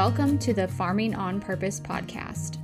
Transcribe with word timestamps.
Welcome 0.00 0.38
to 0.38 0.54
the 0.54 0.66
Farming 0.66 1.14
on 1.14 1.42
Purpose 1.42 1.78
podcast. 1.78 2.56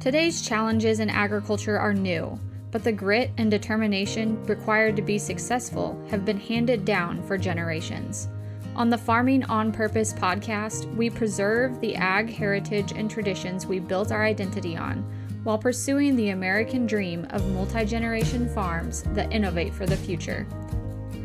Today's 0.00 0.42
challenges 0.42 1.00
in 1.00 1.08
agriculture 1.08 1.78
are 1.78 1.94
new, 1.94 2.38
but 2.70 2.84
the 2.84 2.92
grit 2.92 3.30
and 3.38 3.50
determination 3.50 4.44
required 4.44 4.94
to 4.96 5.00
be 5.00 5.16
successful 5.16 5.98
have 6.10 6.26
been 6.26 6.38
handed 6.38 6.84
down 6.84 7.22
for 7.22 7.38
generations. 7.38 8.28
On 8.76 8.90
the 8.90 8.98
Farming 8.98 9.44
on 9.44 9.72
Purpose 9.72 10.12
podcast, 10.12 10.94
we 10.94 11.08
preserve 11.08 11.80
the 11.80 11.96
ag 11.96 12.28
heritage 12.28 12.92
and 12.92 13.10
traditions 13.10 13.64
we 13.64 13.78
built 13.78 14.12
our 14.12 14.26
identity 14.26 14.76
on 14.76 14.98
while 15.44 15.56
pursuing 15.56 16.16
the 16.16 16.28
American 16.28 16.86
dream 16.86 17.26
of 17.30 17.50
multi 17.52 17.86
generation 17.86 18.46
farms 18.46 19.04
that 19.14 19.32
innovate 19.32 19.72
for 19.72 19.86
the 19.86 19.96
future. 19.96 20.46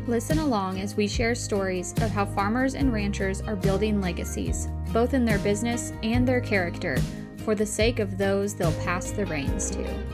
Listen 0.06 0.38
along 0.38 0.80
as 0.80 0.96
we 0.96 1.08
share 1.08 1.34
stories 1.34 1.92
of 2.02 2.10
how 2.10 2.26
farmers 2.26 2.74
and 2.74 2.92
ranchers 2.92 3.40
are 3.40 3.56
building 3.56 4.02
legacies, 4.02 4.68
both 4.92 5.14
in 5.14 5.24
their 5.24 5.38
business 5.38 5.94
and 6.02 6.28
their 6.28 6.42
character, 6.42 6.98
for 7.38 7.54
the 7.54 7.64
sake 7.64 8.00
of 8.00 8.18
those 8.18 8.54
they'll 8.54 8.70
pass 8.84 9.12
the 9.12 9.24
reins 9.24 9.70
to. 9.70 10.04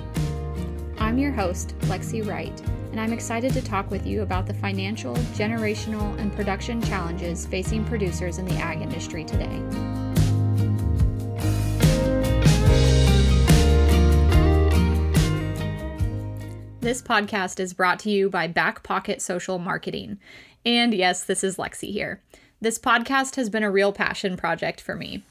I'm 0.98 1.18
your 1.18 1.32
host, 1.32 1.76
Lexi 1.80 2.24
Wright, 2.24 2.56
and 2.92 3.00
I'm 3.00 3.12
excited 3.12 3.52
to 3.52 3.62
talk 3.62 3.90
with 3.90 4.06
you 4.06 4.22
about 4.22 4.46
the 4.46 4.54
financial, 4.54 5.16
generational, 5.34 6.16
and 6.20 6.32
production 6.36 6.80
challenges 6.82 7.44
facing 7.46 7.84
producers 7.84 8.38
in 8.38 8.44
the 8.44 8.58
ag 8.58 8.82
industry 8.82 9.24
today. 9.24 9.60
This 16.80 17.02
podcast 17.02 17.60
is 17.60 17.74
brought 17.74 17.98
to 18.00 18.10
you 18.10 18.30
by 18.30 18.46
Back 18.46 18.82
Pocket 18.82 19.20
Social 19.20 19.58
Marketing. 19.58 20.18
And 20.64 20.94
yes, 20.94 21.22
this 21.22 21.44
is 21.44 21.58
Lexi 21.58 21.92
here. 21.92 22.22
This 22.62 22.78
podcast 22.78 23.36
has 23.36 23.50
been 23.50 23.62
a 23.62 23.70
real 23.70 23.92
passion 23.92 24.34
project 24.34 24.80
for 24.80 24.94
me. 24.94 25.22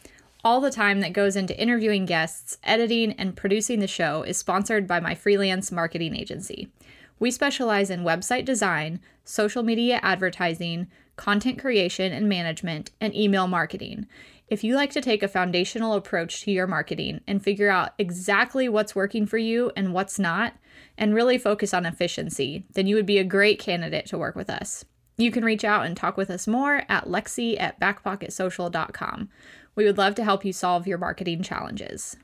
All 0.44 0.62
the 0.62 0.70
time 0.70 1.00
that 1.00 1.12
goes 1.12 1.36
into 1.36 1.60
interviewing 1.60 2.06
guests, 2.06 2.60
editing, 2.64 3.14
and 3.14 3.36
producing 3.36 3.80
the 3.80 3.88
show 3.88 4.22
is 4.22 4.38
sponsored 4.38 4.86
by 4.86 5.00
my 5.00 5.16
freelance 5.16 5.72
marketing 5.72 6.16
agency. 6.16 6.70
We 7.18 7.32
specialize 7.32 7.90
in 7.90 8.02
website 8.02 8.46
design, 8.46 9.00
social 9.26 9.64
media 9.64 10.00
advertising, 10.04 10.86
content 11.16 11.58
creation 11.58 12.14
and 12.14 12.30
management, 12.30 12.92
and 13.02 13.16
email 13.16 13.48
marketing. 13.48 14.06
If 14.50 14.64
you 14.64 14.76
like 14.76 14.92
to 14.92 15.02
take 15.02 15.24
a 15.24 15.28
foundational 15.28 15.94
approach 15.94 16.42
to 16.44 16.52
your 16.52 16.68
marketing 16.68 17.22
and 17.26 17.44
figure 17.44 17.70
out 17.70 17.96
exactly 17.98 18.70
what's 18.70 18.96
working 18.96 19.26
for 19.26 19.40
you 19.40 19.72
and 19.76 19.94
what's 19.96 20.20
not, 20.20 20.54
and 21.00 21.16
really 21.16 21.40
focus 21.40 21.74
on 21.74 21.86
efficiency, 21.88 22.66
then 22.74 22.86
you 22.86 22.96
would 22.96 23.08
be 23.08 23.18
a 23.18 23.24
great 23.24 23.58
candidate 23.58 24.06
to 24.08 24.18
work 24.18 24.36
with 24.36 24.50
us. 24.50 24.86
You 25.18 25.32
can 25.32 25.44
reach 25.44 25.64
out 25.64 25.86
and 25.86 25.98
talk 25.98 26.18
with 26.18 26.30
us 26.30 26.48
more 26.48 26.84
at 26.88 27.06
lexi 27.06 27.60
at 27.60 27.80
backpocketsocial.com. 27.80 29.30
We 29.76 29.86
would 29.86 29.98
love 29.98 30.16
to 30.16 30.24
help 30.24 30.46
you 30.46 30.54
solve 30.54 30.86
your 30.86 30.98
marketing 30.98 31.42
challenges. 31.42 32.18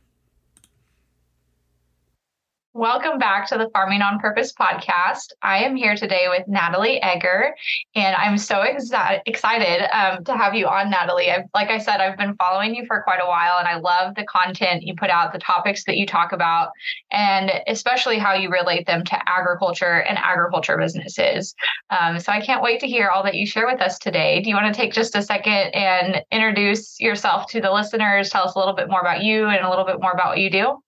Welcome 2.77 3.19
back 3.19 3.47
to 3.47 3.57
the 3.57 3.69
Farming 3.71 4.01
on 4.01 4.19
Purpose 4.19 4.51
podcast. 4.51 5.31
I 5.41 5.59
am 5.59 5.77
here 5.77 5.95
today 5.95 6.25
with 6.27 6.45
Natalie 6.45 7.01
Egger, 7.01 7.55
and 7.95 8.13
I'm 8.17 8.37
so 8.37 8.65
exa- 8.65 9.21
excited 9.25 9.87
um, 9.97 10.25
to 10.25 10.35
have 10.35 10.55
you 10.55 10.67
on, 10.67 10.89
Natalie. 10.89 11.31
I've, 11.31 11.45
like 11.53 11.69
I 11.69 11.77
said, 11.77 12.01
I've 12.01 12.17
been 12.17 12.35
following 12.35 12.75
you 12.75 12.85
for 12.85 13.01
quite 13.03 13.21
a 13.23 13.27
while, 13.27 13.59
and 13.59 13.67
I 13.69 13.77
love 13.77 14.15
the 14.15 14.25
content 14.25 14.83
you 14.83 14.93
put 14.93 15.09
out, 15.09 15.31
the 15.31 15.39
topics 15.39 15.85
that 15.85 15.95
you 15.95 16.05
talk 16.05 16.33
about, 16.33 16.71
and 17.11 17.49
especially 17.67 18.17
how 18.17 18.33
you 18.33 18.49
relate 18.49 18.85
them 18.85 19.05
to 19.05 19.19
agriculture 19.25 20.01
and 20.01 20.17
agriculture 20.17 20.77
businesses. 20.77 21.55
Um, 21.91 22.19
so 22.19 22.33
I 22.33 22.41
can't 22.41 22.61
wait 22.61 22.81
to 22.81 22.87
hear 22.87 23.07
all 23.07 23.23
that 23.23 23.35
you 23.35 23.45
share 23.45 23.67
with 23.67 23.79
us 23.79 23.97
today. 23.99 24.41
Do 24.41 24.49
you 24.49 24.55
want 24.55 24.75
to 24.75 24.77
take 24.77 24.91
just 24.91 25.15
a 25.15 25.21
second 25.21 25.73
and 25.73 26.21
introduce 26.29 26.99
yourself 26.99 27.49
to 27.51 27.61
the 27.61 27.71
listeners? 27.71 28.31
Tell 28.31 28.43
us 28.43 28.55
a 28.55 28.59
little 28.59 28.75
bit 28.75 28.89
more 28.89 28.99
about 28.99 29.23
you 29.23 29.45
and 29.45 29.65
a 29.65 29.69
little 29.69 29.85
bit 29.85 30.01
more 30.01 30.11
about 30.11 30.31
what 30.31 30.39
you 30.39 30.49
do. 30.49 30.81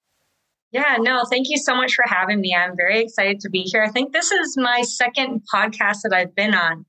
Yeah, 0.72 0.98
no, 1.00 1.24
thank 1.30 1.48
you 1.50 1.58
so 1.58 1.76
much 1.76 1.94
for 1.94 2.04
having 2.08 2.42
me. 2.42 2.54
I'm 2.54 2.76
very 2.76 3.00
excited 3.00 3.40
to 3.42 3.50
be 3.50 3.62
here. 3.62 3.84
I 3.84 3.90
think 3.90 4.12
this 4.12 4.32
is 4.32 4.58
my 4.58 4.82
second 4.82 5.42
podcast 5.54 6.00
that 6.04 6.14
I've 6.14 6.36
been 6.36 6.54
on. 6.54 6.86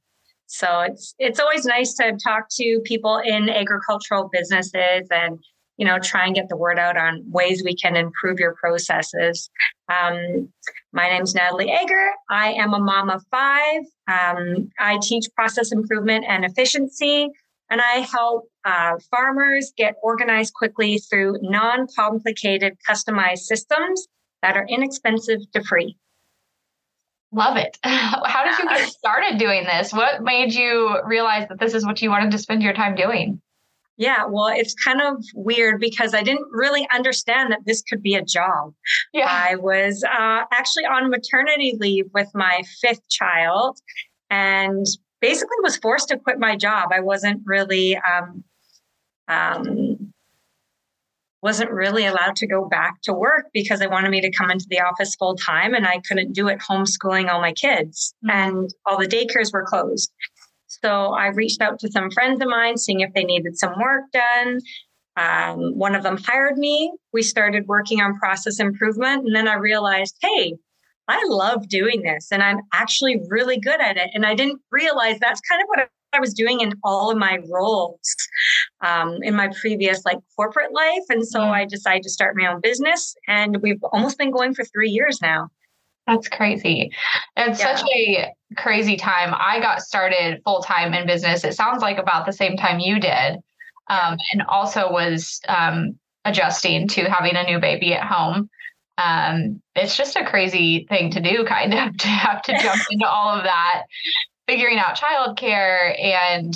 So 0.47 0.81
it's 0.81 1.15
it's 1.19 1.39
always 1.39 1.65
nice 1.67 1.95
to 1.95 2.17
talk 2.23 2.47
to 2.53 2.81
people 2.85 3.19
in 3.19 3.51
agricultural 3.51 4.31
businesses 4.33 5.07
and 5.11 5.39
you 5.77 5.87
know 5.87 5.99
try 5.99 6.25
and 6.25 6.35
get 6.35 6.49
the 6.49 6.57
word 6.57 6.79
out 6.79 6.97
on 6.97 7.23
ways 7.31 7.63
we 7.63 7.77
can 7.77 7.97
improve 7.97 8.41
your 8.41 8.55
processes. 8.55 9.51
Um, 9.93 10.49
my 10.93 11.21
is 11.21 11.35
Natalie 11.35 11.71
Egger. 11.71 12.11
I 12.31 12.53
am 12.53 12.73
a 12.73 12.81
mom 12.81 13.11
of 13.11 13.23
five. 13.31 13.83
Um, 14.09 14.71
I 14.81 14.99
teach 15.03 15.27
process 15.37 15.71
improvement 15.71 16.25
and 16.27 16.47
efficiency 16.47 17.29
and 17.71 17.81
I 17.81 18.01
help 18.01 18.49
uh, 18.65 18.97
farmers 19.11 19.73
get 19.77 19.97
organized 20.03 20.55
quickly 20.55 20.99
through 20.99 21.39
non 21.43 21.87
complicated 21.95 22.77
customized 22.89 23.41
systems 23.41 24.07
that 24.43 24.57
are 24.57 24.67
inexpensive 24.69 25.41
to 25.53 25.63
free. 25.63 25.97
Love 27.31 27.57
it. 27.57 27.77
How 27.85 28.45
did 28.45 28.59
you 28.59 28.69
get 28.69 28.89
started 28.89 29.39
doing 29.39 29.65
this? 29.65 29.93
What 29.93 30.23
made 30.23 30.55
you 30.55 31.01
realize 31.05 31.47
that 31.49 31.61
this 31.61 31.75
is 31.75 31.85
what 31.85 32.01
you 32.01 32.11
wanted 32.11 32.31
to 32.31 32.39
spend 32.39 32.63
your 32.63 32.73
time 32.73 32.95
doing? 32.95 33.41
Yeah, 33.99 34.27
well, 34.27 34.47
it's 34.47 34.75
kind 34.75 35.03
of 35.03 35.25
weird 35.35 35.81
because 35.81 36.15
I 36.15 36.23
didn't 36.23 36.47
really 36.53 36.87
understand 36.95 37.51
that 37.51 37.67
this 37.67 37.83
could 37.83 38.01
be 38.01 38.15
a 38.15 38.25
job. 38.25 38.73
Yeah. 39.13 39.27
I 39.29 39.57
was 39.57 40.05
uh, 40.05 40.45
actually 40.53 40.85
on 40.85 41.11
maternity 41.11 41.77
leave 41.79 42.07
with 42.15 42.29
my 42.33 42.63
fifth 42.81 43.07
child. 43.09 43.77
And 44.31 44.87
basically 45.21 45.57
was 45.63 45.77
forced 45.77 46.09
to 46.09 46.19
quit 46.19 46.39
my 46.39 46.57
job. 46.57 46.91
I 46.93 47.01
wasn't 47.01 47.43
really 47.45 47.97
um, 47.97 48.45
um, 49.29 50.13
wasn't 51.43 51.71
really 51.71 52.05
allowed 52.05 52.37
to 52.37 52.47
go 52.47 52.69
back 52.69 53.01
to 53.03 53.13
work 53.13 53.47
because 53.53 53.79
they 53.79 53.87
wanted 53.87 54.11
me 54.11 54.21
to 54.21 54.31
come 54.31 54.51
into 54.51 54.67
the 54.69 54.81
office 54.81 55.15
full 55.15 55.37
time, 55.37 55.75
and 55.75 55.87
I 55.87 56.01
couldn't 56.07 56.33
do 56.33 56.49
it 56.49 56.59
homeschooling 56.59 57.29
all 57.29 57.41
my 57.41 57.53
kids, 57.53 58.15
mm-hmm. 58.25 58.31
and 58.31 58.75
all 58.87 58.99
the 58.99 59.07
daycares 59.07 59.53
were 59.53 59.65
closed. 59.65 60.13
So 60.67 61.13
I 61.13 61.29
reached 61.29 61.61
out 61.61 61.79
to 61.81 61.91
some 61.91 62.11
friends 62.11 62.43
of 62.43 62.49
mine, 62.49 62.77
seeing 62.77 63.01
if 63.01 63.13
they 63.15 63.25
needed 63.25 63.59
some 63.59 63.75
work 63.81 64.05
done. 64.13 64.61
Um, 65.17 65.77
one 65.77 65.97
of 65.97 66.03
them 66.05 66.17
hired 66.17 66.59
me. 66.59 66.93
We 67.13 67.23
started 67.23 67.67
working 67.67 68.01
on 68.01 68.19
process 68.19 68.61
improvement, 68.61 69.27
and 69.27 69.35
then 69.35 69.49
I 69.49 69.55
realized, 69.55 70.17
hey, 70.21 70.55
I 71.09 71.23
love 71.27 71.69
doing 71.69 72.03
this 72.03 72.31
and 72.31 72.43
I'm 72.43 72.61
actually 72.73 73.21
really 73.29 73.59
good 73.59 73.81
at 73.81 73.97
it. 73.97 74.11
And 74.15 74.27
I 74.27 74.35
didn't 74.35 74.61
realize 74.71 75.19
that's 75.19 75.41
kind 75.41 75.63
of 75.63 75.69
what 75.69 75.89
I 76.13 76.21
was 76.21 76.35
doing 76.35 76.61
in 76.61 76.75
all 76.85 77.11
of 77.11 77.19
my 77.19 77.39
roles 77.51 78.17
um, 78.83 79.19
in 79.23 79.35
my 79.35 79.51
previous 79.61 80.05
like 80.05 80.19
corporate 80.37 80.73
life. 80.73 81.05
And 81.09 81.27
so. 81.27 81.43
I 81.43 81.65
decided 81.65 82.03
to 82.03 82.11
start 82.11 82.37
my 82.37 82.47
own 82.47 82.61
business 82.61 83.15
and 83.27 83.59
we've 83.63 83.83
almost 83.93 84.19
been 84.19 84.31
going 84.31 84.55
for 84.55 84.65
three 84.65 84.91
years 84.91 85.21
now. 85.23 85.49
That's 86.07 86.29
crazy. 86.29 86.91
It's 87.37 87.61
yeah. 87.61 87.77
such 87.77 87.87
a 87.95 88.33
crazy 88.57 88.97
time. 88.97 89.35
I 89.37 89.61
got 89.61 89.83
started 89.83 90.41
full 90.45 90.61
time 90.61 90.95
in 90.95 91.07
business. 91.07 91.45
It 91.45 91.55
sounds 91.55 91.83
like 91.83 91.99
about 91.99 92.27
the 92.27 92.33
same 92.33 92.57
time 92.57 92.81
you 92.81 92.99
did. 92.99 93.37
Um, 93.89 94.19
and 94.33 94.43
also 94.49 94.91
was 94.91 95.41
um, 95.49 95.99
adjusting 96.25 96.89
to 96.89 97.05
having 97.05 97.37
a 97.37 97.45
new 97.45 97.59
baby 97.59 97.95
at 97.95 98.07
home 98.07 98.51
um, 98.99 99.63
it's 99.75 99.97
just 99.97 100.17
a 100.17 100.27
crazy 100.27 100.87
thing 100.89 101.11
to 101.13 101.21
do, 101.21 101.45
kind 101.45 101.73
of, 101.73 101.97
to 101.99 102.09
have 102.09 102.43
to 102.43 102.59
jump 102.61 102.83
into 102.91 103.09
all 103.09 103.35
of 103.35 103.45
that, 103.45 103.85
figuring 104.47 104.79
out 104.79 104.99
childcare 104.99 105.99
and 105.99 106.55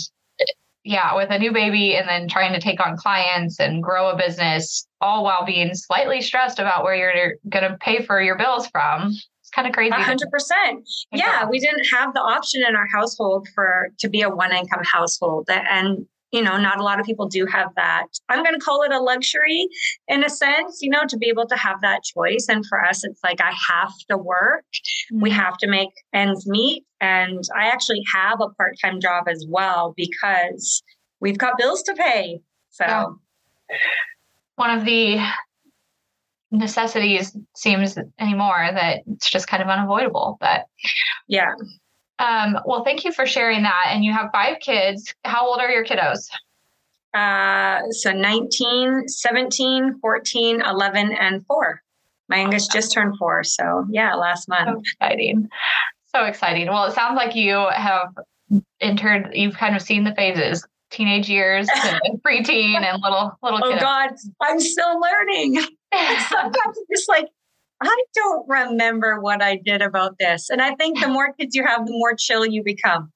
yeah, 0.84 1.14
with 1.14 1.30
a 1.30 1.38
new 1.38 1.52
baby 1.52 1.94
and 1.94 2.08
then 2.08 2.28
trying 2.28 2.52
to 2.52 2.60
take 2.60 2.84
on 2.84 2.96
clients 2.96 3.60
and 3.60 3.82
grow 3.82 4.10
a 4.10 4.16
business, 4.16 4.86
all 5.00 5.22
while 5.22 5.44
being 5.44 5.74
slightly 5.74 6.20
stressed 6.20 6.58
about 6.58 6.82
where 6.82 6.96
you're 6.96 7.34
going 7.48 7.70
to 7.70 7.78
pay 7.78 8.02
for 8.02 8.20
your 8.20 8.36
bills 8.36 8.66
from. 8.66 9.10
It's 9.40 9.50
kind 9.54 9.68
of 9.68 9.74
crazy. 9.74 9.92
100%. 9.92 10.16
Yeah, 11.12 11.48
we 11.48 11.60
didn't 11.60 11.84
have 11.92 12.14
the 12.14 12.20
option 12.20 12.64
in 12.66 12.74
our 12.74 12.88
household 12.92 13.46
for 13.54 13.90
to 14.00 14.08
be 14.08 14.22
a 14.22 14.28
one 14.28 14.52
income 14.52 14.82
household. 14.82 15.48
And 15.48 16.06
you 16.32 16.42
know, 16.42 16.56
not 16.56 16.80
a 16.80 16.82
lot 16.82 16.98
of 16.98 17.06
people 17.06 17.28
do 17.28 17.46
have 17.46 17.68
that. 17.76 18.06
I'm 18.28 18.42
going 18.42 18.54
to 18.54 18.60
call 18.60 18.82
it 18.82 18.92
a 18.92 18.98
luxury 18.98 19.68
in 20.08 20.24
a 20.24 20.30
sense, 20.30 20.78
you 20.80 20.88
know, 20.88 21.02
to 21.08 21.16
be 21.18 21.28
able 21.28 21.46
to 21.46 21.56
have 21.56 21.80
that 21.82 22.02
choice. 22.02 22.46
And 22.48 22.64
for 22.66 22.82
us, 22.82 23.04
it's 23.04 23.20
like 23.22 23.40
I 23.40 23.52
have 23.68 23.92
to 24.08 24.16
work, 24.16 24.64
mm-hmm. 25.12 25.22
we 25.22 25.30
have 25.30 25.58
to 25.58 25.68
make 25.68 25.90
ends 26.14 26.46
meet. 26.46 26.84
And 27.00 27.42
I 27.54 27.66
actually 27.66 28.02
have 28.12 28.40
a 28.40 28.48
part 28.50 28.76
time 28.82 29.00
job 29.00 29.28
as 29.28 29.44
well 29.48 29.92
because 29.96 30.82
we've 31.20 31.38
got 31.38 31.58
bills 31.58 31.82
to 31.82 31.94
pay. 31.94 32.40
So, 32.70 33.18
one 34.56 34.78
of 34.78 34.86
the 34.86 35.18
necessities 36.50 37.36
seems 37.56 37.98
anymore 38.18 38.68
that 38.72 39.00
it's 39.06 39.30
just 39.30 39.48
kind 39.48 39.62
of 39.62 39.68
unavoidable. 39.68 40.38
But 40.40 40.66
yeah, 41.28 41.52
um, 42.22 42.58
well, 42.64 42.84
thank 42.84 43.04
you 43.04 43.12
for 43.12 43.26
sharing 43.26 43.62
that. 43.64 43.88
And 43.88 44.04
you 44.04 44.12
have 44.12 44.30
five 44.32 44.60
kids. 44.60 45.12
How 45.24 45.46
old 45.46 45.58
are 45.58 45.70
your 45.70 45.84
kiddos? 45.84 46.28
Uh, 47.12 47.90
so 47.90 48.12
19, 48.12 49.08
17, 49.08 49.98
14, 50.00 50.62
11, 50.62 51.12
and 51.12 51.44
four. 51.46 51.82
My 52.28 52.38
youngest 52.38 52.72
just 52.72 52.92
turned 52.92 53.18
four. 53.18 53.42
So, 53.44 53.84
yeah, 53.90 54.14
last 54.14 54.48
month. 54.48 54.68
So 54.68 54.78
exciting. 54.80 55.48
So 56.14 56.24
exciting. 56.24 56.68
Well, 56.68 56.84
it 56.84 56.92
sounds 56.92 57.16
like 57.16 57.34
you 57.34 57.68
have 57.74 58.14
entered, 58.80 59.30
you've 59.32 59.56
kind 59.56 59.74
of 59.74 59.82
seen 59.82 60.04
the 60.04 60.14
phases 60.14 60.66
teenage 60.92 61.28
years 61.28 61.68
and 62.04 62.22
preteen 62.22 62.82
and 62.82 63.02
little 63.02 63.32
little. 63.42 63.60
Oh 63.62 63.78
God, 63.78 64.10
I'm 64.40 64.60
still 64.60 65.00
learning. 65.00 65.56
sometimes 66.28 66.54
I'm 66.78 66.86
just 66.94 67.08
like, 67.08 67.26
I 67.82 68.04
don't 68.14 68.48
remember 68.48 69.20
what 69.20 69.42
I 69.42 69.56
did 69.56 69.82
about 69.82 70.18
this. 70.18 70.50
And 70.50 70.62
I 70.62 70.74
think 70.74 71.00
the 71.00 71.08
more 71.08 71.32
kids 71.32 71.54
you 71.54 71.64
have, 71.66 71.86
the 71.86 71.92
more 71.92 72.14
chill 72.14 72.46
you 72.46 72.62
become. 72.62 73.12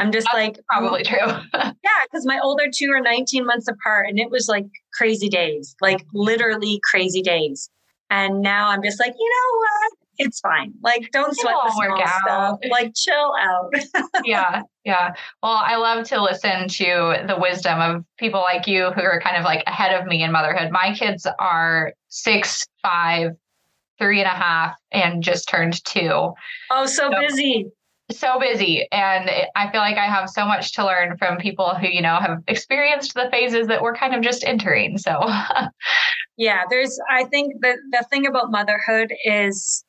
I'm 0.00 0.10
just 0.10 0.26
That's 0.32 0.34
like 0.34 0.60
probably 0.68 1.04
true. 1.04 1.18
yeah, 1.54 1.72
because 2.10 2.26
my 2.26 2.40
older 2.42 2.64
two 2.72 2.90
are 2.90 3.00
19 3.00 3.46
months 3.46 3.68
apart, 3.68 4.08
and 4.08 4.18
it 4.18 4.30
was 4.30 4.48
like 4.48 4.66
crazy 4.92 5.28
days, 5.28 5.76
like 5.80 6.04
literally 6.12 6.80
crazy 6.82 7.22
days. 7.22 7.70
And 8.10 8.40
now 8.40 8.68
I'm 8.68 8.82
just 8.82 8.98
like, 8.98 9.14
you 9.16 9.30
know 9.30 9.58
what? 9.58 9.92
It's 10.18 10.40
fine. 10.40 10.72
Like, 10.82 11.10
don't 11.12 11.36
sweat 11.36 11.54
the 11.64 11.72
small 11.72 12.06
stuff. 12.22 12.58
Like, 12.70 12.94
chill 12.94 13.32
out. 13.38 13.72
yeah, 14.24 14.62
yeah. 14.84 15.12
Well, 15.42 15.60
I 15.64 15.76
love 15.76 16.06
to 16.08 16.22
listen 16.22 16.68
to 16.68 17.24
the 17.26 17.36
wisdom 17.38 17.80
of 17.80 18.04
people 18.18 18.40
like 18.40 18.66
you 18.66 18.92
who 18.92 19.02
are 19.02 19.20
kind 19.20 19.36
of 19.36 19.44
like 19.44 19.62
ahead 19.66 20.00
of 20.00 20.06
me 20.06 20.22
in 20.22 20.32
motherhood. 20.32 20.70
My 20.70 20.94
kids 20.94 21.26
are 21.38 21.92
six, 22.08 22.66
five, 22.82 23.32
three 23.98 24.20
and 24.20 24.28
a 24.28 24.34
half, 24.34 24.76
and 24.92 25.22
just 25.22 25.48
turned 25.48 25.84
two. 25.84 26.32
Oh, 26.70 26.86
so, 26.86 27.10
so 27.10 27.20
busy. 27.20 27.70
So 28.10 28.38
busy. 28.38 28.86
And 28.92 29.28
i 29.56 29.70
feel 29.72 29.80
like 29.80 29.96
i 29.96 30.06
have 30.06 30.30
so 30.30 30.46
much 30.46 30.72
to 30.74 30.86
learn 30.86 31.16
from 31.16 31.38
people 31.38 31.74
who 31.74 31.88
you 31.88 32.00
know 32.00 32.16
have 32.20 32.38
experienced 32.46 33.14
the 33.14 33.28
phases 33.32 33.66
that 33.66 33.82
we're 33.82 33.96
kind 33.96 34.14
of 34.14 34.22
just 34.22 34.44
entering 34.44 34.98
so. 34.98 35.20
Yeah 36.38 36.64
there's 36.68 36.98
i 37.10 37.24
think 37.24 37.54
the 37.62 37.76
the 37.90 38.04
thing 38.10 38.26
about 38.26 38.50
motherhood 38.50 39.12
is 39.24 39.84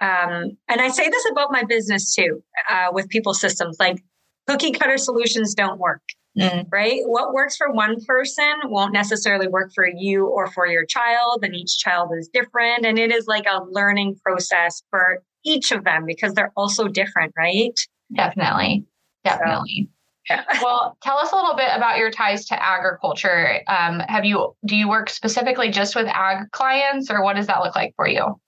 um 0.00 0.50
and 0.68 0.80
i 0.80 0.88
say 0.88 1.08
this 1.08 1.24
about 1.30 1.52
my 1.52 1.62
business 1.62 2.12
too 2.14 2.42
uh, 2.68 2.88
with 2.92 3.08
people 3.08 3.34
systems 3.34 3.76
like 3.78 4.02
cookie 4.48 4.72
cutter 4.72 4.98
solutions 4.98 5.54
don't 5.54 5.78
work 5.78 6.02
mm. 6.38 6.64
right 6.72 7.00
what 7.06 7.32
works 7.32 7.56
for 7.56 7.70
one 7.70 7.96
person 8.04 8.52
won't 8.64 8.92
necessarily 8.92 9.48
work 9.48 9.70
for 9.74 9.86
you 9.86 10.26
or 10.26 10.46
for 10.48 10.66
your 10.66 10.84
child 10.84 11.40
and 11.42 11.54
each 11.54 11.78
child 11.78 12.10
is 12.18 12.28
different 12.32 12.84
and 12.84 12.98
it 12.98 13.12
is 13.12 13.26
like 13.26 13.44
a 13.46 13.64
learning 13.70 14.16
process 14.24 14.82
for 14.90 15.22
each 15.44 15.72
of 15.72 15.84
them 15.84 16.04
because 16.06 16.34
they're 16.34 16.52
also 16.56 16.88
different, 16.88 17.32
right? 17.36 17.78
Definitely. 18.14 18.84
Definitely. 19.24 19.88
So, 20.28 20.34
yeah. 20.34 20.44
well, 20.62 20.96
tell 21.02 21.18
us 21.18 21.32
a 21.32 21.36
little 21.36 21.56
bit 21.56 21.68
about 21.74 21.98
your 21.98 22.10
ties 22.10 22.46
to 22.46 22.62
agriculture. 22.62 23.60
Um, 23.68 24.00
have 24.00 24.24
you 24.24 24.54
do 24.66 24.76
you 24.76 24.88
work 24.88 25.10
specifically 25.10 25.70
just 25.70 25.96
with 25.96 26.06
ag 26.06 26.50
clients, 26.52 27.10
or 27.10 27.22
what 27.22 27.36
does 27.36 27.46
that 27.48 27.60
look 27.60 27.74
like 27.74 27.92
for 27.96 28.06
you? 28.06 28.40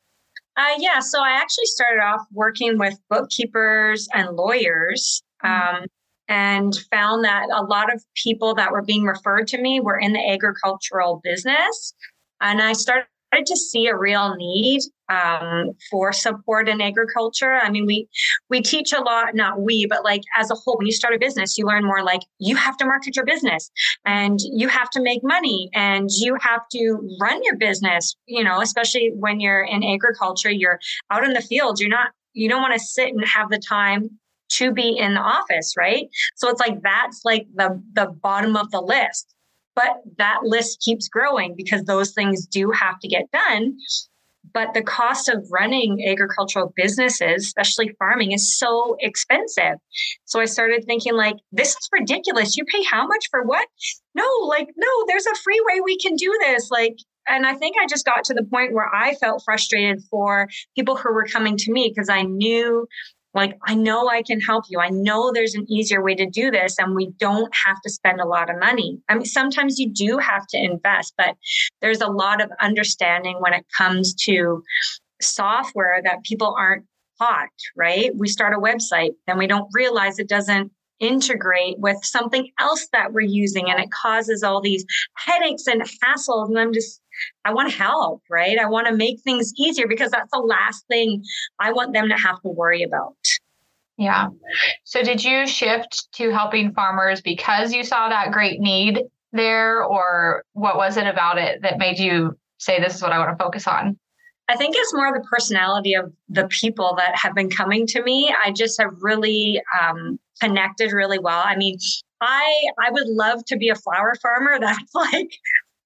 Uh, 0.57 0.75
yeah, 0.79 1.01
so 1.01 1.21
I 1.21 1.31
actually 1.31 1.67
started 1.67 2.01
off 2.01 2.21
working 2.33 2.79
with 2.79 2.97
bookkeepers 3.11 4.09
and 4.15 4.37
lawyers, 4.37 5.23
mm-hmm. 5.45 5.79
um, 5.79 5.87
and 6.29 6.75
found 6.91 7.25
that 7.25 7.47
a 7.53 7.63
lot 7.63 7.93
of 7.93 8.03
people 8.15 8.55
that 8.55 8.73
were 8.73 8.83
being 8.83 9.05
referred 9.05 9.47
to 9.49 9.61
me 9.61 9.81
were 9.81 9.99
in 9.99 10.13
the 10.13 10.31
agricultural 10.31 11.21
business, 11.23 11.95
and 12.41 12.63
I 12.63 12.73
started 12.73 13.07
to 13.43 13.57
see 13.57 13.89
a 13.89 13.97
real 13.97 14.35
need 14.37 14.81
um, 15.09 15.73
for 15.91 16.13
support 16.13 16.69
in 16.69 16.81
agriculture. 16.81 17.55
I 17.55 17.71
mean, 17.71 17.87
we 17.87 18.09
we 18.49 18.63
teach 18.63 18.93
a 18.93 19.01
lot, 19.01 19.35
not 19.35 19.61
we, 19.61 19.87
but 19.87 20.05
like 20.05 20.23
as 20.37 20.51
a 20.51 20.55
whole, 20.55 20.77
when 20.79 20.87
you 20.87 20.93
start 20.93 21.15
a 21.15 21.19
business, 21.19 21.59
you 21.59 21.67
learn 21.67 21.85
more 21.85 22.03
like 22.03 22.21
you 22.39 22.57
have 22.57 22.77
to 22.79 22.87
market 22.87 23.17
your 23.17 23.25
business 23.25 23.71
and 24.05 24.39
you 24.41 24.69
have 24.69 24.91
to 24.91 25.03
make 25.03 25.21
money 25.23 25.69
and 25.75 26.09
you 26.11 26.37
have 26.41 26.63
to 26.73 27.17
run 27.21 27.43
your 27.45 27.57
business, 27.57 28.15
you 28.27 28.45
know, 28.45 28.61
especially 28.61 29.13
when 29.15 29.41
you're 29.41 29.65
in 29.65 29.83
agriculture, 29.83 30.51
you're 30.51 30.79
out 31.11 31.25
in 31.25 31.33
the 31.33 31.43
field, 31.43 31.81
you're 31.81 31.91
not 31.91 32.13
you 32.33 32.49
don't 32.49 32.63
want 32.63 32.75
to 32.75 32.81
sit 32.81 33.09
and 33.09 33.25
have 33.27 33.49
the 33.51 33.59
time 33.59 34.11
to 34.51 34.73
be 34.73 34.97
in 34.99 35.15
the 35.15 35.21
office, 35.21 35.75
right? 35.77 36.09
So 36.37 36.49
it's 36.49 36.61
like 36.61 36.83
that's 36.83 37.23
like 37.25 37.47
the 37.55 37.83
the 37.95 38.07
bottom 38.07 38.57
of 38.57 38.71
the 38.71 38.81
list. 38.81 39.35
But 39.75 40.03
that 40.19 40.45
list 40.45 40.81
keeps 40.81 41.09
growing 41.09 41.55
because 41.57 41.85
those 41.85 42.13
things 42.13 42.47
do 42.47 42.71
have 42.71 42.99
to 43.01 43.09
get 43.09 43.31
done. 43.33 43.77
But 44.53 44.75
the 44.75 44.83
cost 44.83 45.29
of 45.29 45.45
running 45.51 46.07
agricultural 46.07 46.73
businesses, 46.77 47.47
especially 47.47 47.91
farming, 47.99 48.33
is 48.33 48.57
so 48.57 48.97
expensive. 49.01 49.79
So 50.27 50.39
I 50.39 50.45
started 50.45 50.85
thinking, 50.85 51.15
like, 51.15 51.37
this 51.51 51.71
is 51.71 51.89
ridiculous. 51.91 52.57
You 52.57 52.65
pay 52.67 52.85
how 52.85 53.07
much 53.07 53.27
for 53.31 53.43
what? 53.43 53.67
No, 54.15 54.29
like, 54.47 54.69
no, 54.77 54.87
there's 55.09 55.27
a 55.27 55.35
free 55.43 55.61
way 55.67 55.81
we 55.81 55.97
can 55.97 56.15
do 56.15 56.33
this. 56.41 56.71
Like, 56.71 56.97
and 57.27 57.47
I 57.47 57.55
think 57.55 57.77
I 57.81 57.87
just 57.87 58.05
got 58.05 58.25
to 58.25 58.35
the 58.35 58.45
point 58.45 58.75
where 58.75 58.95
I 58.95 59.15
felt 59.15 59.43
frustrated 59.45 60.03
for 60.11 60.49
people 60.77 60.97
who 60.97 61.13
were 61.13 61.27
coming 61.27 61.57
to 61.57 61.73
me 61.73 61.91
because 61.93 62.11
I 62.11 62.23
knew 62.23 62.87
like 63.35 63.59
i 63.67 63.75
know 63.75 64.09
i 64.09 64.23
can 64.23 64.41
help 64.41 64.65
you. 64.69 64.79
I 64.81 64.91
know 64.91 65.33
there's 65.33 65.55
an 65.55 65.67
easier 65.69 66.03
way 66.03 66.15
to 66.15 66.27
do 66.27 66.51
this 66.51 66.79
and 66.79 66.95
we 66.95 67.11
don't 67.19 67.53
have 67.67 67.81
to 67.83 67.91
spend 67.91 68.21
a 68.21 68.27
lot 68.27 68.51
of 68.51 68.59
money. 68.59 68.99
I 69.09 69.15
mean 69.15 69.25
sometimes 69.25 69.79
you 69.79 69.91
do 69.91 70.19
have 70.19 70.47
to 70.49 70.59
invest 70.59 71.15
but 71.17 71.37
there's 71.83 72.01
a 72.01 72.09
lot 72.09 72.41
of 72.41 72.51
understanding 72.61 73.37
when 73.41 73.55
it 73.55 73.67
comes 73.77 74.15
to 74.27 74.63
software 75.21 76.01
that 76.05 76.25
people 76.25 76.55
aren't 76.59 76.85
taught 77.19 77.49
right? 77.77 78.11
We 78.17 78.29
start 78.29 78.55
a 78.55 78.59
website 78.59 79.13
then 79.27 79.39
we 79.39 79.47
don't 79.47 79.69
realize 79.73 80.19
it 80.19 80.29
doesn't 80.29 80.71
integrate 81.01 81.79
with 81.79 81.97
something 82.03 82.51
else 82.59 82.89
that 82.93 83.13
we're 83.13 83.21
using 83.21 83.69
and 83.69 83.81
it 83.81 83.91
causes 83.91 84.43
all 84.43 84.61
these 84.61 84.85
headaches 85.17 85.67
and 85.67 85.83
hassles 85.83 86.49
and 86.49 86.59
i'm 86.59 86.73
just 86.73 87.01
i 87.45 87.53
want 87.53 87.71
to 87.71 87.77
help 87.77 88.23
right? 88.31 88.59
I 88.59 88.67
want 88.67 88.87
to 88.87 88.95
make 88.95 89.21
things 89.21 89.53
easier 89.59 89.87
because 89.89 90.11
that's 90.11 90.31
the 90.33 90.39
last 90.39 90.87
thing 90.89 91.23
i 91.59 91.73
want 91.73 91.93
them 91.93 92.09
to 92.09 92.17
have 92.17 92.41
to 92.43 92.49
worry 92.49 92.83
about. 92.83 93.17
Yeah. 93.97 94.29
So 94.83 95.03
did 95.03 95.23
you 95.23 95.47
shift 95.47 96.13
to 96.15 96.31
helping 96.31 96.73
farmers 96.73 97.21
because 97.21 97.73
you 97.73 97.85
saw 97.85 98.09
that 98.09 98.33
great 98.33 98.61
need 98.61 99.03
there 99.33 99.85
or 99.85 100.45
what 100.53 100.77
was 100.77 100.97
it 100.97 101.07
about 101.07 101.39
it 101.39 101.63
that 101.63 101.79
made 101.79 101.99
you 101.99 102.37
say 102.59 102.81
this 102.81 102.95
is 102.95 103.03
what 103.03 103.13
i 103.13 103.19
want 103.19 103.37
to 103.37 103.45
focus 103.45 103.67
on 103.67 103.99
I 104.49 104.57
think 104.57 104.75
it's 104.77 104.93
more 104.95 105.13
the 105.13 105.27
personality 105.27 105.95
of 105.95 106.13
the 106.29 106.47
people 106.49 106.95
that 106.99 107.17
have 107.17 107.35
been 107.35 107.49
coming 107.49 107.87
to 107.89 108.03
me. 108.03 108.35
I 108.45 108.51
just 108.51 108.81
have 108.81 108.93
really 109.01 109.63
um, 109.81 110.19
connected 110.41 110.93
really 110.93 111.19
well. 111.19 111.43
I 111.45 111.57
mean, 111.57 111.79
I 112.21 112.53
I 112.79 112.91
would 112.91 113.09
love 113.09 113.45
to 113.47 113.57
be 113.57 113.71
a 113.71 113.75
flower 113.75 114.15
farmer. 114.21 114.59
That's 114.61 114.95
like 114.95 115.31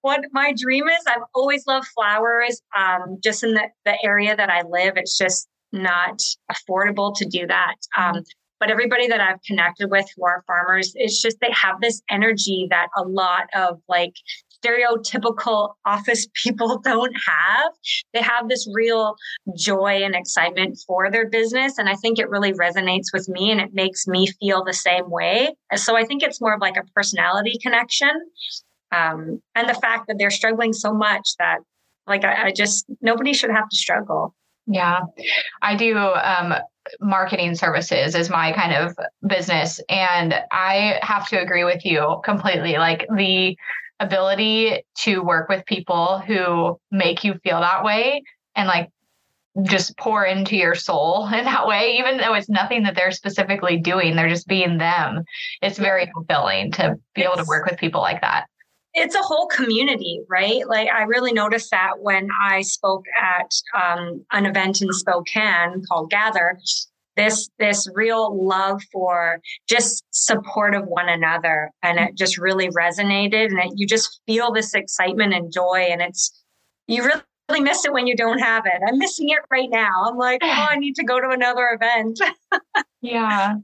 what 0.01 0.25
my 0.33 0.53
dream 0.57 0.89
is. 0.89 1.05
I've 1.07 1.23
always 1.35 1.67
loved 1.67 1.87
flowers. 1.89 2.61
Um, 2.77 3.19
just 3.23 3.45
in 3.45 3.55
the, 3.55 3.69
the 3.85 3.97
area 4.05 4.35
that 4.35 4.51
I 4.51 4.63
live, 4.63 4.95
it's 4.97 5.17
just 5.17 5.49
not 5.73 6.21
affordable 6.51 7.15
to 7.17 7.27
do 7.27 7.47
that. 7.47 7.75
Um, 7.97 8.25
but 8.61 8.71
everybody 8.71 9.07
that 9.07 9.21
I've 9.21 9.43
connected 9.43 9.91
with 9.91 10.07
who 10.17 10.25
are 10.25 10.43
farmers, 10.47 10.93
it's 10.97 11.23
just 11.23 11.39
they 11.41 11.53
have 11.53 11.81
this 11.81 12.03
energy 12.11 12.67
that 12.71 12.89
a 12.97 13.03
lot 13.03 13.49
of 13.55 13.81
like 13.89 14.15
stereotypical 14.65 15.75
office 15.85 16.27
people 16.35 16.79
don't 16.79 17.15
have. 17.27 17.73
They 18.13 18.23
have 18.23 18.49
this 18.49 18.69
real 18.73 19.17
joy 19.57 20.03
and 20.03 20.15
excitement 20.15 20.79
for 20.87 21.11
their 21.11 21.29
business. 21.29 21.79
And 21.79 21.89
I 21.89 21.95
think 21.95 22.19
it 22.19 22.29
really 22.29 22.53
resonates 22.53 23.07
with 23.13 23.29
me 23.29 23.51
and 23.51 23.61
it 23.61 23.73
makes 23.73 24.07
me 24.07 24.27
feel 24.41 24.65
the 24.65 24.73
same 24.73 25.11
way. 25.11 25.55
So 25.77 25.97
I 25.97 26.05
think 26.05 26.23
it's 26.23 26.41
more 26.41 26.55
of 26.55 26.61
like 26.61 26.77
a 26.77 26.85
personality 26.95 27.59
connection. 27.63 28.11
Um, 28.91 29.43
and 29.55 29.69
the 29.69 29.75
fact 29.75 30.09
that 30.09 30.17
they're 30.19 30.31
struggling 30.31 30.73
so 30.73 30.95
much 30.95 31.37
that 31.39 31.59
like 32.07 32.25
I, 32.25 32.47
I 32.47 32.53
just 32.53 32.87
nobody 33.03 33.35
should 33.35 33.51
have 33.51 33.69
to 33.69 33.77
struggle. 33.77 34.35
Yeah, 34.67 35.01
I 35.63 35.77
do 35.77 35.97
um, 35.97 36.55
marketing 37.01 37.55
services 37.55 38.15
is 38.15 38.31
my 38.31 38.53
kind 38.53 38.73
of 38.75 38.97
business. 39.27 39.81
And 39.89 40.35
I 40.51 40.99
have 41.03 41.29
to 41.29 41.41
agree 41.41 41.65
with 41.65 41.85
you 41.85 42.21
completely. 42.25 42.77
Like 42.77 43.07
the 43.15 43.57
ability 44.01 44.83
to 44.99 45.21
work 45.21 45.49
with 45.49 45.65
people 45.67 46.19
who 46.19 46.79
make 46.91 47.25
you 47.25 47.35
feel 47.43 47.61
that 47.61 47.85
way 47.85 48.23
and 48.55 48.69
like 48.69 48.91
just 49.63 49.97
pour 49.97 50.25
into 50.25 50.57
your 50.57 50.75
soul 50.75 51.27
in 51.33 51.45
that 51.45 51.67
way, 51.67 51.97
even 51.99 52.19
though 52.19 52.35
it's 52.35 52.49
nothing 52.49 52.83
that 52.85 52.95
they're 52.95 53.13
specifically 53.13 53.77
doing, 53.77 54.15
they're 54.17 54.29
just 54.29 54.47
being 54.47 54.79
them. 54.79 55.25
It's 55.63 55.79
very 55.79 56.11
fulfilling 56.15 56.73
to 56.73 56.97
be 57.15 57.23
able 57.23 57.37
to 57.37 57.45
work 57.45 57.69
with 57.69 57.79
people 57.79 58.01
like 58.01 58.21
that. 58.21 58.47
It's 58.95 59.15
a 59.15 59.23
whole 59.23 59.47
community, 59.47 60.23
right? 60.29 60.67
Like 60.67 60.89
I 60.89 61.03
really 61.03 61.33
noticed 61.33 61.71
that 61.71 62.01
when 62.01 62.29
I 62.43 62.63
spoke 62.63 63.05
at 63.23 63.51
um, 63.75 64.25
an 64.33 64.47
event 64.47 64.81
in 64.81 64.93
Spokane 64.93 65.83
called 65.89 66.11
Gather, 66.11 66.59
this 67.19 67.51
this 67.59 67.87
real 67.95 68.47
love 68.47 68.81
for 68.93 69.41
just 69.69 70.05
support 70.11 70.75
of 70.75 70.85
one 70.87 71.09
another 71.09 71.71
and 71.83 71.99
it 71.99 72.17
just 72.17 72.39
really 72.39 72.69
resonated 72.69 73.47
and 73.47 73.59
it, 73.59 73.73
you 73.75 73.87
just 73.87 74.21
feel 74.27 74.53
this 74.53 74.73
excitement 74.75 75.35
and 75.35 75.53
joy 75.53 75.87
and 75.91 76.01
it's 76.01 76.45
you 76.87 77.05
really 77.05 77.21
really 77.49 77.61
miss 77.63 77.85
it 77.85 77.93
when 77.93 78.07
you 78.07 78.17
don't 78.17 78.39
have 78.39 78.67
it. 78.67 78.81
I'm 78.87 78.99
missing 78.99 79.31
it 79.31 79.39
right 79.51 79.71
now. 79.71 80.05
I'm 80.07 80.17
like, 80.17 80.41
oh, 80.43 80.67
I 80.71 80.77
need 80.77 80.95
to 80.97 81.05
go 81.05 81.21
to 81.21 81.31
another 81.31 81.69
event. 81.73 82.21
yeah. 83.01 83.55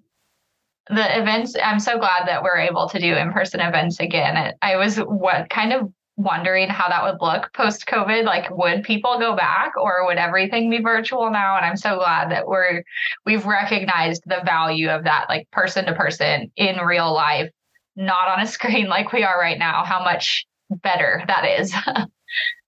The 0.88 1.20
events, 1.20 1.54
I'm 1.62 1.80
so 1.80 1.98
glad 1.98 2.26
that 2.26 2.42
we're 2.42 2.58
able 2.58 2.88
to 2.88 2.98
do 2.98 3.14
in 3.14 3.32
person 3.32 3.60
events 3.60 4.00
again. 4.00 4.54
I 4.62 4.76
was 4.76 4.96
what 4.96 5.50
kind 5.50 5.72
of 5.72 5.92
wondering 6.16 6.68
how 6.68 6.88
that 6.88 7.02
would 7.02 7.20
look 7.20 7.52
post 7.54 7.86
COVID. 7.86 8.24
Like, 8.24 8.50
would 8.50 8.84
people 8.84 9.18
go 9.18 9.34
back 9.34 9.72
or 9.76 10.06
would 10.06 10.18
everything 10.18 10.70
be 10.70 10.80
virtual 10.80 11.30
now? 11.30 11.56
And 11.56 11.64
I'm 11.66 11.76
so 11.76 11.96
glad 11.96 12.30
that 12.30 12.46
we're 12.46 12.82
we've 13.26 13.46
recognized 13.46 14.22
the 14.26 14.42
value 14.44 14.88
of 14.90 15.04
that, 15.04 15.26
like 15.28 15.50
person 15.50 15.86
to 15.86 15.94
person 15.94 16.52
in 16.56 16.76
real 16.78 17.12
life 17.12 17.50
not 17.96 18.28
on 18.28 18.40
a 18.40 18.46
screen 18.50 18.88
like 18.88 19.12
we 19.12 19.22
are 19.22 19.38
right 19.38 19.58
now, 19.58 19.84
how 19.84 20.02
much 20.02 20.46
better 20.70 21.22
that 21.26 21.44
is. 21.60 21.72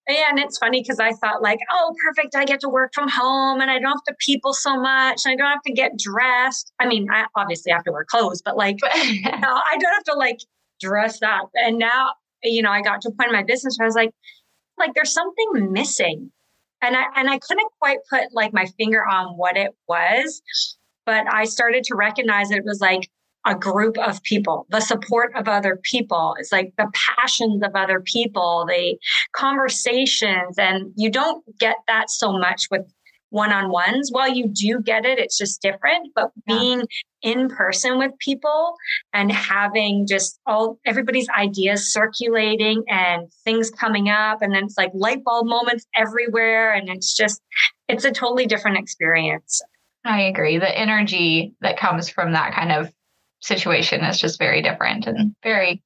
Yeah, 0.09 0.29
and 0.31 0.38
it's 0.38 0.59
funny 0.59 0.83
because 0.83 1.00
I 1.00 1.12
thought 1.12 1.43
like, 1.43 1.59
oh, 1.73 1.95
perfect. 2.05 2.37
I 2.37 2.45
get 2.45 2.61
to 2.61 2.69
work 2.69 2.93
from 2.95 3.09
home 3.09 3.61
and 3.61 3.71
I 3.71 3.79
don't 3.79 3.93
have 3.93 4.05
to 4.09 4.15
people 4.21 4.53
so 4.53 4.81
much. 4.81 5.23
And 5.25 5.33
I 5.33 5.37
don't 5.37 5.50
have 5.50 5.62
to 5.62 5.73
get 5.73 5.99
dressed. 5.99 6.73
I 6.79 6.87
mean, 6.87 7.09
I 7.11 7.26
obviously 7.37 7.73
have 7.73 7.85
to 7.85 7.93
wear 7.93 8.05
clothes, 8.05 8.43
but 8.43 8.57
like, 8.57 8.76
you 9.05 9.23
know, 9.23 9.61
I 9.71 9.76
don't 9.79 9.93
have 9.93 10.05
to 10.05 10.15
like 10.15 10.38
dress 10.81 11.23
up. 11.23 11.50
And 11.55 11.79
now, 11.79 12.12
you 12.50 12.62
know, 12.62 12.71
I 12.71 12.83
got 12.83 13.00
to 13.03 13.09
a 13.09 13.12
point 13.12 13.31
in 13.31 13.37
my 13.37 13.45
business 13.45 13.76
where 13.79 13.87
I 13.87 13.88
was 13.88 13.95
like, 13.95 14.11
like 14.79 14.93
there's 14.95 15.12
something 15.12 15.73
missing. 15.73 16.31
And 16.83 16.97
I 16.97 17.05
and 17.17 17.31
I 17.31 17.38
couldn't 17.38 17.71
quite 17.81 17.99
put 18.11 18.33
like 18.33 18.53
my 18.53 18.67
finger 18.79 19.03
on 19.07 19.37
what 19.37 19.57
it 19.57 19.73
was, 19.88 20.43
but 21.07 21.33
I 21.33 21.45
started 21.45 21.85
to 21.85 21.95
recognize 21.95 22.50
it 22.50 22.65
was 22.65 22.81
like 22.81 23.09
a 23.47 23.55
group 23.55 23.97
of 23.99 24.23
people, 24.25 24.67
the 24.71 24.81
support 24.81 25.31
of 25.37 25.47
other 25.47 25.81
people. 25.85 26.35
It's 26.38 26.50
like 26.50 26.73
the 26.76 26.91
passions 27.17 27.62
of 27.62 27.71
other 27.75 28.00
people, 28.00 28.67
the 28.69 28.99
conversations. 29.33 30.59
And 30.59 30.93
you 30.97 31.11
don't 31.11 31.45
get 31.59 31.76
that 31.87 32.11
so 32.11 32.33
much 32.33 32.67
with 32.71 32.83
one 33.37 33.52
on 33.52 33.71
ones. 33.71 34.09
While 34.11 34.33
you 34.33 34.49
do 34.49 34.81
get 34.81 35.05
it, 35.05 35.19
it's 35.19 35.37
just 35.38 35.62
different. 35.62 36.12
But 36.14 36.31
yeah. 36.47 36.59
being 36.59 36.83
in 37.23 37.49
person 37.49 37.99
with 37.99 38.12
people 38.19 38.75
and 39.12 39.31
having 39.31 40.07
just 40.09 40.40
all 40.47 40.78
everybody's 40.87 41.28
ideas 41.28 41.93
circulating 41.93 42.83
and 42.88 43.31
things 43.45 43.71
coming 43.71 44.09
up, 44.09 44.43
and 44.43 44.55
then 44.55 44.64
it's 44.64 44.78
like 44.78 44.90
light 44.95 45.23
bulb 45.23 45.47
moments 45.47 45.87
everywhere. 45.95 46.73
And 46.73 46.88
it's 46.88 47.14
just, 47.14 47.40
it's 47.88 48.05
a 48.05 48.11
totally 48.11 48.47
different 48.47 48.78
experience. 48.78 49.61
I 50.05 50.23
agree. 50.23 50.59
The 50.59 50.78
energy 50.78 51.55
that 51.61 51.78
comes 51.78 52.09
from 52.09 52.33
that 52.33 52.55
kind 52.55 52.73
of 52.73 52.90
situation 53.40 54.02
is 54.02 54.19
just 54.19 54.38
very 54.38 54.62
different 54.62 55.07
and 55.07 55.35
very 55.43 55.83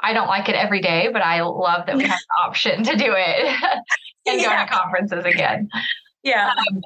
I 0.00 0.12
don't 0.12 0.26
like 0.26 0.48
it 0.48 0.54
every 0.54 0.80
day, 0.80 1.08
but 1.12 1.22
I 1.22 1.42
love 1.42 1.86
that 1.86 1.96
we 1.96 2.04
have 2.08 2.18
the 2.18 2.44
option 2.44 2.82
to 2.84 2.96
do 2.96 3.14
it 3.16 3.62
and 4.26 4.40
yeah. 4.40 4.66
go 4.66 4.72
to 4.72 4.78
conferences 4.78 5.24
again. 5.24 5.68
Yeah. 6.22 6.50
Um, 6.50 6.82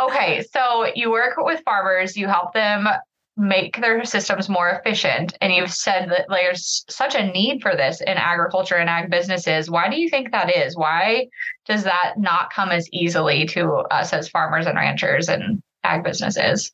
okay. 0.00 0.44
So 0.52 0.86
you 0.94 1.10
work 1.10 1.34
with 1.38 1.62
farmers, 1.64 2.16
you 2.16 2.28
help 2.28 2.52
them 2.52 2.88
make 3.36 3.80
their 3.80 4.04
systems 4.04 4.48
more 4.48 4.70
efficient. 4.70 5.36
And 5.40 5.52
you've 5.52 5.72
said 5.72 6.08
that 6.10 6.26
there's 6.28 6.84
such 6.88 7.14
a 7.14 7.26
need 7.26 7.60
for 7.60 7.76
this 7.76 8.00
in 8.00 8.16
agriculture 8.16 8.76
and 8.76 8.88
ag 8.88 9.10
businesses. 9.10 9.70
Why 9.70 9.90
do 9.90 10.00
you 10.00 10.08
think 10.08 10.32
that 10.32 10.56
is? 10.56 10.76
Why 10.76 11.26
does 11.66 11.84
that 11.84 12.14
not 12.16 12.50
come 12.50 12.70
as 12.70 12.88
easily 12.92 13.44
to 13.48 13.68
us 13.90 14.12
as 14.12 14.28
farmers 14.28 14.66
and 14.66 14.76
ranchers 14.76 15.28
and 15.28 15.60
ag 15.84 16.02
businesses? 16.02 16.72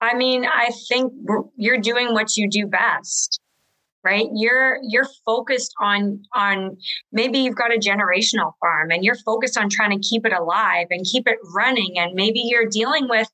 I 0.00 0.14
mean, 0.14 0.44
I 0.46 0.70
think 0.88 1.12
you're 1.56 1.80
doing 1.80 2.14
what 2.14 2.36
you 2.36 2.48
do 2.48 2.66
best 2.66 3.40
right? 4.04 4.26
You're 4.34 4.78
you're 4.82 5.08
focused 5.24 5.72
on 5.80 6.22
on 6.34 6.76
maybe 7.12 7.38
you've 7.38 7.56
got 7.56 7.74
a 7.74 7.78
generational 7.78 8.52
farm 8.60 8.90
and 8.90 9.04
you're 9.04 9.16
focused 9.16 9.58
on 9.58 9.68
trying 9.68 9.90
to 9.90 10.08
keep 10.08 10.26
it 10.26 10.32
alive 10.32 10.86
and 10.90 11.04
keep 11.04 11.26
it 11.26 11.38
running. 11.54 11.98
And 11.98 12.14
maybe 12.14 12.40
you're 12.40 12.66
dealing 12.66 13.08
with 13.08 13.28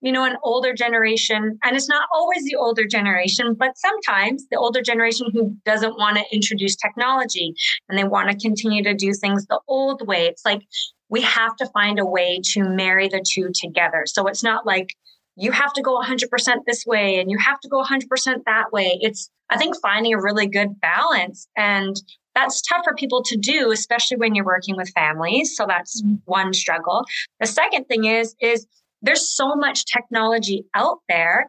you 0.00 0.12
know 0.12 0.24
an 0.24 0.36
older 0.42 0.74
generation 0.74 1.58
and 1.62 1.76
it's 1.76 1.88
not 1.88 2.08
always 2.12 2.44
the 2.44 2.56
older 2.56 2.84
generation 2.84 3.54
but 3.54 3.78
sometimes 3.78 4.44
the 4.50 4.58
older 4.58 4.82
generation 4.82 5.28
who 5.32 5.56
doesn't 5.64 5.96
want 5.96 6.16
to 6.16 6.24
introduce 6.32 6.74
technology 6.74 7.54
and 7.88 7.98
they 7.98 8.04
want 8.04 8.30
to 8.30 8.36
continue 8.36 8.82
to 8.82 8.94
do 8.94 9.12
things 9.12 9.46
the 9.46 9.60
old 9.68 10.06
way. 10.06 10.26
It's 10.26 10.44
like 10.44 10.62
we 11.08 11.20
have 11.20 11.56
to 11.56 11.66
find 11.66 11.98
a 11.98 12.06
way 12.06 12.40
to 12.52 12.64
marry 12.64 13.06
the 13.06 13.22
two 13.26 13.50
together. 13.54 14.04
So 14.06 14.26
it's 14.26 14.42
not 14.42 14.66
like 14.66 14.88
you 15.36 15.50
have 15.52 15.72
to 15.74 15.82
go 15.82 15.98
100% 16.00 16.28
this 16.66 16.84
way 16.86 17.18
and 17.18 17.30
you 17.30 17.38
have 17.38 17.60
to 17.60 17.68
go 17.68 17.82
100% 17.82 18.44
that 18.46 18.72
way. 18.72 18.98
It's, 19.00 19.30
I 19.50 19.56
think, 19.56 19.76
finding 19.80 20.14
a 20.14 20.20
really 20.20 20.46
good 20.46 20.80
balance. 20.80 21.48
And 21.56 21.96
that's 22.34 22.62
tough 22.62 22.82
for 22.84 22.94
people 22.94 23.22
to 23.24 23.36
do, 23.36 23.70
especially 23.70 24.16
when 24.16 24.34
you're 24.34 24.44
working 24.44 24.76
with 24.76 24.90
families. 24.90 25.56
So 25.56 25.66
that's 25.66 26.02
mm-hmm. 26.02 26.16
one 26.24 26.52
struggle. 26.52 27.04
The 27.40 27.46
second 27.46 27.84
thing 27.84 28.04
is, 28.04 28.34
is 28.40 28.66
there's 29.02 29.34
so 29.34 29.54
much 29.54 29.84
technology 29.86 30.64
out 30.74 30.98
there. 31.08 31.46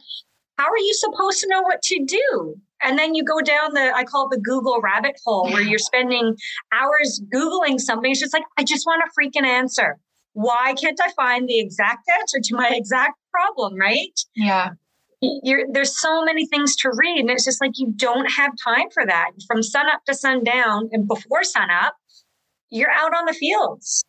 How 0.58 0.70
are 0.70 0.78
you 0.78 0.94
supposed 0.94 1.40
to 1.42 1.48
know 1.50 1.62
what 1.62 1.82
to 1.84 2.06
do? 2.06 2.56
And 2.82 3.00
then 3.00 3.16
you 3.16 3.24
go 3.24 3.42
down 3.42 3.74
the, 3.74 3.94
I 3.96 4.04
call 4.04 4.28
it 4.28 4.36
the 4.36 4.42
Google 4.42 4.80
rabbit 4.82 5.16
hole 5.26 5.50
where 5.50 5.62
you're 5.62 5.80
spending 5.80 6.36
hours 6.72 7.22
Googling 7.34 7.80
something. 7.80 8.12
It's 8.12 8.20
just 8.20 8.34
like, 8.34 8.44
I 8.58 8.64
just 8.64 8.86
want 8.86 9.04
a 9.04 9.20
freaking 9.20 9.46
answer 9.46 10.00
why 10.34 10.74
can't 10.74 11.00
I 11.02 11.12
find 11.14 11.48
the 11.48 11.60
exact 11.60 12.10
answer 12.20 12.40
to 12.44 12.56
my 12.56 12.70
exact 12.74 13.18
problem, 13.32 13.80
right? 13.80 14.20
Yeah. 14.36 14.72
You're, 15.22 15.66
there's 15.72 15.98
so 15.98 16.26
many 16.26 16.46
things 16.46 16.76
to 16.78 16.92
read, 16.94 17.22
and 17.22 17.30
it's 17.30 17.46
just 17.46 17.62
like 17.62 17.72
you 17.76 17.94
don't 17.96 18.30
have 18.30 18.52
time 18.62 18.90
for 18.94 19.06
that. 19.06 19.32
From 19.48 19.64
sun 19.64 19.86
up 19.88 20.04
to 20.06 20.14
sundown, 20.14 20.90
and 20.92 21.08
before 21.08 21.46
sun 21.46 21.70
up, 21.72 21.96
you're 22.70 22.92
out 22.92 23.16
on 23.16 23.26
the 23.26 23.34
fields, 23.34 24.04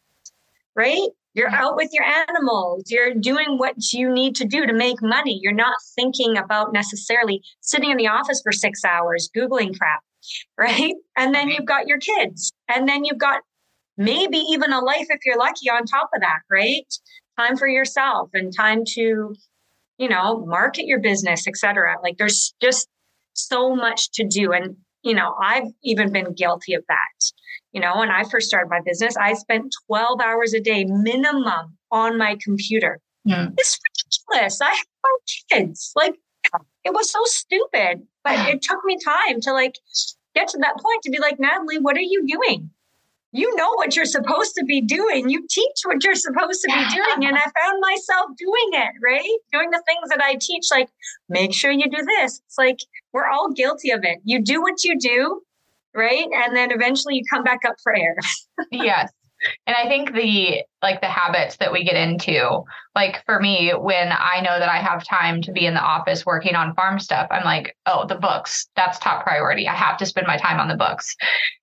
right? 0.74 1.08
You're 1.34 1.50
yeah. 1.50 1.62
out 1.62 1.76
with 1.76 1.90
your 1.92 2.04
animals. 2.04 2.84
You're 2.88 3.14
doing 3.14 3.58
what 3.58 3.92
you 3.92 4.12
need 4.12 4.34
to 4.36 4.44
do 4.44 4.66
to 4.66 4.72
make 4.72 5.02
money. 5.02 5.38
You're 5.40 5.52
not 5.52 5.76
thinking 5.94 6.36
about 6.36 6.72
necessarily 6.72 7.42
sitting 7.60 7.90
in 7.90 7.96
the 7.96 8.08
office 8.08 8.40
for 8.42 8.50
six 8.50 8.84
hours, 8.84 9.30
Googling 9.36 9.78
crap, 9.78 10.00
right? 10.58 10.94
And 11.16 11.32
then 11.32 11.48
you've 11.48 11.66
got 11.66 11.86
your 11.86 11.98
kids, 11.98 12.52
and 12.68 12.88
then 12.88 13.04
you've 13.04 13.18
got 13.18 13.42
maybe 13.96 14.38
even 14.38 14.72
a 14.72 14.80
life 14.80 15.06
if 15.08 15.20
you're 15.24 15.38
lucky 15.38 15.68
on 15.70 15.84
top 15.84 16.10
of 16.14 16.20
that, 16.20 16.40
right? 16.50 16.86
Time 17.38 17.56
for 17.56 17.68
yourself 17.68 18.30
and 18.34 18.54
time 18.54 18.84
to, 18.94 19.34
you 19.98 20.08
know, 20.08 20.44
market 20.46 20.86
your 20.86 21.00
business, 21.00 21.46
etc. 21.46 21.96
Like 22.02 22.16
there's 22.18 22.54
just 22.60 22.88
so 23.34 23.74
much 23.74 24.10
to 24.12 24.26
do. 24.26 24.52
And, 24.52 24.76
you 25.02 25.14
know, 25.14 25.34
I've 25.40 25.68
even 25.82 26.12
been 26.12 26.34
guilty 26.34 26.74
of 26.74 26.84
that. 26.88 27.32
You 27.72 27.80
know, 27.80 27.98
when 27.98 28.10
I 28.10 28.24
first 28.24 28.48
started 28.48 28.70
my 28.70 28.80
business, 28.84 29.16
I 29.16 29.34
spent 29.34 29.74
12 29.86 30.20
hours 30.20 30.54
a 30.54 30.60
day 30.60 30.84
minimum 30.84 31.76
on 31.90 32.18
my 32.18 32.36
computer. 32.42 33.00
Mm. 33.26 33.54
It's 33.58 33.78
ridiculous. 34.30 34.60
I 34.60 34.70
have 34.70 34.86
my 35.02 35.16
kids. 35.50 35.92
Like 35.96 36.14
it 36.84 36.92
was 36.92 37.10
so 37.10 37.20
stupid, 37.24 38.02
but 38.22 38.48
it 38.48 38.62
took 38.62 38.84
me 38.84 38.98
time 39.04 39.40
to 39.42 39.52
like 39.52 39.74
get 40.34 40.48
to 40.48 40.58
that 40.58 40.76
point 40.78 41.02
to 41.02 41.10
be 41.10 41.18
like, 41.18 41.38
Natalie, 41.38 41.78
what 41.78 41.96
are 41.96 42.00
you 42.00 42.26
doing? 42.26 42.70
You 43.34 43.54
know 43.56 43.68
what 43.74 43.96
you're 43.96 44.04
supposed 44.04 44.54
to 44.54 44.64
be 44.64 44.80
doing. 44.80 45.28
You 45.28 45.44
teach 45.50 45.80
what 45.82 46.04
you're 46.04 46.14
supposed 46.14 46.60
to 46.62 46.68
be 46.68 46.94
doing. 46.94 47.28
And 47.28 47.36
I 47.36 47.42
found 47.42 47.80
myself 47.80 48.30
doing 48.38 48.80
it, 48.80 48.92
right? 49.02 49.38
Doing 49.52 49.70
the 49.70 49.82
things 49.86 50.08
that 50.10 50.22
I 50.22 50.36
teach, 50.40 50.66
like 50.70 50.88
make 51.28 51.52
sure 51.52 51.72
you 51.72 51.90
do 51.90 52.04
this. 52.06 52.40
It's 52.46 52.56
like 52.56 52.78
we're 53.12 53.26
all 53.26 53.52
guilty 53.52 53.90
of 53.90 54.04
it. 54.04 54.18
You 54.22 54.40
do 54.40 54.62
what 54.62 54.84
you 54.84 54.96
do, 54.96 55.42
right? 55.94 56.28
And 56.32 56.56
then 56.56 56.70
eventually 56.70 57.16
you 57.16 57.22
come 57.28 57.42
back 57.42 57.60
up 57.66 57.74
for 57.82 57.92
air. 57.94 58.16
yes. 58.70 59.10
And 59.66 59.76
I 59.76 59.88
think 59.88 60.14
the 60.14 60.62
like 60.80 61.00
the 61.00 61.08
habits 61.08 61.56
that 61.56 61.72
we 61.72 61.82
get 61.82 61.96
into, 61.96 62.62
like 62.94 63.24
for 63.26 63.40
me, 63.40 63.72
when 63.72 64.12
I 64.12 64.40
know 64.42 64.60
that 64.60 64.68
I 64.68 64.78
have 64.78 65.04
time 65.04 65.42
to 65.42 65.52
be 65.52 65.66
in 65.66 65.74
the 65.74 65.82
office 65.82 66.24
working 66.24 66.54
on 66.54 66.74
farm 66.76 67.00
stuff, 67.00 67.26
I'm 67.32 67.44
like, 67.44 67.76
oh, 67.84 68.06
the 68.06 68.14
books, 68.14 68.68
that's 68.76 69.00
top 69.00 69.24
priority. 69.24 69.66
I 69.66 69.74
have 69.74 69.96
to 69.98 70.06
spend 70.06 70.28
my 70.28 70.36
time 70.36 70.60
on 70.60 70.68
the 70.68 70.76
books. 70.76 71.16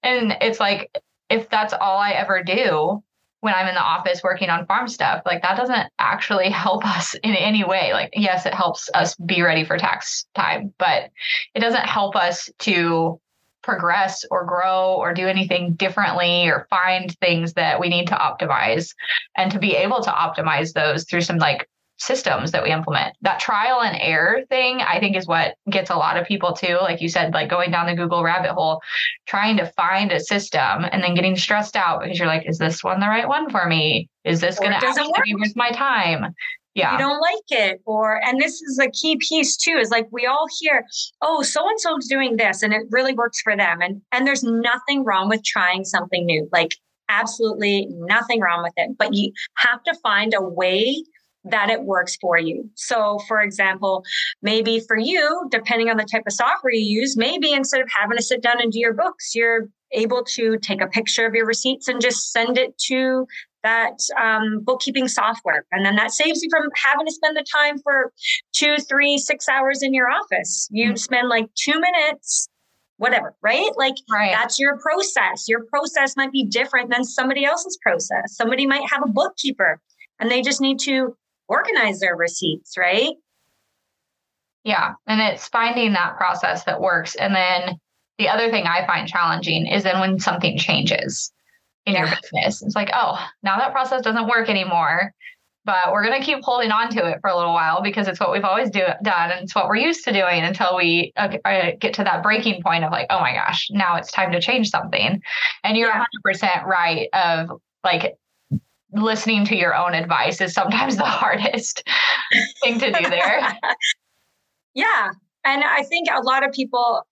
And 0.03 0.35
it's 0.41 0.59
like 0.59 0.91
if 1.31 1.49
that's 1.49 1.73
all 1.73 1.97
I 1.97 2.11
ever 2.11 2.43
do 2.43 3.03
when 3.39 3.55
I'm 3.55 3.67
in 3.67 3.73
the 3.73 3.81
office 3.81 4.21
working 4.23 4.49
on 4.49 4.67
farm 4.67 4.87
stuff, 4.87 5.23
like 5.25 5.41
that 5.41 5.57
doesn't 5.57 5.89
actually 5.97 6.49
help 6.51 6.85
us 6.85 7.15
in 7.15 7.35
any 7.35 7.63
way. 7.63 7.93
Like, 7.93 8.11
yes, 8.13 8.45
it 8.45 8.53
helps 8.53 8.89
us 8.93 9.15
be 9.15 9.41
ready 9.41 9.63
for 9.63 9.77
tax 9.77 10.25
time, 10.35 10.73
but 10.77 11.09
it 11.55 11.59
doesn't 11.59 11.85
help 11.85 12.15
us 12.15 12.49
to 12.59 13.19
progress 13.63 14.25
or 14.31 14.43
grow 14.45 14.95
or 14.95 15.13
do 15.13 15.27
anything 15.27 15.73
differently 15.73 16.47
or 16.47 16.67
find 16.69 17.15
things 17.19 17.53
that 17.53 17.79
we 17.79 17.89
need 17.89 18.07
to 18.07 18.15
optimize 18.15 18.93
and 19.37 19.51
to 19.51 19.59
be 19.59 19.75
able 19.75 20.01
to 20.01 20.09
optimize 20.09 20.73
those 20.73 21.03
through 21.05 21.21
some 21.21 21.37
like 21.37 21.69
systems 22.01 22.51
that 22.51 22.63
we 22.63 22.71
implement. 22.71 23.15
That 23.21 23.39
trial 23.39 23.81
and 23.81 23.95
error 23.99 24.41
thing, 24.49 24.81
I 24.81 24.99
think, 24.99 25.15
is 25.15 25.27
what 25.27 25.55
gets 25.69 25.91
a 25.91 25.95
lot 25.95 26.17
of 26.17 26.25
people 26.25 26.53
too. 26.53 26.77
Like 26.81 26.99
you 26.99 27.09
said, 27.09 27.33
like 27.33 27.49
going 27.49 27.69
down 27.69 27.85
the 27.85 27.95
Google 27.95 28.23
rabbit 28.23 28.51
hole, 28.51 28.81
trying 29.27 29.55
to 29.57 29.67
find 29.67 30.11
a 30.11 30.19
system 30.19 30.85
and 30.91 31.03
then 31.03 31.13
getting 31.13 31.37
stressed 31.37 31.75
out 31.75 32.01
because 32.01 32.17
you're 32.17 32.27
like, 32.27 32.49
is 32.49 32.57
this 32.57 32.83
one 32.83 32.99
the 32.99 33.07
right 33.07 33.27
one 33.27 33.49
for 33.49 33.67
me? 33.67 34.09
Is 34.23 34.41
this 34.41 34.57
going 34.57 34.71
to 34.71 34.77
actually 34.77 35.11
be 35.23 35.35
worth 35.35 35.55
my 35.55 35.69
time? 35.71 36.33
Yeah. 36.73 36.93
You 36.93 36.97
don't 36.97 37.21
like 37.21 37.43
it. 37.49 37.81
Or, 37.85 38.19
and 38.25 38.41
this 38.41 38.61
is 38.61 38.79
a 38.79 38.89
key 38.89 39.17
piece 39.17 39.55
too, 39.55 39.77
is 39.79 39.91
like 39.91 40.07
we 40.11 40.25
all 40.25 40.47
hear, 40.59 40.85
oh, 41.21 41.43
so 41.43 41.67
and 41.67 41.79
so's 41.79 42.07
doing 42.07 42.37
this 42.37 42.63
and 42.63 42.73
it 42.73 42.81
really 42.89 43.13
works 43.13 43.41
for 43.41 43.55
them. 43.55 43.81
And, 43.81 44.01
and 44.11 44.25
there's 44.25 44.43
nothing 44.43 45.03
wrong 45.03 45.29
with 45.29 45.43
trying 45.43 45.83
something 45.83 46.25
new. 46.25 46.49
Like, 46.51 46.71
absolutely 47.09 47.87
nothing 47.91 48.39
wrong 48.39 48.63
with 48.63 48.73
it. 48.77 48.97
But 48.97 49.13
you 49.13 49.33
have 49.57 49.83
to 49.83 49.93
find 50.01 50.33
a 50.33 50.41
way 50.41 51.03
that 51.43 51.69
it 51.69 51.83
works 51.83 52.17
for 52.21 52.37
you. 52.37 52.69
So, 52.75 53.19
for 53.27 53.41
example, 53.41 54.03
maybe 54.41 54.79
for 54.79 54.97
you, 54.97 55.47
depending 55.49 55.89
on 55.89 55.97
the 55.97 56.05
type 56.05 56.23
of 56.27 56.33
software 56.33 56.73
you 56.73 56.99
use, 57.01 57.17
maybe 57.17 57.51
instead 57.51 57.81
of 57.81 57.89
having 57.97 58.17
to 58.17 58.23
sit 58.23 58.41
down 58.41 58.61
and 58.61 58.71
do 58.71 58.79
your 58.79 58.93
books, 58.93 59.33
you're 59.33 59.67
able 59.93 60.23
to 60.23 60.57
take 60.59 60.81
a 60.81 60.87
picture 60.87 61.25
of 61.25 61.33
your 61.33 61.45
receipts 61.45 61.87
and 61.87 62.01
just 62.01 62.31
send 62.31 62.57
it 62.57 62.77
to 62.77 63.27
that 63.63 63.97
um, 64.19 64.61
bookkeeping 64.63 65.07
software. 65.07 65.65
And 65.71 65.85
then 65.85 65.95
that 65.95 66.11
saves 66.11 66.41
you 66.41 66.49
from 66.49 66.69
having 66.75 67.05
to 67.05 67.11
spend 67.11 67.35
the 67.35 67.45
time 67.53 67.77
for 67.79 68.11
two, 68.53 68.77
three, 68.77 69.17
six 69.17 69.47
hours 69.49 69.83
in 69.83 69.93
your 69.93 70.09
office. 70.09 70.67
You 70.71 70.89
mm-hmm. 70.89 70.95
spend 70.95 71.29
like 71.29 71.49
two 71.55 71.79
minutes 71.79 72.47
whatever, 72.97 73.33
right? 73.41 73.71
Like 73.77 73.95
right. 74.11 74.31
that's 74.31 74.59
your 74.59 74.77
process. 74.77 75.45
Your 75.47 75.65
process 75.65 76.15
might 76.15 76.31
be 76.31 76.45
different 76.45 76.91
than 76.91 77.03
somebody 77.03 77.43
else's 77.43 77.75
process. 77.81 78.35
Somebody 78.37 78.67
might 78.67 78.87
have 78.91 79.01
a 79.03 79.09
bookkeeper 79.09 79.81
and 80.19 80.29
they 80.29 80.43
just 80.43 80.61
need 80.61 80.77
to 80.81 81.17
organize 81.51 81.99
their 81.99 82.15
receipts, 82.15 82.77
right? 82.77 83.11
Yeah. 84.63 84.93
And 85.07 85.19
it's 85.19 85.47
finding 85.47 85.93
that 85.93 86.17
process 86.17 86.63
that 86.63 86.79
works. 86.79 87.15
And 87.15 87.35
then 87.35 87.77
the 88.17 88.29
other 88.29 88.49
thing 88.49 88.65
I 88.65 88.85
find 88.85 89.07
challenging 89.07 89.67
is 89.67 89.83
then 89.83 89.99
when 89.99 90.19
something 90.19 90.57
changes 90.57 91.31
in 91.85 91.93
yeah. 91.93 92.05
your 92.05 92.15
business, 92.21 92.61
it's 92.61 92.75
like, 92.75 92.91
oh, 92.93 93.19
now 93.43 93.57
that 93.57 93.73
process 93.73 94.01
doesn't 94.01 94.27
work 94.27 94.49
anymore 94.49 95.13
but 95.63 95.91
we're 95.91 96.03
going 96.03 96.19
to 96.19 96.25
keep 96.25 96.39
holding 96.43 96.71
on 96.71 96.89
to 96.89 97.07
it 97.07 97.19
for 97.21 97.29
a 97.29 97.35
little 97.35 97.53
while 97.53 97.81
because 97.81 98.07
it's 98.07 98.19
what 98.19 98.31
we've 98.31 98.43
always 98.43 98.69
do, 98.69 98.83
done 99.03 99.31
and 99.31 99.43
it's 99.43 99.55
what 99.55 99.67
we're 99.67 99.75
used 99.75 100.03
to 100.05 100.11
doing 100.11 100.41
until 100.41 100.75
we 100.75 101.13
uh, 101.17 101.37
uh 101.45 101.71
get 101.79 101.93
to 101.93 102.03
that 102.03 102.23
breaking 102.23 102.61
point 102.63 102.83
of 102.83 102.91
like 102.91 103.07
oh 103.09 103.19
my 103.19 103.33
gosh 103.33 103.67
now 103.71 103.95
it's 103.95 104.11
time 104.11 104.31
to 104.31 104.41
change 104.41 104.69
something 104.69 105.21
and 105.63 105.77
you're 105.77 105.89
yeah. 105.89 106.03
100% 106.25 106.65
right 106.65 107.09
of 107.13 107.61
like 107.83 108.15
listening 108.93 109.45
to 109.45 109.55
your 109.55 109.75
own 109.75 109.93
advice 109.93 110.41
is 110.41 110.53
sometimes 110.53 110.97
the 110.97 111.03
hardest 111.03 111.83
thing 112.63 112.79
to 112.79 112.91
do 112.91 113.09
there. 113.09 113.57
Yeah 114.73 115.11
and 115.43 115.63
i 115.63 115.83
think 115.83 116.07
a 116.13 116.21
lot 116.21 116.45
of 116.45 116.51
people 116.51 117.05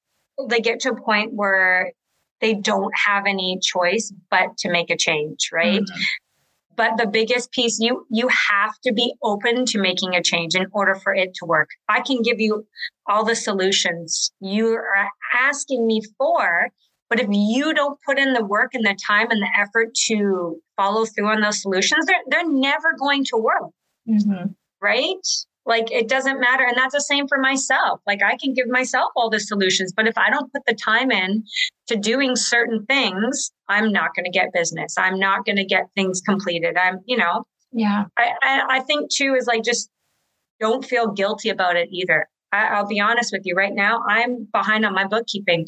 they 0.47 0.59
get 0.59 0.79
to 0.81 0.91
a 0.91 1.01
point 1.01 1.33
where 1.33 1.91
they 2.41 2.53
don't 2.53 2.93
have 3.05 3.25
any 3.25 3.59
choice 3.61 4.13
but 4.31 4.57
to 4.57 4.69
make 4.69 4.89
a 4.89 4.97
change 4.97 5.49
right? 5.51 5.81
Mm-hmm. 5.81 6.01
But 6.77 6.95
the 6.95 7.07
biggest 7.07 7.51
piece 7.51 7.77
you 7.77 8.05
you 8.09 8.29
have 8.29 8.71
to 8.85 8.93
be 8.93 9.13
open 9.21 9.65
to 9.65 9.79
making 9.79 10.15
a 10.15 10.23
change 10.23 10.55
in 10.55 10.67
order 10.71 10.95
for 10.95 11.13
it 11.13 11.33
to 11.35 11.45
work. 11.45 11.67
I 11.89 11.99
can 11.99 12.21
give 12.21 12.39
you 12.39 12.65
all 13.05 13.25
the 13.25 13.35
solutions 13.35 14.31
you 14.39 14.67
are 14.69 15.09
asking 15.33 15.85
me 15.85 16.01
for 16.17 16.69
but 17.09 17.19
if 17.19 17.27
you 17.31 17.73
don't 17.73 17.99
put 18.05 18.19
in 18.19 18.33
the 18.33 18.45
work 18.45 18.71
and 18.73 18.85
the 18.85 18.97
time 19.05 19.27
and 19.31 19.41
the 19.41 19.49
effort 19.59 19.93
to 19.95 20.57
follow 20.75 21.05
through 21.05 21.27
on 21.27 21.41
those 21.41 21.61
solutions 21.61 22.05
they're, 22.05 22.23
they're 22.27 22.49
never 22.49 22.95
going 22.97 23.23
to 23.23 23.37
work 23.37 23.71
mm-hmm. 24.07 24.47
right 24.81 25.17
like 25.69 25.91
it 25.91 26.09
doesn't 26.09 26.39
matter. 26.39 26.65
And 26.65 26.75
that's 26.75 26.95
the 26.95 27.01
same 27.01 27.27
for 27.27 27.37
myself. 27.37 28.01
Like 28.07 28.23
I 28.23 28.35
can 28.37 28.53
give 28.53 28.67
myself 28.67 29.11
all 29.15 29.29
the 29.29 29.39
solutions, 29.39 29.93
but 29.95 30.07
if 30.07 30.17
I 30.17 30.29
don't 30.31 30.51
put 30.51 30.63
the 30.65 30.73
time 30.73 31.11
in 31.11 31.43
to 31.87 31.95
doing 31.95 32.35
certain 32.35 32.85
things, 32.87 33.51
I'm 33.69 33.91
not 33.91 34.15
going 34.15 34.25
to 34.25 34.31
get 34.31 34.51
business. 34.51 34.95
I'm 34.97 35.19
not 35.19 35.45
going 35.45 35.57
to 35.57 35.65
get 35.65 35.83
things 35.95 36.21
completed. 36.21 36.75
I'm, 36.75 36.99
you 37.05 37.17
know, 37.17 37.43
yeah. 37.71 38.05
I, 38.17 38.31
I, 38.41 38.61
I 38.69 38.79
think 38.81 39.11
too 39.13 39.35
is 39.35 39.45
like 39.45 39.63
just 39.63 39.89
don't 40.59 40.83
feel 40.83 41.11
guilty 41.11 41.49
about 41.49 41.75
it 41.75 41.89
either. 41.91 42.27
I, 42.51 42.65
I'll 42.67 42.87
be 42.87 42.99
honest 42.99 43.31
with 43.31 43.43
you 43.45 43.53
right 43.55 43.73
now. 43.73 44.01
I'm 44.07 44.47
behind 44.51 44.85
on 44.85 44.93
my 44.95 45.05
bookkeeping. 45.05 45.67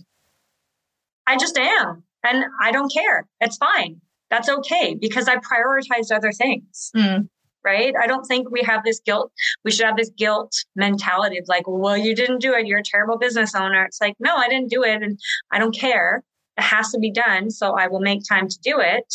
I 1.28 1.38
just 1.38 1.58
am. 1.58 2.04
And 2.24 2.46
I 2.62 2.72
don't 2.72 2.92
care. 2.92 3.28
It's 3.40 3.58
fine. 3.58 4.02
That's 4.30 4.50
okay 4.50 4.96
because 5.00 5.28
I 5.28 5.38
prioritized 5.38 6.16
other 6.16 6.32
things. 6.32 6.92
Mm 6.96 7.28
right? 7.64 7.94
I 8.00 8.08
don't 8.08 8.26
think 8.26 8.50
we 8.50 8.64
have 8.64 8.84
this 8.84 9.00
guilt. 9.00 9.32
We 9.64 9.72
should 9.72 9.86
have 9.86 9.98
this 9.98 10.12
guilt 10.18 10.54
mentality 10.76 11.38
of 11.38 11.46
like, 11.48 11.64
well, 11.68 11.98
you 11.98 12.16
didn't 12.16 12.40
do 12.40 12.54
it. 12.54 12.66
You're 12.66 12.80
a 12.80 12.84
terrible 12.84 13.18
business 13.18 13.56
owner. 13.56 13.84
It's 13.86 14.02
like, 14.02 14.16
no, 14.20 14.36
I 14.36 14.48
didn't 14.48 14.70
do 14.70 14.84
it. 14.84 15.02
And 15.02 15.20
I 15.52 15.60
don't 15.60 15.76
care. 15.76 16.24
It 16.58 16.64
has 16.64 16.92
to 16.92 17.00
be 17.00 17.12
done. 17.12 17.50
So 17.52 17.74
I 17.74 17.88
will 17.88 18.00
make 18.00 18.22
time 18.28 18.48
to 18.48 18.60
do 18.64 18.80
it, 18.80 19.14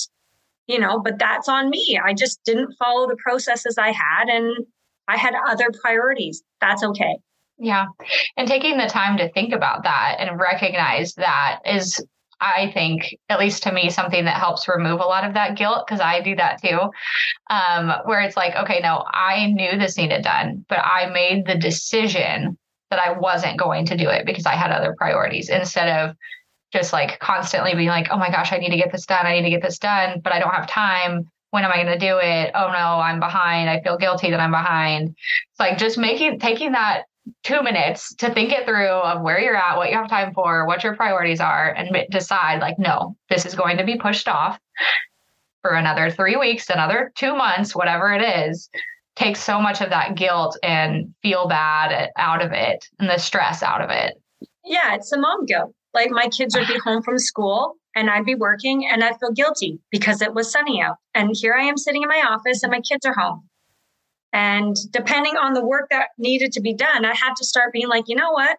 you 0.66 0.78
know, 0.78 1.00
but 1.00 1.18
that's 1.18 1.48
on 1.48 1.70
me. 1.70 2.00
I 2.02 2.14
just 2.14 2.40
didn't 2.44 2.74
follow 2.78 3.06
the 3.08 3.16
processes 3.16 3.76
I 3.78 3.92
had 3.92 4.28
and 4.28 4.66
I 5.08 5.16
had 5.16 5.34
other 5.46 5.70
priorities. 5.82 6.42
That's 6.60 6.82
okay. 6.82 7.18
Yeah. 7.58 7.86
And 8.36 8.46
taking 8.46 8.76
the 8.76 8.86
time 8.86 9.16
to 9.16 9.32
think 9.32 9.52
about 9.52 9.84
that 9.84 10.16
and 10.18 10.38
recognize 10.38 11.14
that 11.14 11.60
is 11.64 12.04
I 12.40 12.70
think, 12.74 13.16
at 13.28 13.38
least 13.38 13.62
to 13.62 13.72
me, 13.72 13.88
something 13.88 14.24
that 14.26 14.38
helps 14.38 14.68
remove 14.68 15.00
a 15.00 15.04
lot 15.04 15.24
of 15.24 15.34
that 15.34 15.56
guilt 15.56 15.86
because 15.86 16.00
I 16.00 16.20
do 16.20 16.36
that 16.36 16.60
too. 16.62 16.78
Um, 17.48 17.92
where 18.04 18.20
it's 18.20 18.36
like, 18.36 18.54
okay, 18.56 18.80
no, 18.82 19.04
I 19.10 19.46
knew 19.46 19.78
this 19.78 19.96
needed 19.96 20.22
done, 20.22 20.64
but 20.68 20.78
I 20.78 21.08
made 21.10 21.46
the 21.46 21.56
decision 21.56 22.58
that 22.90 23.00
I 23.00 23.12
wasn't 23.18 23.58
going 23.58 23.86
to 23.86 23.96
do 23.96 24.08
it 24.08 24.26
because 24.26 24.46
I 24.46 24.54
had 24.54 24.70
other 24.70 24.94
priorities 24.96 25.48
instead 25.48 25.88
of 25.88 26.16
just 26.72 26.92
like 26.92 27.18
constantly 27.20 27.74
being 27.74 27.88
like, 27.88 28.08
oh 28.10 28.18
my 28.18 28.30
gosh, 28.30 28.52
I 28.52 28.58
need 28.58 28.70
to 28.70 28.76
get 28.76 28.92
this 28.92 29.06
done. 29.06 29.26
I 29.26 29.36
need 29.36 29.44
to 29.44 29.50
get 29.50 29.62
this 29.62 29.78
done, 29.78 30.20
but 30.22 30.32
I 30.32 30.38
don't 30.38 30.54
have 30.54 30.66
time. 30.66 31.30
When 31.50 31.64
am 31.64 31.72
I 31.72 31.82
going 31.82 31.98
to 31.98 31.98
do 31.98 32.18
it? 32.18 32.50
Oh 32.54 32.68
no, 32.68 33.00
I'm 33.00 33.18
behind. 33.18 33.70
I 33.70 33.80
feel 33.80 33.96
guilty 33.96 34.30
that 34.30 34.40
I'm 34.40 34.50
behind. 34.50 35.08
It's 35.08 35.60
like 35.60 35.78
just 35.78 35.96
making, 35.96 36.38
taking 36.38 36.72
that 36.72 37.04
two 37.42 37.62
minutes 37.62 38.14
to 38.16 38.32
think 38.32 38.52
it 38.52 38.66
through 38.66 38.88
of 38.88 39.22
where 39.22 39.40
you're 39.40 39.56
at, 39.56 39.76
what 39.76 39.90
you 39.90 39.96
have 39.96 40.08
time 40.08 40.32
for, 40.32 40.66
what 40.66 40.84
your 40.84 40.94
priorities 40.96 41.40
are, 41.40 41.72
and 41.72 41.94
decide 42.10 42.60
like, 42.60 42.78
no, 42.78 43.16
this 43.28 43.46
is 43.46 43.54
going 43.54 43.78
to 43.78 43.84
be 43.84 43.96
pushed 43.96 44.28
off 44.28 44.58
for 45.62 45.74
another 45.74 46.10
three 46.10 46.36
weeks, 46.36 46.70
another 46.70 47.12
two 47.16 47.34
months, 47.34 47.74
whatever 47.74 48.12
it 48.12 48.22
is. 48.22 48.68
Take 49.16 49.36
so 49.36 49.60
much 49.60 49.80
of 49.80 49.90
that 49.90 50.14
guilt 50.14 50.58
and 50.62 51.14
feel 51.22 51.48
bad 51.48 52.10
out 52.16 52.44
of 52.44 52.52
it 52.52 52.86
and 52.98 53.08
the 53.08 53.18
stress 53.18 53.62
out 53.62 53.80
of 53.80 53.90
it. 53.90 54.14
Yeah, 54.64 54.94
it's 54.94 55.10
the 55.10 55.18
mom 55.18 55.46
guilt. 55.46 55.72
Like 55.94 56.10
my 56.10 56.28
kids 56.28 56.54
would 56.56 56.68
be 56.68 56.78
home 56.84 57.02
from 57.02 57.18
school 57.18 57.74
and 57.96 58.10
I'd 58.10 58.26
be 58.26 58.34
working 58.34 58.86
and 58.86 59.02
I'd 59.02 59.18
feel 59.18 59.32
guilty 59.32 59.80
because 59.90 60.20
it 60.20 60.34
was 60.34 60.52
sunny 60.52 60.82
out. 60.82 60.96
And 61.14 61.30
here 61.34 61.54
I 61.54 61.64
am 61.64 61.78
sitting 61.78 62.02
in 62.02 62.08
my 62.08 62.22
office 62.28 62.62
and 62.62 62.70
my 62.70 62.80
kids 62.80 63.06
are 63.06 63.14
home. 63.14 63.45
And 64.32 64.76
depending 64.90 65.36
on 65.36 65.54
the 65.54 65.64
work 65.64 65.88
that 65.90 66.08
needed 66.18 66.52
to 66.52 66.60
be 66.60 66.74
done, 66.74 67.04
I 67.04 67.14
had 67.14 67.34
to 67.36 67.44
start 67.44 67.72
being 67.72 67.88
like, 67.88 68.04
you 68.08 68.16
know 68.16 68.32
what? 68.32 68.58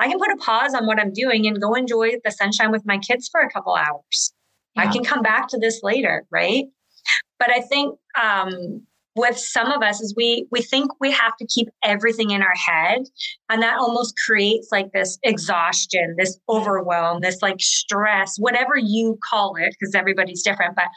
I 0.00 0.08
can 0.08 0.18
put 0.18 0.32
a 0.32 0.36
pause 0.36 0.74
on 0.74 0.86
what 0.86 0.98
I'm 0.98 1.12
doing 1.12 1.46
and 1.46 1.60
go 1.60 1.74
enjoy 1.74 2.12
the 2.24 2.30
sunshine 2.30 2.72
with 2.72 2.84
my 2.84 2.98
kids 2.98 3.28
for 3.30 3.40
a 3.40 3.50
couple 3.50 3.74
hours. 3.74 4.32
Yeah. 4.74 4.82
I 4.82 4.86
can 4.88 5.04
come 5.04 5.22
back 5.22 5.48
to 5.48 5.58
this 5.58 5.80
later, 5.82 6.24
right? 6.30 6.64
But 7.38 7.50
I 7.50 7.60
think 7.60 7.96
um, 8.20 8.82
with 9.14 9.38
some 9.38 9.70
of 9.70 9.82
us 9.82 10.00
is 10.00 10.14
we 10.16 10.46
we 10.50 10.62
think 10.62 10.90
we 11.00 11.12
have 11.12 11.36
to 11.36 11.46
keep 11.46 11.68
everything 11.82 12.30
in 12.30 12.42
our 12.42 12.54
head, 12.54 13.02
and 13.48 13.62
that 13.62 13.78
almost 13.78 14.14
creates 14.26 14.68
like 14.72 14.92
this 14.92 15.18
exhaustion, 15.22 16.16
this 16.18 16.38
overwhelm, 16.48 17.20
this 17.20 17.40
like 17.42 17.60
stress, 17.60 18.36
whatever 18.38 18.76
you 18.76 19.18
call 19.22 19.54
it, 19.56 19.74
because 19.78 19.94
everybody's 19.94 20.42
different. 20.42 20.74
But 20.74 20.88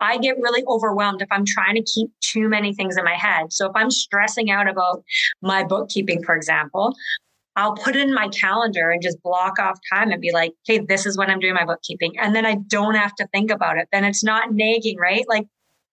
I 0.00 0.18
get 0.18 0.36
really 0.38 0.64
overwhelmed 0.66 1.22
if 1.22 1.28
I'm 1.30 1.44
trying 1.44 1.76
to 1.76 1.82
keep 1.82 2.10
too 2.20 2.48
many 2.48 2.74
things 2.74 2.96
in 2.96 3.04
my 3.04 3.14
head. 3.14 3.52
So 3.52 3.66
if 3.66 3.72
I'm 3.74 3.90
stressing 3.90 4.50
out 4.50 4.68
about 4.68 5.02
my 5.40 5.64
bookkeeping, 5.64 6.22
for 6.22 6.34
example, 6.34 6.94
I'll 7.56 7.74
put 7.74 7.94
it 7.94 8.02
in 8.02 8.12
my 8.12 8.28
calendar 8.28 8.90
and 8.90 9.00
just 9.00 9.22
block 9.22 9.58
off 9.58 9.78
time 9.92 10.10
and 10.10 10.20
be 10.20 10.32
like, 10.32 10.52
hey, 10.66 10.78
this 10.78 11.06
is 11.06 11.16
when 11.16 11.30
I'm 11.30 11.38
doing 11.38 11.54
my 11.54 11.64
bookkeeping. 11.64 12.18
And 12.18 12.34
then 12.34 12.44
I 12.44 12.56
don't 12.66 12.96
have 12.96 13.14
to 13.16 13.28
think 13.28 13.50
about 13.50 13.78
it. 13.78 13.88
Then 13.92 14.04
it's 14.04 14.24
not 14.24 14.52
nagging, 14.52 14.98
right? 14.98 15.24
Like 15.28 15.46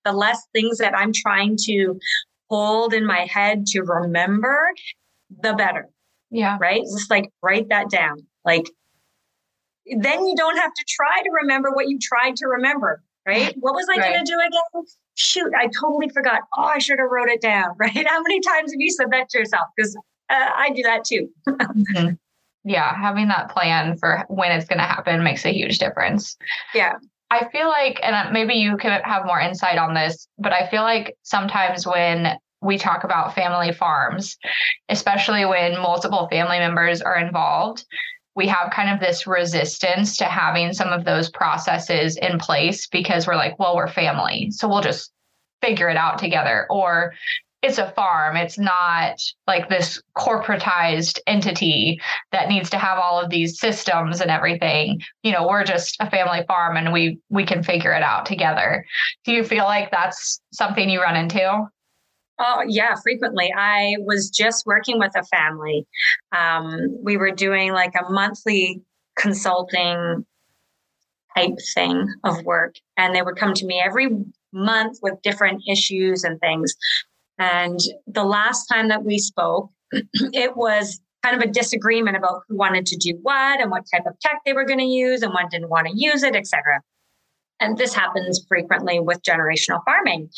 the 0.04 0.12
less 0.12 0.42
things 0.54 0.80
that 0.80 0.98
I'm 0.98 1.14
trying 1.14 1.58
to 1.66 2.00
hold 2.50 2.94
in 2.94 3.06
my 3.06 3.28
head 3.30 3.68
to 3.68 3.82
remember, 3.82 4.72
the 5.42 5.54
better. 5.54 5.88
Yeah. 6.32 6.58
Right. 6.60 6.82
Just 6.82 7.12
like 7.12 7.30
write 7.44 7.70
that 7.70 7.90
down. 7.90 8.26
Like, 8.44 8.66
then 9.86 10.26
you 10.26 10.36
don't 10.36 10.58
have 10.58 10.74
to 10.74 10.86
try 10.88 11.22
to 11.22 11.30
remember 11.44 11.72
what 11.72 11.90
you 11.90 12.00
tried 12.00 12.38
to 12.38 12.48
remember 12.48 13.04
right? 13.26 13.56
What 13.60 13.76
was 13.76 13.88
I 13.90 13.98
right. 14.00 14.14
going 14.14 14.26
to 14.26 14.32
do 14.32 14.38
again? 14.40 14.86
Shoot, 15.16 15.54
I 15.58 15.68
totally 15.68 16.10
forgot. 16.10 16.42
Oh, 16.58 16.64
I 16.64 16.80
should 16.80 17.00
have 17.00 17.10
wrote 17.10 17.30
it 17.30 17.42
down, 17.42 17.76
right? 17.80 18.08
How 18.08 18.22
many 18.22 18.40
times 18.42 18.72
have 18.72 18.80
you 18.80 18.92
said 18.92 19.08
that 19.12 19.30
to 19.30 19.40
yourself? 19.40 19.68
Because 19.76 19.96
uh, 20.30 20.50
I 20.56 20.72
do 20.72 20.84
that 20.84 21.04
too. 21.06 21.30
mm-hmm. 21.48 22.14
Yeah, 22.64 22.96
having 22.96 23.28
that 23.30 23.50
plan 23.50 23.98
for 23.98 24.24
when 24.30 24.52
it's 24.52 24.68
going 24.68 24.78
to 24.78 24.86
happen 24.86 25.24
makes 25.24 25.46
a 25.46 25.54
huge 25.54 25.80
difference. 25.80 26.38
Yeah. 26.76 26.94
I 27.32 27.48
feel 27.50 27.70
like, 27.70 28.00
and 28.04 28.34
maybe 28.34 28.56
you 28.56 28.78
can 28.78 29.02
have 29.04 29.26
more 29.26 29.40
insight 29.40 29.78
on 29.78 29.94
this, 29.94 30.28
but 30.38 30.54
I 30.54 30.70
feel 30.70 30.82
like 30.82 31.16
sometimes 31.24 31.88
when 31.88 32.38
we 32.62 32.78
talk 32.78 33.04
about 33.04 33.34
family 33.34 33.72
farms, 33.72 34.38
especially 34.90 35.46
when 35.46 35.82
multiple 35.82 36.28
family 36.30 36.60
members 36.60 37.02
are 37.02 37.18
involved, 37.18 37.86
we 38.36 38.48
have 38.48 38.72
kind 38.72 38.90
of 38.90 39.00
this 39.00 39.28
resistance 39.28 40.18
to 40.18 40.26
having 40.26 40.74
some 40.74 40.90
of 40.90 41.06
those 41.06 41.30
processes 41.30 42.18
in 42.18 42.40
place 42.40 42.88
because 42.88 43.28
we're 43.28 43.36
like, 43.36 43.60
well, 43.60 43.76
we're 43.76 43.88
family. 43.88 44.50
So 44.52 44.68
we'll 44.68 44.82
just 44.82 45.12
figure 45.62 45.90
it 45.90 45.98
out 45.98 46.18
together. 46.18 46.66
Or 46.70 47.14
it's 47.62 47.78
a 47.78 47.92
farm. 47.92 48.36
It's 48.38 48.58
not 48.58 49.22
like 49.46 49.70
this 49.70 50.02
corporatized 50.18 51.20
entity 51.28 52.02
that 52.32 52.50
needs 52.50 52.70
to 52.72 52.78
have 52.78 52.98
all 52.98 53.20
of 53.20 53.30
these 53.30 53.60
systems 53.60 54.20
and 54.20 54.32
everything. 54.32 55.02
You 55.22 55.32
know, 55.34 55.48
we're 55.48 55.64
just 55.64 55.98
a 56.00 56.10
family 56.10 56.44
farm 56.48 56.76
and 56.78 56.92
we 56.92 57.20
we 57.30 57.46
can 57.46 57.62
figure 57.62 57.94
it 57.94 58.02
out 58.02 58.26
together. 58.26 58.84
Do 59.26 59.32
you 59.32 59.44
feel 59.44 59.66
like 59.66 59.92
that's 59.92 60.42
something 60.52 60.90
you 60.90 61.02
run 61.02 61.16
into? 61.16 61.68
Oh, 62.44 62.64
yeah, 62.68 62.96
frequently. 63.04 63.54
I 63.56 63.98
was 64.00 64.32
just 64.32 64.66
working 64.66 64.98
with 64.98 65.12
a 65.16 65.24
family. 65.26 65.86
Um, 66.36 66.98
we 67.04 67.16
were 67.16 67.30
doing 67.30 67.72
like 67.72 67.94
a 67.94 68.12
monthly 68.12 68.82
consulting 69.16 70.26
type 71.38 71.58
thing 71.76 72.08
of 72.24 72.44
work, 72.44 72.76
and 72.98 73.16
they 73.16 73.22
would 73.22 73.36
come 73.36 73.54
to 73.54 73.66
me 73.66 73.80
every 73.80 74.10
month 74.52 74.98
with 75.04 75.22
different 75.22 75.62
issues 75.70 76.24
and 76.24 76.40
things. 76.40 76.76
And 77.38 77.80
the 78.08 78.24
last 78.24 78.66
time 78.66 78.88
that 78.88 79.04
we 79.04 79.20
spoke, 79.20 79.70
it 79.92 80.58
was 80.58 81.00
kind 81.24 81.36
of 81.36 81.48
a 81.48 81.52
disagreement 81.52 82.18
about 82.18 82.42
who 82.48 82.58
wanted 82.58 82.88
to 82.88 82.98
do 82.98 83.20
what 83.22 83.62
and 83.62 83.70
what 83.70 83.84
type 83.94 84.08
of 84.08 84.20
tech 84.20 84.40
they 84.48 84.54
were 84.54 84.66
going 84.66 84.80
to 84.80 84.86
use 84.86 85.22
and 85.22 85.32
one 85.32 85.48
didn't 85.52 85.70
want 85.70 85.86
to 85.86 85.94
use 85.96 86.24
it, 86.24 86.36
etc. 86.36 86.82
And 87.62 87.78
this 87.78 87.94
happens 87.94 88.44
frequently 88.48 89.00
with 89.00 89.22
generational 89.22 89.82
farming. 89.86 90.30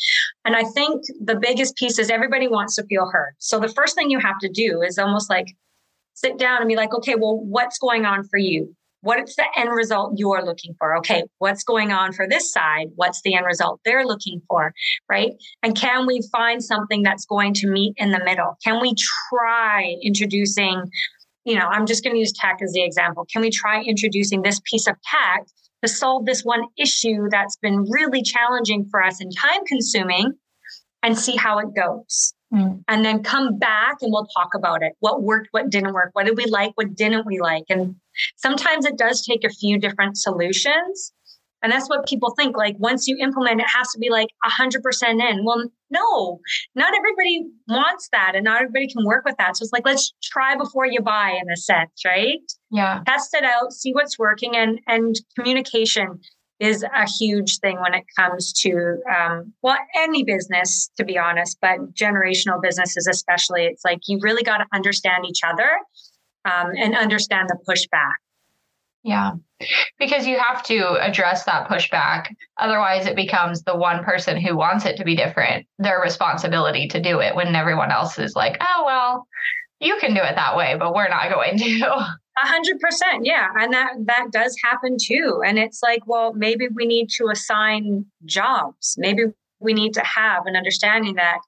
And 0.44 0.54
I 0.54 0.62
think 0.62 1.02
the 1.20 1.36
biggest 1.36 1.74
piece 1.74 1.98
is 1.98 2.10
everybody 2.10 2.46
wants 2.46 2.76
to 2.76 2.84
feel 2.84 3.10
heard. 3.10 3.34
So 3.38 3.58
the 3.58 3.68
first 3.68 3.94
thing 3.94 4.10
you 4.10 4.20
have 4.20 4.38
to 4.40 4.48
do 4.48 4.82
is 4.82 4.98
almost 4.98 5.30
like 5.30 5.46
sit 6.12 6.38
down 6.38 6.60
and 6.60 6.68
be 6.68 6.76
like, 6.76 6.94
okay, 6.94 7.14
well, 7.16 7.38
what's 7.38 7.78
going 7.78 8.04
on 8.04 8.24
for 8.28 8.38
you? 8.38 8.76
What's 9.00 9.36
the 9.36 9.44
end 9.56 9.70
result 9.70 10.14
you're 10.16 10.42
looking 10.42 10.74
for? 10.78 10.96
Okay, 10.98 11.24
what's 11.38 11.62
going 11.62 11.92
on 11.92 12.14
for 12.14 12.26
this 12.26 12.50
side? 12.50 12.86
What's 12.94 13.20
the 13.22 13.34
end 13.34 13.44
result 13.44 13.80
they're 13.84 14.06
looking 14.06 14.40
for? 14.48 14.72
Right. 15.10 15.32
And 15.62 15.76
can 15.76 16.06
we 16.06 16.22
find 16.32 16.62
something 16.64 17.02
that's 17.02 17.26
going 17.26 17.52
to 17.54 17.66
meet 17.66 17.94
in 17.98 18.12
the 18.12 18.24
middle? 18.24 18.56
Can 18.64 18.80
we 18.80 18.94
try 19.30 19.94
introducing, 20.02 20.90
you 21.44 21.54
know, 21.54 21.66
I'm 21.66 21.84
just 21.84 22.02
going 22.02 22.14
to 22.14 22.20
use 22.20 22.32
tech 22.32 22.60
as 22.62 22.72
the 22.72 22.82
example. 22.82 23.26
Can 23.30 23.42
we 23.42 23.50
try 23.50 23.82
introducing 23.82 24.40
this 24.40 24.60
piece 24.70 24.86
of 24.86 24.96
tech 25.10 25.44
to 25.84 25.88
solve 25.88 26.26
this 26.26 26.42
one 26.42 26.64
issue 26.78 27.28
that's 27.30 27.56
been 27.56 27.84
really 27.90 28.22
challenging 28.22 28.86
for 28.90 29.02
us 29.02 29.20
and 29.20 29.32
time 29.36 29.64
consuming 29.66 30.32
and 31.02 31.18
see 31.18 31.36
how 31.36 31.58
it 31.58 31.68
goes? 31.74 32.34
Mm. 32.52 32.82
And 32.88 33.04
then 33.04 33.22
come 33.22 33.58
back 33.58 33.96
and 34.00 34.12
we'll 34.12 34.26
talk 34.26 34.54
about 34.54 34.82
it. 34.82 34.92
What 35.00 35.22
worked, 35.22 35.48
what 35.50 35.70
didn't 35.70 35.92
work, 35.92 36.10
what 36.12 36.26
did 36.26 36.36
we 36.36 36.46
like, 36.46 36.72
what 36.76 36.94
didn't 36.94 37.26
we 37.26 37.40
like? 37.40 37.64
And 37.68 37.96
sometimes 38.36 38.86
it 38.86 38.96
does 38.96 39.24
take 39.26 39.44
a 39.44 39.50
few 39.50 39.78
different 39.78 40.16
solutions. 40.16 41.12
And 41.64 41.72
that's 41.72 41.88
what 41.88 42.06
people 42.06 42.34
think. 42.36 42.58
Like 42.58 42.76
once 42.78 43.08
you 43.08 43.16
implement, 43.16 43.58
it 43.58 43.66
has 43.74 43.88
to 43.92 43.98
be 43.98 44.10
like 44.10 44.28
100% 44.44 45.30
in. 45.30 45.44
Well, 45.46 45.64
no, 45.90 46.38
not 46.74 46.92
everybody 46.94 47.46
wants 47.68 48.10
that 48.12 48.32
and 48.34 48.44
not 48.44 48.60
everybody 48.60 48.86
can 48.86 49.02
work 49.06 49.24
with 49.24 49.36
that. 49.38 49.56
So 49.56 49.62
it's 49.62 49.72
like, 49.72 49.86
let's 49.86 50.12
try 50.22 50.56
before 50.56 50.84
you 50.84 51.00
buy 51.00 51.38
in 51.40 51.50
a 51.50 51.56
sense, 51.56 52.02
right? 52.04 52.40
Yeah. 52.70 53.02
Test 53.06 53.32
it 53.32 53.44
out, 53.44 53.72
see 53.72 53.92
what's 53.94 54.18
working 54.18 54.54
and, 54.54 54.78
and 54.86 55.16
communication 55.36 56.20
is 56.60 56.82
a 56.82 57.08
huge 57.18 57.58
thing 57.60 57.80
when 57.80 57.94
it 57.94 58.04
comes 58.16 58.52
to 58.52 58.98
um, 59.12 59.52
well 59.62 59.76
any 59.96 60.22
business 60.22 60.88
to 60.96 61.04
be 61.04 61.18
honest 61.18 61.58
but 61.60 61.92
generational 61.94 62.62
businesses 62.62 63.08
especially 63.10 63.64
it's 63.64 63.84
like 63.84 63.98
you 64.06 64.20
really 64.22 64.44
got 64.44 64.58
to 64.58 64.66
understand 64.72 65.26
each 65.26 65.40
other 65.44 65.68
um, 66.44 66.70
and 66.76 66.96
understand 66.96 67.48
the 67.48 67.58
pushback 67.68 68.12
yeah 69.04 69.32
because 69.98 70.26
you 70.26 70.38
have 70.38 70.62
to 70.62 70.98
address 71.00 71.44
that 71.44 71.68
pushback 71.68 72.34
otherwise 72.58 73.06
it 73.06 73.16
becomes 73.16 73.62
the 73.62 73.76
one 73.76 74.02
person 74.02 74.40
who 74.40 74.56
wants 74.56 74.84
it 74.84 74.96
to 74.96 75.04
be 75.04 75.14
different 75.14 75.66
their 75.78 76.00
responsibility 76.00 76.88
to 76.88 77.00
do 77.00 77.20
it 77.20 77.34
when 77.36 77.54
everyone 77.54 77.92
else 77.92 78.18
is 78.18 78.34
like 78.34 78.56
oh 78.60 78.82
well 78.84 79.26
you 79.80 79.96
can 80.00 80.14
do 80.14 80.20
it 80.20 80.34
that 80.34 80.56
way 80.56 80.74
but 80.78 80.94
we're 80.94 81.08
not 81.08 81.30
going 81.30 81.58
to 81.58 82.06
A 82.42 82.48
hundred 82.48 82.80
percent, 82.80 83.24
yeah, 83.24 83.46
and 83.60 83.72
that 83.72 83.92
that 84.06 84.32
does 84.32 84.56
happen 84.64 84.96
too. 85.00 85.40
And 85.46 85.56
it's 85.56 85.80
like, 85.84 86.04
well, 86.04 86.32
maybe 86.34 86.66
we 86.66 86.84
need 86.84 87.08
to 87.10 87.28
assign 87.28 88.06
jobs. 88.24 88.96
Maybe 88.98 89.26
we 89.60 89.72
need 89.72 89.94
to 89.94 90.02
have 90.04 90.46
an 90.46 90.56
understanding 90.56 91.14
that, 91.14 91.38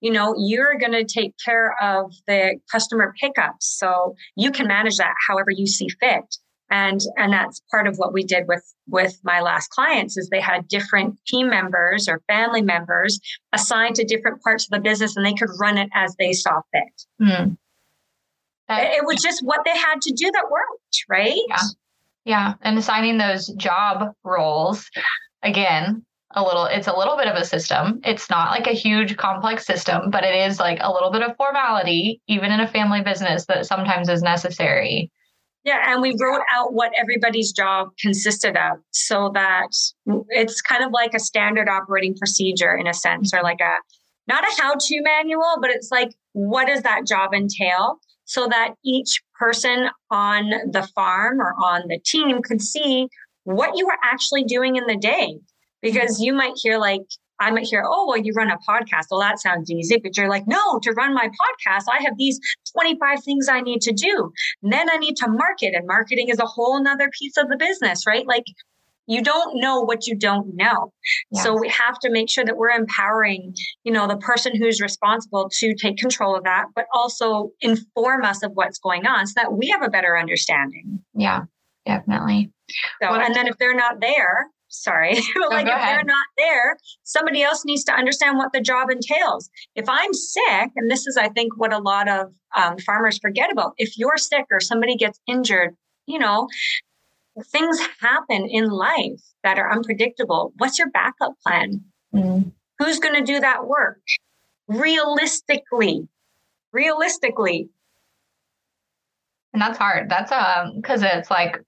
you 0.00 0.12
know, 0.12 0.34
you're 0.36 0.76
going 0.78 0.92
to 0.92 1.04
take 1.04 1.34
care 1.42 1.74
of 1.82 2.12
the 2.26 2.56
customer 2.70 3.14
pickups, 3.18 3.78
so 3.78 4.14
you 4.36 4.50
can 4.50 4.66
manage 4.68 4.98
that 4.98 5.14
however 5.26 5.50
you 5.50 5.66
see 5.66 5.88
fit. 6.00 6.36
And 6.70 7.00
and 7.16 7.32
that's 7.32 7.62
part 7.70 7.86
of 7.86 7.96
what 7.96 8.12
we 8.12 8.24
did 8.24 8.48
with 8.48 8.64
with 8.88 9.18
my 9.22 9.40
last 9.40 9.70
clients 9.70 10.16
is 10.16 10.28
they 10.28 10.40
had 10.40 10.66
different 10.66 11.18
team 11.26 11.48
members 11.48 12.08
or 12.08 12.22
family 12.26 12.62
members 12.62 13.20
assigned 13.52 13.94
to 13.96 14.04
different 14.04 14.42
parts 14.42 14.64
of 14.64 14.70
the 14.70 14.80
business, 14.80 15.16
and 15.16 15.24
they 15.24 15.34
could 15.34 15.50
run 15.60 15.78
it 15.78 15.88
as 15.94 16.14
they 16.18 16.32
saw 16.32 16.60
fit. 16.72 17.02
Mm. 17.22 17.56
It 18.68 19.06
was 19.06 19.22
just 19.22 19.44
what 19.44 19.60
they 19.64 19.76
had 19.76 20.00
to 20.02 20.12
do 20.12 20.30
that 20.32 20.50
worked, 20.50 21.04
right? 21.08 21.38
Yeah. 21.48 21.56
Yeah. 22.24 22.54
And 22.62 22.76
assigning 22.76 23.18
those 23.18 23.46
job 23.56 24.12
roles, 24.24 24.90
again, 25.44 26.04
a 26.32 26.42
little, 26.42 26.64
it's 26.64 26.88
a 26.88 26.96
little 26.96 27.16
bit 27.16 27.28
of 27.28 27.36
a 27.36 27.44
system. 27.44 28.00
It's 28.04 28.28
not 28.28 28.50
like 28.50 28.66
a 28.66 28.72
huge 28.72 29.16
complex 29.16 29.64
system, 29.64 30.10
but 30.10 30.24
it 30.24 30.34
is 30.34 30.58
like 30.58 30.78
a 30.80 30.92
little 30.92 31.12
bit 31.12 31.22
of 31.22 31.36
formality, 31.36 32.20
even 32.26 32.50
in 32.50 32.58
a 32.58 32.66
family 32.66 33.00
business, 33.00 33.46
that 33.46 33.66
sometimes 33.66 34.08
is 34.08 34.22
necessary. 34.22 35.12
Yeah, 35.66 35.92
and 35.92 36.00
we 36.00 36.16
wrote 36.18 36.42
out 36.54 36.72
what 36.72 36.92
everybody's 36.96 37.52
job 37.52 37.88
consisted 38.00 38.56
of 38.56 38.78
so 38.92 39.30
that 39.34 39.68
it's 40.30 40.62
kind 40.62 40.82
of 40.82 40.92
like 40.92 41.12
a 41.12 41.18
standard 41.18 41.68
operating 41.68 42.16
procedure 42.16 42.74
in 42.74 42.86
a 42.86 42.94
sense, 42.94 43.34
or 43.34 43.42
like 43.42 43.60
a 43.60 43.74
not 44.26 44.44
a 44.44 44.62
how 44.62 44.74
to 44.78 45.02
manual, 45.02 45.58
but 45.60 45.70
it's 45.70 45.90
like, 45.90 46.10
what 46.32 46.68
does 46.68 46.82
that 46.82 47.06
job 47.06 47.34
entail? 47.34 47.98
so 48.26 48.48
that 48.48 48.74
each 48.84 49.22
person 49.38 49.88
on 50.10 50.50
the 50.70 50.86
farm 50.94 51.40
or 51.40 51.54
on 51.64 51.82
the 51.88 51.98
team 52.04 52.42
could 52.42 52.60
see 52.60 53.08
what 53.44 53.76
you 53.76 53.86
were 53.86 53.98
actually 54.04 54.44
doing 54.44 54.76
in 54.76 54.86
the 54.86 54.96
day. 54.96 55.38
Because 55.80 56.20
you 56.20 56.32
might 56.32 56.54
hear, 56.56 56.78
like, 56.78 57.02
I 57.40 57.50
might 57.50 57.66
hear, 57.66 57.84
oh, 57.86 58.06
well, 58.08 58.16
you 58.16 58.32
run 58.34 58.50
a 58.50 58.58
podcast. 58.68 59.06
Well, 59.10 59.20
that 59.20 59.40
sounds 59.40 59.70
easy. 59.70 59.98
But 59.98 60.16
you're 60.16 60.28
like, 60.28 60.46
no, 60.46 60.78
to 60.80 60.92
run 60.92 61.14
my 61.14 61.28
podcast, 61.28 61.84
I 61.92 62.02
have 62.02 62.16
these 62.16 62.40
25 62.72 63.22
things 63.24 63.48
I 63.48 63.60
need 63.60 63.80
to 63.82 63.92
do. 63.92 64.32
And 64.62 64.72
then 64.72 64.90
I 64.90 64.96
need 64.96 65.16
to 65.16 65.28
market, 65.28 65.74
and 65.74 65.86
marketing 65.86 66.28
is 66.28 66.38
a 66.38 66.46
whole 66.46 66.82
nother 66.82 67.10
piece 67.18 67.36
of 67.36 67.48
the 67.48 67.56
business, 67.56 68.06
right? 68.06 68.26
Like, 68.26 68.44
you 69.06 69.22
don't 69.22 69.60
know 69.60 69.80
what 69.80 70.06
you 70.06 70.16
don't 70.16 70.54
know 70.56 70.92
yes. 71.30 71.44
so 71.44 71.56
we 71.56 71.68
have 71.68 71.98
to 72.00 72.10
make 72.10 72.28
sure 72.28 72.44
that 72.44 72.56
we're 72.56 72.70
empowering 72.70 73.54
you 73.84 73.92
know 73.92 74.06
the 74.06 74.16
person 74.16 74.54
who's 74.56 74.80
responsible 74.80 75.48
to 75.52 75.74
take 75.74 75.96
control 75.96 76.36
of 76.36 76.44
that 76.44 76.66
but 76.74 76.86
also 76.92 77.50
inform 77.60 78.24
us 78.24 78.42
of 78.42 78.50
what's 78.54 78.78
going 78.78 79.06
on 79.06 79.26
so 79.26 79.32
that 79.36 79.52
we 79.52 79.68
have 79.68 79.82
a 79.82 79.88
better 79.88 80.18
understanding 80.18 81.00
yeah 81.14 81.42
definitely 81.86 82.50
so 83.00 83.14
and 83.14 83.34
then 83.34 83.46
if 83.46 83.56
they're 83.58 83.76
not 83.76 84.00
there 84.00 84.48
sorry 84.82 85.14
but 85.34 85.50
like 85.50 85.66
if 85.66 85.72
ahead. 85.72 85.96
they're 85.96 86.04
not 86.04 86.26
there 86.36 86.76
somebody 87.04 87.42
else 87.42 87.64
needs 87.64 87.84
to 87.84 87.92
understand 87.92 88.38
what 88.38 88.52
the 88.52 88.60
job 88.60 88.90
entails 88.90 89.50
if 89.74 89.88
i'm 89.88 90.12
sick 90.12 90.70
and 90.76 90.90
this 90.90 91.06
is 91.06 91.16
i 91.16 91.28
think 91.28 91.56
what 91.56 91.72
a 91.72 91.78
lot 91.78 92.08
of 92.08 92.32
um, 92.56 92.78
farmers 92.78 93.18
forget 93.18 93.50
about 93.52 93.74
if 93.78 93.98
you're 93.98 94.16
sick 94.16 94.46
or 94.50 94.60
somebody 94.60 94.96
gets 94.96 95.20
injured 95.26 95.74
you 96.06 96.18
know 96.18 96.48
things 97.44 97.78
happen 98.00 98.48
in 98.48 98.68
life 98.70 99.20
that 99.42 99.58
are 99.58 99.70
unpredictable. 99.70 100.52
What's 100.58 100.78
your 100.78 100.90
backup 100.90 101.34
plan? 101.46 101.84
Mm. 102.14 102.52
Who's 102.78 102.98
going 102.98 103.14
to 103.14 103.22
do 103.22 103.40
that 103.40 103.66
work? 103.66 104.00
Realistically, 104.68 106.08
realistically. 106.72 107.68
And 109.52 109.62
that's 109.62 109.78
hard. 109.78 110.10
That's 110.10 110.32
um 110.32 110.74
because 110.76 111.02
it's 111.02 111.30
like 111.30 111.62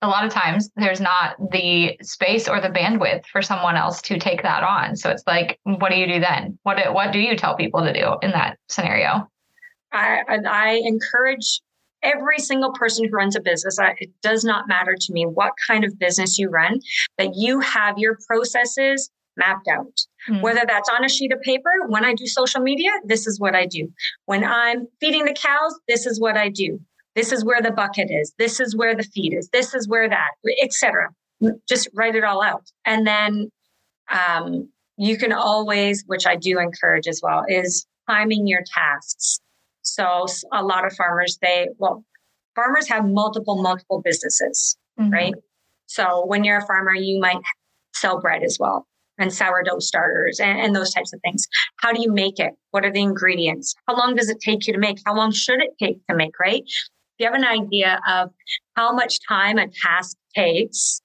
a 0.00 0.08
lot 0.08 0.24
of 0.24 0.32
times 0.32 0.70
there's 0.76 1.00
not 1.00 1.36
the 1.50 1.98
space 2.02 2.48
or 2.48 2.60
the 2.60 2.68
bandwidth 2.68 3.26
for 3.26 3.42
someone 3.42 3.76
else 3.76 4.00
to 4.02 4.18
take 4.18 4.42
that 4.42 4.62
on. 4.62 4.96
So 4.96 5.10
it's 5.10 5.24
like, 5.26 5.58
what 5.64 5.90
do 5.90 5.96
you 5.96 6.06
do 6.06 6.20
then? 6.20 6.58
What 6.62 6.94
what 6.94 7.12
do 7.12 7.18
you 7.18 7.36
tell 7.36 7.56
people 7.56 7.84
to 7.84 7.92
do 7.92 8.16
in 8.22 8.30
that 8.30 8.58
scenario? 8.68 9.28
I 9.92 10.20
I 10.28 10.80
encourage 10.84 11.60
every 12.02 12.38
single 12.38 12.72
person 12.72 13.04
who 13.04 13.10
runs 13.10 13.36
a 13.36 13.40
business, 13.40 13.76
it 13.98 14.10
does 14.22 14.44
not 14.44 14.68
matter 14.68 14.94
to 14.98 15.12
me 15.12 15.26
what 15.26 15.52
kind 15.66 15.84
of 15.84 15.98
business 15.98 16.38
you 16.38 16.48
run, 16.48 16.80
that 17.16 17.30
you 17.34 17.60
have 17.60 17.98
your 17.98 18.18
processes 18.26 19.10
mapped 19.36 19.68
out. 19.68 19.86
Mm-hmm. 20.28 20.40
Whether 20.42 20.64
that's 20.66 20.88
on 20.88 21.04
a 21.04 21.08
sheet 21.08 21.32
of 21.32 21.40
paper, 21.42 21.70
when 21.88 22.04
I 22.04 22.14
do 22.14 22.26
social 22.26 22.60
media, 22.60 22.90
this 23.04 23.26
is 23.26 23.40
what 23.40 23.54
I 23.54 23.66
do. 23.66 23.88
When 24.26 24.44
I'm 24.44 24.86
feeding 25.00 25.24
the 25.24 25.32
cows, 25.32 25.78
this 25.88 26.06
is 26.06 26.20
what 26.20 26.36
I 26.36 26.48
do. 26.48 26.80
This 27.18 27.32
is 27.32 27.44
where 27.44 27.60
the 27.60 27.72
bucket 27.72 28.12
is. 28.12 28.32
This 28.38 28.60
is 28.60 28.76
where 28.76 28.94
the 28.94 29.02
feed 29.02 29.34
is. 29.34 29.48
This 29.48 29.74
is 29.74 29.88
where 29.88 30.08
that, 30.08 30.30
etc. 30.62 31.08
Just 31.68 31.88
write 31.92 32.14
it 32.14 32.22
all 32.22 32.40
out. 32.40 32.70
And 32.84 33.08
then 33.08 33.50
um, 34.08 34.68
you 34.96 35.18
can 35.18 35.32
always, 35.32 36.04
which 36.06 36.28
I 36.28 36.36
do 36.36 36.60
encourage 36.60 37.08
as 37.08 37.20
well, 37.20 37.44
is 37.48 37.84
timing 38.08 38.46
your 38.46 38.62
tasks. 38.72 39.40
So 39.82 40.26
a 40.52 40.62
lot 40.62 40.86
of 40.86 40.92
farmers, 40.92 41.40
they, 41.42 41.66
well, 41.78 42.04
farmers 42.54 42.88
have 42.88 43.04
multiple, 43.04 43.60
multiple 43.60 44.00
businesses, 44.00 44.76
mm-hmm. 44.96 45.10
right? 45.10 45.34
So 45.86 46.24
when 46.24 46.44
you're 46.44 46.58
a 46.58 46.66
farmer, 46.66 46.94
you 46.94 47.18
might 47.18 47.42
sell 47.94 48.20
bread 48.20 48.44
as 48.44 48.58
well 48.60 48.86
and 49.18 49.32
sourdough 49.32 49.80
starters 49.80 50.38
and, 50.38 50.60
and, 50.60 50.76
those 50.76 50.94
types 50.94 51.12
of 51.12 51.20
things. 51.22 51.48
How 51.78 51.92
do 51.92 52.00
you 52.00 52.12
make 52.12 52.38
it? 52.38 52.52
What 52.70 52.84
are 52.84 52.92
the 52.92 53.02
ingredients? 53.02 53.74
How 53.88 53.96
long 53.96 54.14
does 54.14 54.28
it 54.28 54.38
take 54.40 54.68
you 54.68 54.72
to 54.72 54.78
make? 54.78 54.98
How 55.04 55.16
long 55.16 55.32
should 55.32 55.60
it 55.60 55.70
take 55.80 55.98
to 56.06 56.14
make, 56.14 56.38
right? 56.38 56.62
You 57.18 57.26
have 57.26 57.34
an 57.34 57.44
idea 57.44 58.00
of 58.08 58.30
how 58.76 58.92
much 58.92 59.18
time 59.26 59.58
a 59.58 59.66
task 59.68 60.16
takes, 60.34 61.00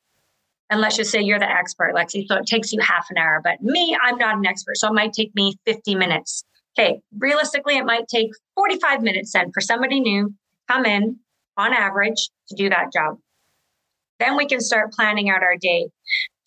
and 0.69 0.79
let's 0.79 0.95
just 0.95 1.11
say 1.11 1.21
you're 1.21 1.39
the 1.39 1.49
expert, 1.49 1.93
Lexi, 1.95 2.27
so 2.27 2.37
it 2.37 2.45
takes 2.45 2.71
you 2.71 2.79
half 2.81 3.07
an 3.09 3.17
hour, 3.17 3.41
but 3.43 3.61
me, 3.61 3.97
I'm 4.01 4.17
not 4.17 4.37
an 4.37 4.45
expert. 4.45 4.77
So 4.77 4.87
it 4.87 4.93
might 4.93 5.13
take 5.13 5.33
me 5.35 5.55
50 5.65 5.95
minutes 5.95 6.43
okay, 6.77 7.01
realistically, 7.17 7.77
it 7.77 7.85
might 7.85 8.07
take 8.07 8.31
45 8.55 9.01
minutes 9.01 9.31
then 9.33 9.51
for 9.53 9.61
somebody 9.61 9.99
new 9.99 10.33
come 10.69 10.85
in 10.85 11.17
on 11.57 11.73
average 11.73 12.29
to 12.49 12.55
do 12.55 12.69
that 12.69 12.91
job. 12.91 13.17
Then 14.19 14.37
we 14.37 14.45
can 14.45 14.61
start 14.61 14.93
planning 14.93 15.29
out 15.29 15.43
our 15.43 15.57
day 15.57 15.89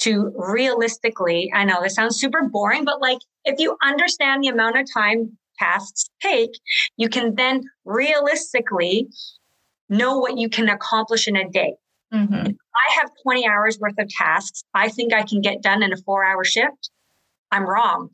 to 0.00 0.32
realistically, 0.36 1.50
I 1.54 1.64
know 1.64 1.82
this 1.82 1.94
sounds 1.94 2.18
super 2.18 2.42
boring, 2.44 2.84
but 2.84 3.00
like 3.00 3.18
if 3.44 3.58
you 3.58 3.76
understand 3.82 4.42
the 4.42 4.48
amount 4.48 4.78
of 4.78 4.86
time 4.92 5.36
tasks 5.58 6.10
take, 6.22 6.50
you 6.96 7.08
can 7.08 7.34
then 7.34 7.64
realistically 7.84 9.08
know 9.88 10.18
what 10.18 10.38
you 10.38 10.48
can 10.48 10.68
accomplish 10.68 11.28
in 11.28 11.36
a 11.36 11.48
day. 11.48 11.74
Mm-hmm. 12.12 12.34
I 12.34 12.94
have 13.00 13.10
20 13.22 13.46
hours 13.46 13.78
worth 13.78 13.98
of 13.98 14.08
tasks. 14.08 14.64
I 14.74 14.88
think 14.88 15.12
I 15.12 15.22
can 15.22 15.40
get 15.40 15.62
done 15.62 15.82
in 15.82 15.92
a 15.92 15.96
four 15.96 16.24
hour 16.24 16.44
shift. 16.44 16.90
I'm 17.50 17.64
wrong. 17.64 18.10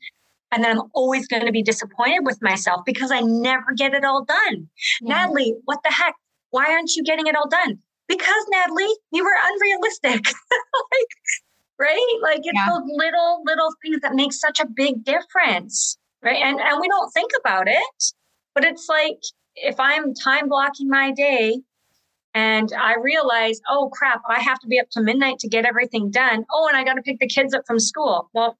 And 0.51 0.63
then 0.63 0.79
I'm 0.79 0.87
always 0.95 1.27
going 1.27 1.47
to 1.47 1.53
be 1.53 1.63
disappointed 1.63 2.21
with 2.25 2.39
myself 2.43 2.83
because 2.85 3.11
I 3.11 3.21
never 3.21 3.73
get 3.77 3.95
it 3.95 4.05
all 4.05 4.25
done. 4.25 4.69
Yeah. 5.01 5.15
Natalie, 5.15 5.55
what 5.65 5.79
the 5.83 5.91
heck? 5.91 6.15
Why 6.51 6.71
aren't 6.71 6.95
you 6.95 7.03
getting 7.03 7.27
it 7.27 7.35
all 7.35 7.49
done? 7.49 7.79
Because 8.07 8.45
Natalie, 8.51 8.95
you 9.13 9.25
were 9.25 9.35
unrealistic. 9.43 10.27
like, 10.93 11.09
right? 11.79 12.19
Like 12.23 12.41
it's 12.41 12.51
yeah. 12.55 12.69
those 12.69 12.83
little, 12.87 13.43
little 13.47 13.71
things 13.83 14.01
that 14.03 14.15
make 14.15 14.35
such 14.35 14.61
a 14.61 14.67
big 14.67 15.05
difference. 15.05 15.99
Right. 16.23 16.43
And 16.43 16.61
and 16.61 16.81
we 16.81 16.89
don't 16.89 17.11
think 17.11 17.33
about 17.41 17.67
it, 17.67 18.13
but 18.55 18.65
it's 18.65 18.89
like 18.89 19.19
if 19.57 19.79
I'm 19.79 20.15
time 20.15 20.49
blocking 20.49 20.88
my 20.88 21.12
day 21.12 21.61
and 22.35 22.73
I 22.73 22.97
realize, 22.97 23.61
oh 23.69 23.91
crap, 23.93 24.23
I 24.29 24.41
have 24.41 24.59
to 24.61 24.67
be 24.67 24.81
up 24.81 24.88
to 24.93 25.03
midnight 25.03 25.38
to 25.41 25.49
get 25.49 25.65
everything 25.65 26.11
done. 26.11 26.45
Oh, 26.53 26.69
and 26.69 26.77
I 26.77 26.85
got 26.85 26.95
to 26.95 27.03
pick 27.03 27.19
the 27.19 27.29
kids 27.29 27.55
up 27.55 27.62
from 27.67 27.79
school. 27.79 28.31
Well, 28.33 28.57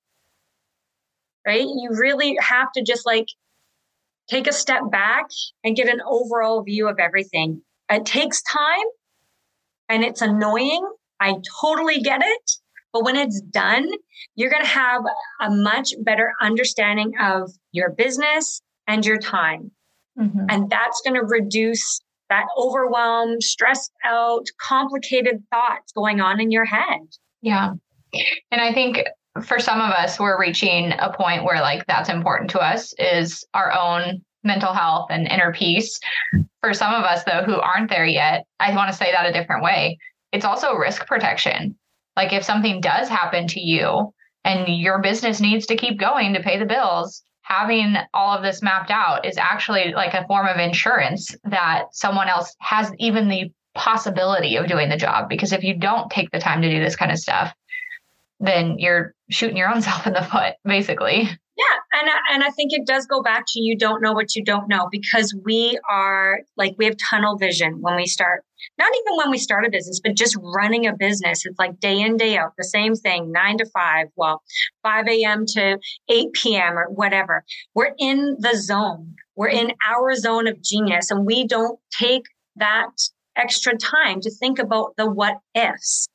right? 1.47 1.63
You 1.63 1.91
really 1.93 2.37
have 2.41 2.71
to 2.73 2.83
just 2.83 3.07
like 3.07 3.29
take 4.29 4.47
a 4.47 4.53
step 4.53 4.91
back 4.91 5.27
and 5.65 5.77
get 5.77 5.89
an 5.89 6.01
overall 6.07 6.63
view 6.63 6.89
of 6.89 6.99
everything. 6.99 7.63
It 7.91 8.07
takes 8.07 8.43
time 8.43 8.87
and 9.89 10.05
it's 10.05 10.23
annoying. 10.23 10.87
I 11.21 11.37
totally 11.61 12.01
get 12.01 12.21
it. 12.23 12.51
But 12.93 13.05
when 13.05 13.17
it's 13.17 13.41
done, 13.41 13.89
you're 14.35 14.51
going 14.51 14.63
to 14.63 14.69
have 14.69 15.03
a 15.41 15.51
much 15.51 15.95
better 16.01 16.35
understanding 16.41 17.15
of 17.19 17.51
your 17.73 17.91
business 17.91 18.61
and 18.87 19.05
your 19.05 19.19
time. 19.19 19.71
Mm-hmm. 20.19 20.47
And 20.49 20.71
that's 20.71 21.01
going 21.03 21.15
to 21.15 21.27
reduce 21.27 22.01
that 22.29 22.47
overwhelm, 22.57 23.41
stressed 23.41 23.93
out, 24.05 24.47
complicated 24.59 25.43
thoughts 25.51 25.93
going 25.93 26.21
on 26.21 26.41
in 26.41 26.51
your 26.51 26.65
head. 26.65 27.01
Yeah. 27.43 27.75
And 28.51 28.61
I 28.61 28.73
think 28.73 29.03
for 29.45 29.59
some 29.59 29.81
of 29.81 29.91
us, 29.91 30.19
we're 30.19 30.41
reaching 30.41 30.93
a 30.99 31.13
point 31.13 31.45
where 31.45 31.61
like 31.61 31.87
that's 31.87 32.09
important 32.09 32.51
to 32.51 32.61
us 32.61 32.95
is 32.99 33.45
our 33.55 33.73
own 33.73 34.23
mental 34.45 34.73
health 34.73 35.09
and 35.11 35.27
inner 35.27 35.53
peace. 35.53 35.99
For 36.61 36.75
some 36.75 36.93
of 36.93 37.05
us, 37.05 37.25
though, 37.25 37.43
who 37.45 37.55
aren't 37.55 37.91
there 37.91 38.07
yet, 38.07 38.45
I 38.61 38.75
want 38.75 38.91
to 38.91 38.97
say 38.97 39.11
that 39.13 39.27
a 39.27 39.33
different 39.33 39.63
way. 39.63 39.99
It's 40.33 40.45
also 40.45 40.75
risk 40.75 41.07
protection. 41.07 41.77
Like 42.17 42.33
if 42.33 42.45
something 42.45 42.81
does 42.81 43.09
happen 43.09 43.47
to 43.49 43.61
you 43.61 44.13
and 44.45 44.69
your 44.69 45.01
business 45.01 45.41
needs 45.41 45.67
to 45.67 45.77
keep 45.77 45.99
going 45.99 46.35
to 46.35 46.43
pay 46.43 46.59
the 46.59 46.67
bills, 46.67 47.23
having 47.43 47.97
all 48.15 48.37
of 48.37 48.43
this 48.43 48.63
mapped 48.63 48.91
out 48.91 49.27
is 49.27 49.37
actually 49.37 49.93
like 49.93 50.15
a 50.15 50.27
form 50.27 50.47
of 50.47 50.59
insurance 50.59 51.35
that 51.45 51.85
someone 51.93 52.29
else 52.29 52.55
has 52.61 52.93
even 52.99 53.29
the 53.29 53.53
possibility 53.75 54.57
of 54.57 54.69
doing 54.69 54.89
the 54.89 54.97
job. 54.97 55.29
Because 55.29 55.53
if 55.53 55.65
you 55.65 55.75
don't 55.75 56.11
take 56.11 56.31
the 56.31 56.39
time 56.39 56.63
to 56.63 56.71
do 56.71 56.81
this 56.81 56.97
kind 56.97 57.11
of 57.11 57.19
stuff, 57.19 57.53
then 58.41 58.79
you're 58.79 59.15
shooting 59.31 59.57
your 59.57 59.69
own 59.69 59.83
self 59.83 60.07
in 60.07 60.13
the 60.13 60.23
foot, 60.23 60.55
basically. 60.65 61.29
Yeah, 61.63 62.01
and 62.01 62.11
and 62.33 62.45
I 62.45 62.51
think 62.51 62.73
it 62.73 62.87
does 62.87 63.07
go 63.07 63.23
back 63.23 63.45
to 63.49 63.61
you 63.61 63.77
don't 63.77 64.03
know 64.03 64.13
what 64.13 64.35
you 64.35 64.45
don't 64.45 64.69
know 64.69 64.89
because 64.91 65.35
we 65.45 65.79
are 65.89 66.41
like 66.57 66.75
we 66.79 66.87
have 66.87 66.97
tunnel 67.11 67.37
vision 67.37 67.79
when 67.81 67.97
we 67.97 68.07
start. 68.07 68.45
Not 68.79 68.93
even 68.95 69.17
when 69.19 69.31
we 69.31 69.39
start 69.39 69.67
a 69.67 69.71
business, 69.71 70.01
but 70.03 70.17
just 70.17 70.37
running 70.41 70.87
a 70.87 70.95
business. 70.97 71.45
It's 71.45 71.59
like 71.59 71.79
day 71.81 72.01
in 72.01 72.17
day 72.17 72.37
out, 72.37 72.53
the 72.57 72.65
same 72.65 72.95
thing, 72.95 73.33
nine 73.33 73.59
to 73.59 73.67
five. 73.67 74.07
Well, 74.17 74.43
five 74.83 75.07
a.m. 75.09 75.45
to 75.49 75.79
eight 76.09 76.33
p.m. 76.33 76.79
or 76.79 76.87
whatever. 76.91 77.45
We're 77.75 77.95
in 77.99 78.37
the 78.39 78.57
zone. 78.57 79.15
We're 79.37 79.49
in 79.49 79.73
our 79.89 80.15
zone 80.15 80.47
of 80.47 80.63
genius, 80.63 81.11
and 81.11 81.27
we 81.27 81.47
don't 81.47 81.79
take 81.99 82.25
that 82.57 82.91
extra 83.37 83.77
time 83.77 84.21
to 84.21 84.31
think 84.31 84.59
about 84.59 84.95
the 84.97 85.11
what 85.11 85.39
ifs 85.55 86.09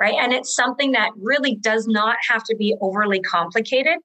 right? 0.00 0.14
And 0.18 0.32
it's 0.32 0.54
something 0.54 0.92
that 0.92 1.10
really 1.20 1.56
does 1.56 1.86
not 1.86 2.16
have 2.28 2.44
to 2.44 2.56
be 2.56 2.74
overly 2.80 3.20
complicated, 3.20 3.98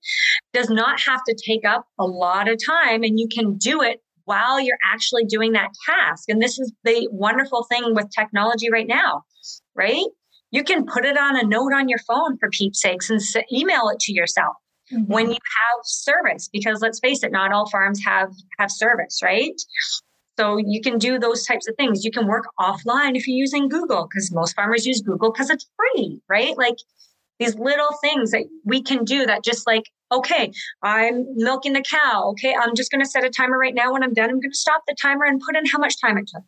does 0.54 0.70
not 0.70 1.00
have 1.02 1.24
to 1.26 1.36
take 1.46 1.66
up 1.66 1.86
a 2.00 2.06
lot 2.06 2.48
of 2.48 2.60
time, 2.64 3.04
and 3.04 3.20
you 3.20 3.28
can 3.28 3.56
do 3.58 3.82
it 3.82 4.02
while 4.26 4.60
you're 4.60 4.78
actually 4.84 5.24
doing 5.24 5.54
that 5.54 5.72
task. 5.86 6.30
And 6.30 6.42
this 6.42 6.60
is 6.60 6.74
the 6.84 7.08
wonderful 7.12 7.66
thing 7.72 7.96
with 7.96 8.12
technology 8.12 8.70
right 8.70 8.88
now, 8.88 9.24
right? 9.74 10.06
You 10.52 10.64
can 10.64 10.86
put 10.86 11.06
it 11.06 11.18
on 11.18 11.38
a 11.38 11.44
note 11.44 11.74
on 11.74 11.90
your 11.90 12.00
phone 12.00 12.38
for 12.38 12.50
Pete's 12.50 12.82
sakes 12.82 13.10
and 13.10 13.22
email 13.52 13.90
it 13.90 14.00
to 14.02 14.14
yourself. 14.14 14.56
Mm-hmm. 14.94 15.12
When 15.12 15.32
you 15.32 15.38
have 15.38 15.80
service, 15.84 16.50
because 16.52 16.82
let's 16.82 17.00
face 17.00 17.24
it, 17.24 17.32
not 17.32 17.52
all 17.52 17.70
farms 17.70 18.02
have 18.06 18.32
have 18.58 18.72
service, 18.72 19.20
right? 19.22 19.54
So 20.38 20.58
you 20.58 20.82
can 20.82 20.98
do 20.98 21.18
those 21.18 21.46
types 21.46 21.68
of 21.68 21.76
things. 21.76 22.06
You 22.06 22.12
can 22.12 22.28
work 22.28 22.46
offline 22.60 23.16
if 23.16 23.28
you're 23.28 23.38
using 23.38 23.70
Google 23.70 24.08
because 24.08 24.32
most 24.32 24.56
farmers 24.56 24.86
use 24.86 25.02
Google 25.02 25.32
because 25.32 25.50
it's 25.50 25.66
free, 25.76 26.22
right? 26.30 26.56
Like 26.58 26.78
these 27.40 27.56
little 27.56 27.90
things 28.02 28.32
that 28.32 28.46
we 28.64 28.82
can 28.82 29.04
do 29.04 29.26
that 29.26 29.44
just 29.44 29.66
like, 29.66 29.84
okay, 30.12 30.52
I'm 30.84 31.26
milking 31.36 31.74
the 31.74 31.82
cow. 31.82 32.30
Okay, 32.32 32.56
I'm 32.56 32.76
just 32.76 32.92
going 32.92 33.04
to 33.04 33.10
set 33.10 33.24
a 33.24 33.30
timer 33.30 33.58
right 33.58 33.74
now. 33.74 33.94
When 33.94 34.04
I'm 34.04 34.14
done, 34.14 34.30
I'm 34.30 34.40
going 34.40 34.52
to 34.52 34.58
stop 34.58 34.84
the 34.88 34.96
timer 35.00 35.26
and 35.26 35.42
put 35.42 35.56
in 35.56 35.66
how 35.66 35.80
much 35.80 36.00
time 36.00 36.18
it 36.18 36.28
took. 36.34 36.44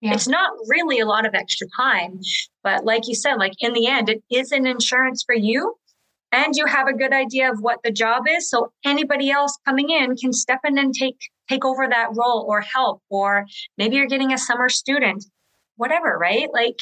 Yeah. 0.00 0.14
It's 0.14 0.28
not 0.28 0.52
really 0.68 1.00
a 1.00 1.06
lot 1.06 1.26
of 1.26 1.34
extra 1.34 1.66
time, 1.76 2.20
but 2.62 2.84
like 2.84 3.08
you 3.08 3.14
said, 3.16 3.34
like 3.34 3.54
in 3.58 3.72
the 3.72 3.88
end, 3.88 4.08
it 4.08 4.22
is 4.30 4.52
an 4.52 4.66
insurance 4.66 5.24
for 5.24 5.34
you 5.34 5.74
and 6.30 6.54
you 6.54 6.66
have 6.66 6.86
a 6.86 6.92
good 6.92 7.12
idea 7.12 7.50
of 7.50 7.58
what 7.60 7.80
the 7.82 7.90
job 7.90 8.24
is 8.28 8.48
so 8.48 8.72
anybody 8.84 9.30
else 9.30 9.58
coming 9.64 9.90
in 9.90 10.14
can 10.16 10.32
step 10.32 10.60
in 10.64 10.78
and 10.78 10.94
take 10.94 11.16
take 11.48 11.64
over 11.64 11.86
that 11.88 12.08
role 12.14 12.46
or 12.48 12.60
help 12.60 13.02
or 13.08 13.46
maybe 13.76 13.96
you're 13.96 14.06
getting 14.06 14.32
a 14.32 14.38
summer 14.38 14.68
student 14.68 15.24
whatever 15.76 16.18
right? 16.18 16.48
Like 16.52 16.76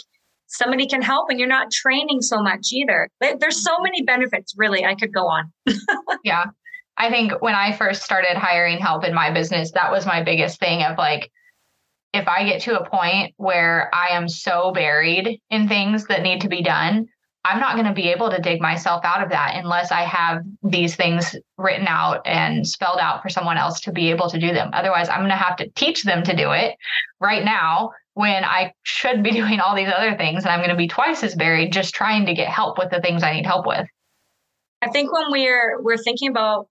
somebody 0.46 0.86
can 0.86 1.02
help 1.02 1.28
and 1.28 1.38
you're 1.38 1.48
not 1.48 1.70
training 1.70 2.22
so 2.22 2.42
much 2.42 2.68
either. 2.72 3.08
There's 3.20 3.62
so 3.62 3.78
many 3.80 4.02
benefits 4.02 4.54
really 4.56 4.84
i 4.84 4.94
could 4.94 5.12
go 5.12 5.26
on. 5.26 5.52
Yeah. 6.24 6.46
I 6.96 7.10
think 7.10 7.32
when 7.42 7.54
i 7.54 7.72
first 7.72 8.02
started 8.02 8.36
hiring 8.36 8.78
help 8.78 9.04
in 9.04 9.14
my 9.14 9.30
business 9.30 9.70
that 9.72 9.92
was 9.92 10.06
my 10.06 10.22
biggest 10.22 10.58
thing 10.58 10.82
of 10.82 10.96
like 10.96 11.30
if 12.14 12.26
i 12.26 12.42
get 12.44 12.62
to 12.62 12.80
a 12.80 12.88
point 12.88 13.34
where 13.36 13.90
i 13.94 14.08
am 14.08 14.28
so 14.28 14.72
buried 14.72 15.38
in 15.50 15.68
things 15.68 16.06
that 16.06 16.22
need 16.22 16.40
to 16.40 16.48
be 16.48 16.62
done 16.62 17.06
I'm 17.46 17.60
not 17.60 17.74
going 17.74 17.86
to 17.86 17.92
be 17.92 18.08
able 18.08 18.28
to 18.30 18.40
dig 18.40 18.60
myself 18.60 19.04
out 19.04 19.22
of 19.22 19.30
that 19.30 19.52
unless 19.54 19.92
I 19.92 20.02
have 20.02 20.42
these 20.64 20.96
things 20.96 21.36
written 21.56 21.86
out 21.86 22.26
and 22.26 22.66
spelled 22.66 22.98
out 22.98 23.22
for 23.22 23.28
someone 23.28 23.56
else 23.56 23.80
to 23.82 23.92
be 23.92 24.10
able 24.10 24.28
to 24.30 24.40
do 24.40 24.52
them. 24.52 24.70
Otherwise, 24.72 25.08
I'm 25.08 25.20
going 25.20 25.30
to 25.30 25.36
have 25.36 25.56
to 25.58 25.68
teach 25.70 26.02
them 26.02 26.24
to 26.24 26.34
do 26.34 26.50
it 26.50 26.74
right 27.20 27.44
now 27.44 27.92
when 28.14 28.44
I 28.44 28.72
should 28.82 29.22
be 29.22 29.30
doing 29.40 29.60
all 29.60 29.76
these 29.76 29.92
other 29.94 30.16
things. 30.16 30.42
And 30.42 30.52
I'm 30.52 30.58
going 30.58 30.70
to 30.70 30.76
be 30.76 30.88
twice 30.88 31.22
as 31.22 31.36
buried 31.36 31.72
just 31.72 31.94
trying 31.94 32.26
to 32.26 32.34
get 32.34 32.48
help 32.48 32.78
with 32.78 32.90
the 32.90 33.00
things 33.00 33.22
I 33.22 33.34
need 33.34 33.46
help 33.46 33.64
with. 33.64 33.86
I 34.82 34.90
think 34.90 35.12
when 35.12 35.30
we're 35.30 35.80
we're 35.80 35.96
thinking 35.96 36.28
about 36.28 36.68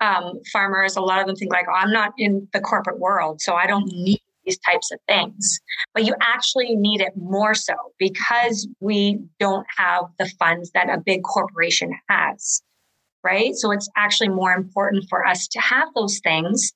um, 0.00 0.40
farmers, 0.52 0.96
a 0.96 1.00
lot 1.00 1.20
of 1.20 1.26
them 1.26 1.36
think 1.36 1.52
like, 1.52 1.66
oh, 1.68 1.74
I'm 1.74 1.90
not 1.90 2.12
in 2.18 2.48
the 2.52 2.60
corporate 2.60 2.98
world, 2.98 3.40
so 3.40 3.54
I 3.54 3.66
don't 3.66 3.86
need 3.86 4.20
these 4.48 4.58
types 4.58 4.90
of 4.90 4.98
things. 5.06 5.60
But 5.94 6.04
you 6.04 6.14
actually 6.20 6.74
need 6.74 7.00
it 7.00 7.12
more 7.16 7.54
so 7.54 7.74
because 7.98 8.66
we 8.80 9.20
don't 9.38 9.66
have 9.76 10.04
the 10.18 10.30
funds 10.38 10.70
that 10.72 10.88
a 10.88 10.98
big 11.04 11.22
corporation 11.22 11.92
has, 12.08 12.62
right? 13.22 13.54
So 13.54 13.70
it's 13.70 13.88
actually 13.96 14.30
more 14.30 14.52
important 14.52 15.04
for 15.08 15.26
us 15.26 15.46
to 15.48 15.60
have 15.60 15.88
those 15.94 16.20
things 16.20 16.72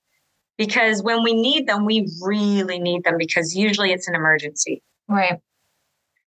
because 0.58 1.02
when 1.02 1.22
we 1.22 1.34
need 1.34 1.66
them, 1.66 1.86
we 1.86 2.06
really 2.20 2.78
need 2.78 3.04
them 3.04 3.16
because 3.18 3.56
usually 3.56 3.92
it's 3.92 4.08
an 4.08 4.14
emergency. 4.14 4.82
Right. 5.08 5.38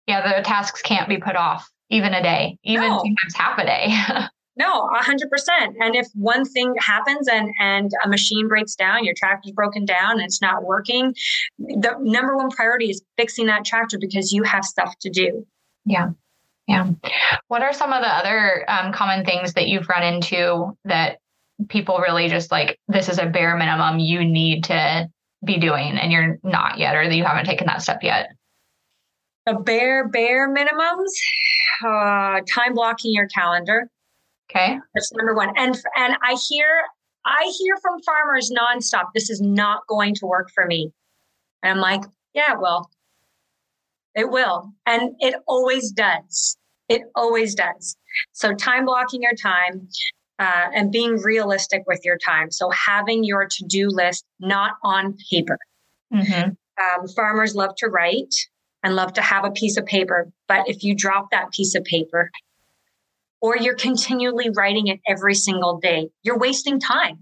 Yeah, 0.06 0.36
the 0.36 0.42
tasks 0.42 0.82
can't 0.82 1.08
be 1.08 1.18
put 1.18 1.36
off 1.36 1.70
even 1.90 2.14
a 2.14 2.22
day, 2.22 2.58
even 2.64 2.88
no. 2.88 2.98
sometimes 2.98 3.34
half 3.34 3.58
a 3.58 3.64
day. 3.64 3.88
No, 4.56 4.88
a 4.96 5.02
hundred 5.02 5.30
percent. 5.30 5.76
And 5.80 5.96
if 5.96 6.06
one 6.14 6.44
thing 6.44 6.74
happens 6.78 7.28
and 7.28 7.50
and 7.60 7.90
a 8.04 8.08
machine 8.08 8.46
breaks 8.46 8.76
down, 8.76 9.04
your 9.04 9.14
tractor's 9.16 9.52
broken 9.52 9.84
down 9.84 10.12
and 10.12 10.22
it's 10.22 10.40
not 10.40 10.64
working, 10.64 11.14
the 11.58 11.96
number 12.00 12.36
one 12.36 12.50
priority 12.50 12.90
is 12.90 13.02
fixing 13.16 13.46
that 13.46 13.64
tractor 13.64 13.98
because 13.98 14.32
you 14.32 14.44
have 14.44 14.64
stuff 14.64 14.94
to 15.00 15.10
do. 15.10 15.44
Yeah. 15.84 16.10
Yeah. 16.66 16.90
What 17.48 17.62
are 17.62 17.74
some 17.74 17.92
of 17.92 18.02
the 18.02 18.08
other 18.08 18.64
um, 18.70 18.92
common 18.92 19.24
things 19.24 19.52
that 19.52 19.68
you've 19.68 19.88
run 19.88 20.02
into 20.02 20.74
that 20.86 21.18
people 21.68 21.98
really 21.98 22.28
just 22.28 22.50
like, 22.50 22.78
this 22.88 23.08
is 23.08 23.18
a 23.18 23.26
bare 23.26 23.56
minimum 23.56 23.98
you 23.98 24.24
need 24.24 24.64
to 24.64 25.10
be 25.44 25.58
doing 25.58 25.98
and 25.98 26.10
you're 26.10 26.38
not 26.42 26.78
yet, 26.78 26.96
or 26.96 27.06
that 27.06 27.14
you 27.14 27.24
haven't 27.24 27.44
taken 27.44 27.66
that 27.66 27.82
step 27.82 28.02
yet? 28.02 28.30
The 29.44 29.54
bare, 29.54 30.08
bare 30.08 30.48
minimums, 30.48 31.10
uh, 31.84 32.40
time 32.50 32.72
blocking 32.72 33.12
your 33.12 33.26
calendar. 33.28 33.90
Okay. 34.50 34.78
That's 34.94 35.12
number 35.12 35.34
one. 35.34 35.52
And 35.56 35.78
and 35.96 36.16
I 36.22 36.36
hear 36.48 36.66
I 37.24 37.52
hear 37.58 37.76
from 37.82 38.02
farmers 38.02 38.50
nonstop, 38.50 39.06
this 39.14 39.30
is 39.30 39.40
not 39.40 39.86
going 39.88 40.14
to 40.16 40.26
work 40.26 40.50
for 40.54 40.66
me. 40.66 40.92
And 41.62 41.72
I'm 41.72 41.80
like, 41.80 42.02
yeah, 42.34 42.54
well, 42.60 42.90
it 44.14 44.30
will. 44.30 44.72
And 44.86 45.14
it 45.20 45.34
always 45.46 45.90
does. 45.90 46.56
It 46.88 47.02
always 47.14 47.54
does. 47.54 47.96
So 48.32 48.54
time 48.54 48.84
blocking 48.84 49.22
your 49.22 49.34
time. 49.34 49.88
uh, 50.38 50.66
and 50.74 50.90
being 50.90 51.20
realistic 51.22 51.84
with 51.86 52.00
your 52.04 52.18
time. 52.18 52.50
So 52.50 52.70
having 52.70 53.24
your 53.24 53.46
to 53.48 53.64
do 53.66 53.88
list 53.88 54.24
not 54.40 54.72
on 54.82 55.16
paper. 55.30 55.58
Mm-hmm. 56.12 56.50
Um, 56.50 57.08
farmers 57.08 57.54
love 57.54 57.74
to 57.76 57.88
write 57.88 58.34
and 58.82 58.96
love 58.96 59.12
to 59.14 59.22
have 59.22 59.44
a 59.44 59.50
piece 59.50 59.76
of 59.76 59.86
paper, 59.86 60.28
but 60.48 60.68
if 60.68 60.82
you 60.82 60.94
drop 60.94 61.30
that 61.30 61.52
piece 61.52 61.74
of 61.74 61.84
paper, 61.84 62.30
or 63.44 63.58
you're 63.58 63.74
continually 63.74 64.48
writing 64.56 64.86
it 64.86 65.00
every 65.06 65.34
single 65.34 65.78
day, 65.78 66.08
you're 66.22 66.38
wasting 66.38 66.80
time. 66.80 67.18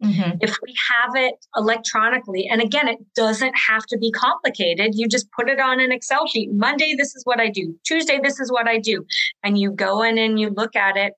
Mm-hmm. 0.00 0.36
If 0.40 0.56
we 0.62 0.72
have 0.92 1.16
it 1.16 1.34
electronically, 1.56 2.46
and 2.48 2.62
again, 2.62 2.86
it 2.86 2.98
doesn't 3.16 3.54
have 3.54 3.84
to 3.86 3.98
be 3.98 4.12
complicated. 4.12 4.92
You 4.94 5.08
just 5.08 5.26
put 5.32 5.48
it 5.48 5.58
on 5.58 5.80
an 5.80 5.90
Excel 5.90 6.28
sheet. 6.28 6.52
Monday, 6.52 6.94
this 6.96 7.16
is 7.16 7.22
what 7.24 7.40
I 7.40 7.48
do. 7.48 7.74
Tuesday, 7.84 8.20
this 8.22 8.38
is 8.38 8.52
what 8.52 8.68
I 8.68 8.78
do. 8.78 9.04
And 9.42 9.58
you 9.58 9.72
go 9.72 10.02
in 10.02 10.16
and 10.16 10.38
you 10.38 10.50
look 10.50 10.76
at 10.76 10.96
it 10.96 11.14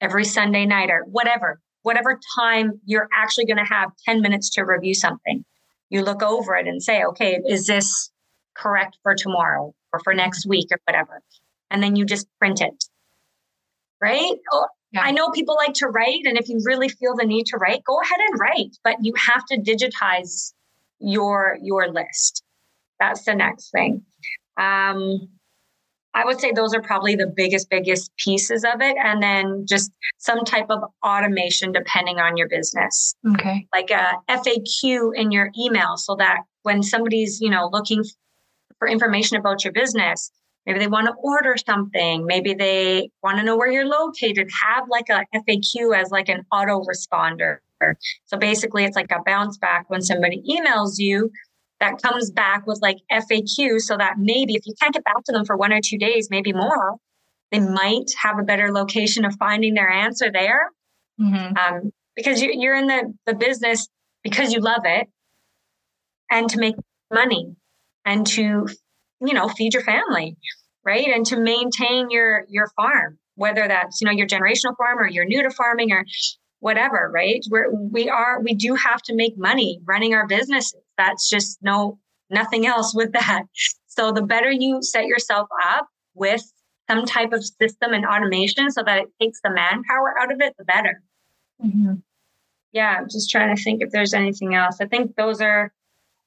every 0.00 0.24
Sunday 0.24 0.66
night 0.66 0.90
or 0.90 1.04
whatever, 1.04 1.60
whatever 1.82 2.18
time 2.36 2.80
you're 2.86 3.08
actually 3.16 3.46
going 3.46 3.64
to 3.64 3.72
have 3.72 3.92
10 4.06 4.22
minutes 4.22 4.50
to 4.54 4.62
review 4.62 4.94
something. 4.94 5.44
You 5.88 6.02
look 6.02 6.20
over 6.20 6.56
it 6.56 6.66
and 6.66 6.82
say, 6.82 7.04
okay, 7.04 7.38
is 7.48 7.68
this 7.68 8.10
correct 8.56 8.98
for 9.04 9.14
tomorrow 9.14 9.72
or 9.92 10.00
for 10.00 10.14
next 10.14 10.48
week 10.48 10.66
or 10.72 10.80
whatever? 10.84 11.22
And 11.70 11.80
then 11.80 11.94
you 11.94 12.04
just 12.04 12.26
print 12.40 12.60
it. 12.60 12.86
Right? 14.00 14.34
Oh, 14.52 14.66
yeah. 14.92 15.02
I 15.02 15.10
know 15.12 15.30
people 15.30 15.56
like 15.56 15.74
to 15.74 15.86
write, 15.86 16.22
and 16.24 16.36
if 16.38 16.48
you 16.48 16.60
really 16.64 16.88
feel 16.88 17.14
the 17.14 17.24
need 17.24 17.46
to 17.46 17.56
write, 17.58 17.84
go 17.84 18.00
ahead 18.00 18.18
and 18.28 18.40
write, 18.40 18.76
but 18.82 18.96
you 19.02 19.12
have 19.16 19.44
to 19.46 19.58
digitize 19.58 20.52
your 20.98 21.56
your 21.62 21.90
list. 21.92 22.42
That's 22.98 23.24
the 23.24 23.34
next 23.34 23.70
thing. 23.70 24.04
Um, 24.56 25.28
I 26.12 26.24
would 26.24 26.40
say 26.40 26.52
those 26.52 26.74
are 26.74 26.82
probably 26.82 27.14
the 27.14 27.26
biggest, 27.26 27.70
biggest 27.70 28.10
pieces 28.16 28.64
of 28.64 28.80
it. 28.80 28.96
And 28.96 29.22
then 29.22 29.64
just 29.66 29.92
some 30.18 30.44
type 30.44 30.66
of 30.68 30.82
automation 31.04 31.72
depending 31.72 32.18
on 32.18 32.36
your 32.36 32.48
business. 32.48 33.14
Okay. 33.34 33.66
Like 33.72 33.90
a 33.90 34.14
FAQ 34.28 35.14
in 35.14 35.30
your 35.30 35.50
email 35.58 35.96
so 35.96 36.16
that 36.16 36.40
when 36.62 36.82
somebody's, 36.82 37.40
you 37.40 37.48
know, 37.48 37.68
looking 37.72 38.04
for 38.78 38.88
information 38.88 39.36
about 39.36 39.62
your 39.64 39.72
business, 39.72 40.32
maybe 40.66 40.78
they 40.78 40.86
want 40.86 41.06
to 41.06 41.14
order 41.22 41.56
something, 41.56 42.26
maybe 42.26 42.54
they 42.54 43.10
want 43.22 43.38
to 43.38 43.44
know 43.44 43.56
where 43.56 43.70
you're 43.70 43.86
located, 43.86 44.48
have 44.64 44.84
like 44.88 45.08
a 45.08 45.24
FAQ 45.34 45.98
as 45.98 46.10
like 46.10 46.28
an 46.28 46.44
auto 46.52 46.82
responder. 46.82 47.58
So 48.26 48.36
basically 48.36 48.84
it's 48.84 48.96
like 48.96 49.10
a 49.10 49.22
bounce 49.24 49.56
back 49.56 49.88
when 49.88 50.02
somebody 50.02 50.42
emails 50.48 50.98
you 50.98 51.30
that 51.80 52.00
comes 52.02 52.30
back 52.30 52.66
with 52.66 52.78
like 52.82 52.98
FAQ 53.10 53.80
so 53.80 53.96
that 53.96 54.18
maybe 54.18 54.54
if 54.54 54.66
you 54.66 54.74
can't 54.80 54.92
get 54.92 55.04
back 55.04 55.24
to 55.24 55.32
them 55.32 55.46
for 55.46 55.56
one 55.56 55.72
or 55.72 55.80
two 55.82 55.96
days, 55.96 56.28
maybe 56.30 56.52
more, 56.52 56.96
they 57.50 57.58
might 57.58 58.10
have 58.20 58.38
a 58.38 58.42
better 58.42 58.70
location 58.70 59.24
of 59.24 59.34
finding 59.38 59.74
their 59.74 59.88
answer 59.88 60.30
there. 60.30 60.70
Mm-hmm. 61.18 61.56
Um, 61.56 61.92
because 62.14 62.42
you, 62.42 62.52
you're 62.54 62.74
in 62.74 62.86
the, 62.86 63.14
the 63.26 63.34
business 63.34 63.88
because 64.22 64.52
you 64.52 64.60
love 64.60 64.82
it 64.84 65.08
and 66.30 66.50
to 66.50 66.58
make 66.58 66.74
money 67.12 67.56
and 68.04 68.26
to, 68.26 68.68
you 69.20 69.34
know, 69.34 69.48
feed 69.48 69.74
your 69.74 69.82
family, 69.82 70.36
right? 70.84 71.08
And 71.08 71.26
to 71.26 71.38
maintain 71.38 72.10
your, 72.10 72.44
your 72.48 72.68
farm, 72.76 73.18
whether 73.34 73.68
that's, 73.68 74.00
you 74.00 74.06
know, 74.06 74.12
your 74.12 74.26
generational 74.26 74.76
farm 74.76 74.98
or 74.98 75.08
you're 75.08 75.24
new 75.24 75.42
to 75.42 75.50
farming 75.50 75.92
or 75.92 76.04
whatever, 76.60 77.10
right? 77.12 77.44
We're, 77.50 77.70
we 77.70 78.08
are, 78.08 78.40
we 78.40 78.54
do 78.54 78.74
have 78.74 79.02
to 79.02 79.14
make 79.14 79.36
money 79.36 79.80
running 79.84 80.14
our 80.14 80.26
businesses. 80.26 80.80
That's 80.96 81.28
just 81.28 81.58
no, 81.62 81.98
nothing 82.28 82.66
else 82.66 82.94
with 82.94 83.12
that. 83.12 83.44
So 83.86 84.12
the 84.12 84.22
better 84.22 84.50
you 84.50 84.82
set 84.82 85.06
yourself 85.06 85.48
up 85.64 85.88
with 86.14 86.42
some 86.88 87.06
type 87.06 87.32
of 87.32 87.44
system 87.44 87.92
and 87.92 88.04
automation 88.04 88.70
so 88.70 88.82
that 88.82 88.98
it 88.98 89.08
takes 89.20 89.40
the 89.42 89.50
manpower 89.50 90.18
out 90.18 90.32
of 90.32 90.40
it, 90.40 90.54
the 90.58 90.64
better. 90.64 91.02
Mm-hmm. 91.64 91.94
Yeah, 92.72 92.96
I'm 92.98 93.08
just 93.08 93.30
trying 93.30 93.54
to 93.54 93.62
think 93.62 93.82
if 93.82 93.90
there's 93.90 94.14
anything 94.14 94.54
else. 94.54 94.78
I 94.80 94.86
think 94.86 95.16
those 95.16 95.40
are 95.40 95.72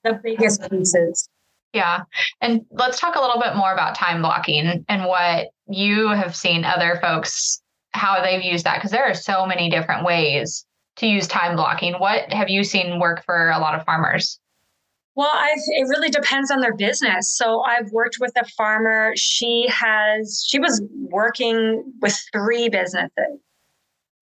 the 0.04 0.20
biggest 0.22 0.70
pieces. 0.70 1.30
Yeah. 1.74 2.04
And 2.40 2.62
let's 2.72 3.00
talk 3.00 3.16
a 3.16 3.22
little 3.22 3.42
bit 3.42 3.56
more 3.56 3.74
about 3.74 3.96
time 3.96 4.22
blocking 4.22 4.86
and 4.88 5.06
what 5.06 5.48
you 5.68 6.10
have 6.10 6.36
seen 6.36 6.64
other 6.64 7.00
folks 7.02 7.62
how 7.94 8.22
they've 8.24 8.44
used 8.44 8.66
that 8.66 8.76
because 8.76 8.92
there 8.92 9.04
are 9.04 9.14
so 9.14 9.46
many 9.46 9.70
different 9.70 10.04
ways 10.04 10.66
to 10.98 11.08
use 11.08 11.28
time 11.28 11.56
blocking. 11.56 11.94
What 11.94 12.32
have 12.34 12.50
you 12.50 12.64
seen 12.64 13.00
work 13.00 13.24
for 13.26 13.50
a 13.50 13.60
lot 13.60 13.76
of 13.76 13.86
farmers? 13.86 14.40
Well, 15.16 15.32
I've, 15.32 15.60
it 15.68 15.88
really 15.90 16.10
depends 16.10 16.50
on 16.50 16.60
their 16.60 16.76
business. 16.76 17.36
So 17.36 17.62
I've 17.62 17.92
worked 17.92 18.18
with 18.20 18.34
a 18.36 18.46
farmer. 18.58 19.14
She 19.16 19.68
has, 19.70 20.44
she 20.48 20.60
was 20.60 20.82
working 20.92 21.84
with 22.02 22.20
three 22.32 22.68
businesses 22.70 23.40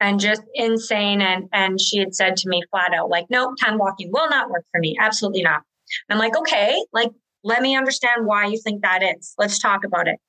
and 0.01 0.19
just 0.19 0.41
insane. 0.53 1.21
And, 1.21 1.47
and 1.53 1.79
she 1.79 1.97
had 1.97 2.13
said 2.13 2.35
to 2.37 2.49
me 2.49 2.61
flat 2.71 2.93
out, 2.93 3.09
like, 3.09 3.27
nope, 3.29 3.55
time 3.61 3.77
blocking 3.77 4.11
will 4.11 4.29
not 4.29 4.49
work 4.49 4.65
for 4.71 4.79
me. 4.79 4.97
Absolutely 4.99 5.43
not. 5.43 5.61
I'm 6.09 6.17
like, 6.17 6.37
okay, 6.37 6.77
like, 6.91 7.11
let 7.43 7.61
me 7.61 7.75
understand 7.75 8.25
why 8.25 8.45
you 8.45 8.57
think 8.57 8.81
that 8.81 9.01
is. 9.03 9.33
Let's 9.37 9.59
talk 9.59 9.83
about 9.83 10.07
it. 10.07 10.19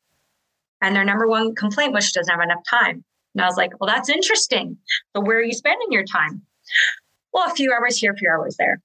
And 0.81 0.96
their 0.96 1.05
number 1.05 1.29
one 1.29 1.55
complaint 1.55 1.92
was 1.92 2.05
she 2.05 2.12
doesn't 2.12 2.33
have 2.33 2.42
enough 2.42 2.62
time. 2.68 3.05
And 3.35 3.42
I 3.42 3.46
was 3.46 3.57
like, 3.57 3.70
well, 3.81 3.88
that's 3.88 4.09
interesting. 4.09 4.77
So 5.14 5.22
where 5.22 5.38
are 5.38 5.42
you 5.42 5.53
spending 5.53 5.90
your 5.90 6.05
time? 6.05 6.42
Well, 7.33 7.51
a 7.51 7.55
few 7.55 7.72
hours 7.72 7.96
here, 7.96 8.12
a 8.12 8.16
few 8.16 8.31
hours 8.31 8.57
there. 8.59 8.81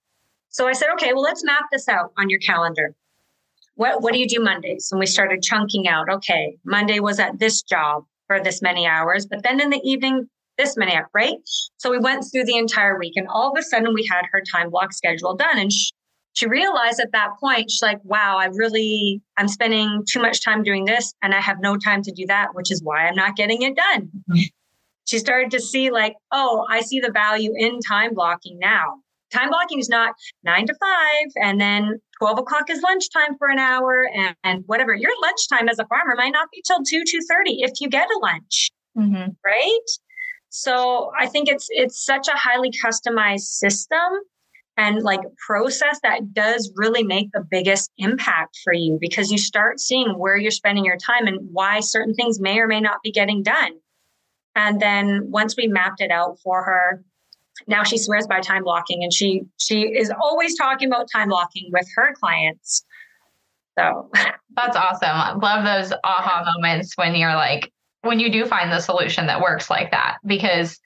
So 0.49 0.67
I 0.67 0.73
said, 0.73 0.89
okay, 0.93 1.13
well, 1.13 1.23
let's 1.23 1.43
map 1.43 1.63
this 1.71 1.89
out 1.89 2.11
on 2.17 2.29
your 2.29 2.39
calendar. 2.39 2.95
What, 3.75 4.01
what 4.01 4.13
do 4.13 4.19
you 4.19 4.27
do 4.27 4.39
Mondays? 4.39 4.89
And 4.91 4.99
we 4.99 5.05
started 5.05 5.43
chunking 5.43 5.87
out, 5.87 6.09
okay, 6.09 6.57
Monday 6.65 6.99
was 6.99 7.19
at 7.19 7.39
this 7.39 7.61
job 7.61 8.05
for 8.27 8.41
this 8.41 8.61
many 8.61 8.87
hours, 8.87 9.25
but 9.25 9.43
then 9.43 9.59
in 9.59 9.69
the 9.69 9.81
evening, 9.83 10.27
this 10.57 10.75
many 10.75 10.97
right? 11.13 11.35
So 11.77 11.91
we 11.91 11.99
went 11.99 12.25
through 12.31 12.45
the 12.45 12.57
entire 12.57 12.97
week 12.97 13.13
and 13.15 13.27
all 13.27 13.51
of 13.51 13.57
a 13.57 13.63
sudden 13.63 13.93
we 13.93 14.07
had 14.09 14.25
her 14.31 14.41
time 14.41 14.71
block 14.71 14.93
schedule 14.93 15.35
done. 15.35 15.59
And 15.59 15.71
she, 15.71 15.91
she 16.37 16.45
realized 16.45 16.99
at 16.99 17.13
that 17.13 17.31
point, 17.39 17.71
she's 17.71 17.81
like, 17.81 17.99
wow, 18.03 18.37
I 18.37 18.45
really, 18.45 19.23
I'm 19.37 19.47
spending 19.47 20.03
too 20.07 20.21
much 20.21 20.45
time 20.45 20.61
doing 20.61 20.85
this 20.85 21.11
and 21.23 21.33
I 21.33 21.41
have 21.41 21.57
no 21.61 21.77
time 21.77 22.03
to 22.03 22.11
do 22.11 22.27
that, 22.27 22.49
which 22.53 22.71
is 22.71 22.83
why 22.83 23.07
I'm 23.07 23.15
not 23.15 23.35
getting 23.35 23.63
it 23.63 23.75
done. 23.75 24.11
Mm-hmm. 24.29 24.41
She 25.07 25.17
started 25.17 25.49
to 25.49 25.59
see, 25.59 25.89
like, 25.89 26.13
oh, 26.31 26.63
I 26.69 26.81
see 26.81 26.99
the 26.99 27.09
value 27.09 27.53
in 27.57 27.79
time 27.79 28.13
blocking 28.13 28.59
now. 28.59 28.97
Time 29.33 29.49
blocking 29.49 29.79
is 29.79 29.89
not 29.89 30.13
nine 30.43 30.67
to 30.67 30.75
five 30.75 31.27
and 31.37 31.59
then 31.59 31.99
12 32.19 32.37
o'clock 32.37 32.69
is 32.69 32.83
lunchtime 32.83 33.35
for 33.39 33.47
an 33.47 33.57
hour 33.57 34.07
and, 34.13 34.35
and 34.43 34.63
whatever. 34.67 34.93
Your 34.93 35.13
lunchtime 35.23 35.67
as 35.67 35.79
a 35.79 35.87
farmer 35.87 36.13
might 36.15 36.33
not 36.33 36.49
be 36.51 36.61
till 36.67 36.83
2, 36.83 36.99
2.30 37.01 37.65
if 37.65 37.71
you 37.81 37.89
get 37.89 38.07
a 38.15 38.19
lunch, 38.19 38.69
mm-hmm. 38.95 39.31
right? 39.43 39.87
So 40.49 41.11
I 41.19 41.25
think 41.25 41.49
it's 41.49 41.67
it's 41.71 42.05
such 42.05 42.27
a 42.27 42.37
highly 42.37 42.69
customized 42.69 43.39
system 43.39 44.21
and 44.77 45.01
like 45.01 45.21
process 45.45 45.99
that 46.03 46.33
does 46.33 46.71
really 46.75 47.03
make 47.03 47.31
the 47.31 47.41
biggest 47.41 47.91
impact 47.97 48.59
for 48.63 48.73
you 48.73 48.97
because 49.01 49.31
you 49.31 49.37
start 49.37 49.79
seeing 49.79 50.17
where 50.17 50.37
you're 50.37 50.51
spending 50.51 50.85
your 50.85 50.97
time 50.97 51.25
and 51.25 51.39
why 51.51 51.79
certain 51.79 52.13
things 52.13 52.39
may 52.39 52.59
or 52.59 52.67
may 52.67 52.79
not 52.79 53.01
be 53.03 53.11
getting 53.11 53.41
done. 53.41 53.71
And 54.55 54.79
then 54.79 55.29
once 55.31 55.57
we 55.57 55.67
mapped 55.67 55.99
it 55.99 56.11
out 56.11 56.37
for 56.43 56.63
her, 56.63 57.03
now 57.65 57.83
she 57.83 57.97
swears 57.97 58.27
by 58.27 58.39
time 58.39 58.63
blocking 58.63 59.03
and 59.03 59.11
she 59.11 59.41
she 59.57 59.81
is 59.81 60.11
always 60.21 60.55
talking 60.55 60.87
about 60.87 61.07
time 61.11 61.29
blocking 61.29 61.69
with 61.71 61.87
her 61.95 62.13
clients. 62.13 62.85
So 63.77 64.11
that's 64.55 64.75
awesome. 64.75 65.39
Love 65.39 65.65
those 65.65 65.97
aha 66.03 66.43
moments 66.55 66.95
when 66.95 67.15
you're 67.15 67.35
like 67.35 67.71
when 68.01 68.19
you 68.19 68.31
do 68.31 68.45
find 68.45 68.71
the 68.71 68.79
solution 68.79 69.25
that 69.25 69.41
works 69.41 69.71
like 69.71 69.89
that 69.89 70.17
because 70.25 70.79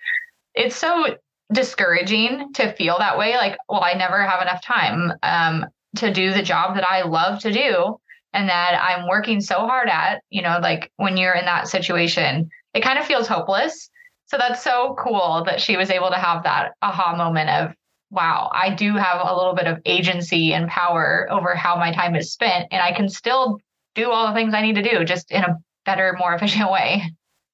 it's 0.55 0.75
so 0.75 1.17
discouraging 1.51 2.53
to 2.53 2.73
feel 2.73 2.97
that 2.99 3.17
way 3.17 3.35
like 3.35 3.57
well 3.67 3.83
i 3.83 3.93
never 3.93 4.23
have 4.23 4.41
enough 4.41 4.63
time 4.63 5.11
um, 5.23 5.65
to 5.95 6.13
do 6.13 6.33
the 6.33 6.41
job 6.41 6.75
that 6.75 6.89
i 6.89 7.01
love 7.01 7.39
to 7.39 7.51
do 7.51 7.97
and 8.33 8.47
that 8.49 8.79
i'm 8.81 9.07
working 9.07 9.41
so 9.41 9.59
hard 9.59 9.89
at 9.89 10.21
you 10.29 10.41
know 10.41 10.59
like 10.61 10.91
when 10.97 11.17
you're 11.17 11.35
in 11.35 11.45
that 11.45 11.67
situation 11.67 12.49
it 12.73 12.81
kind 12.81 12.99
of 12.99 13.05
feels 13.05 13.27
hopeless. 13.27 13.89
So 14.27 14.37
that's 14.37 14.63
so 14.63 14.95
cool 14.97 15.43
that 15.45 15.59
she 15.59 15.75
was 15.75 15.89
able 15.89 16.09
to 16.09 16.15
have 16.15 16.43
that 16.43 16.71
aha 16.81 17.15
moment 17.17 17.49
of 17.49 17.73
wow 18.11 18.49
i 18.53 18.73
do 18.73 18.95
have 18.95 19.21
a 19.21 19.35
little 19.35 19.55
bit 19.55 19.67
of 19.67 19.79
agency 19.85 20.53
and 20.53 20.69
power 20.69 21.27
over 21.29 21.55
how 21.55 21.77
my 21.77 21.93
time 21.93 22.13
is 22.15 22.31
spent 22.31 22.67
and 22.69 22.81
i 22.81 22.91
can 22.91 23.07
still 23.07 23.57
do 23.95 24.11
all 24.11 24.27
the 24.27 24.33
things 24.33 24.53
i 24.53 24.61
need 24.61 24.75
to 24.75 24.81
do 24.81 25.05
just 25.05 25.31
in 25.31 25.43
a 25.43 25.57
better 25.85 26.15
more 26.19 26.33
efficient 26.35 26.69
way 26.69 27.03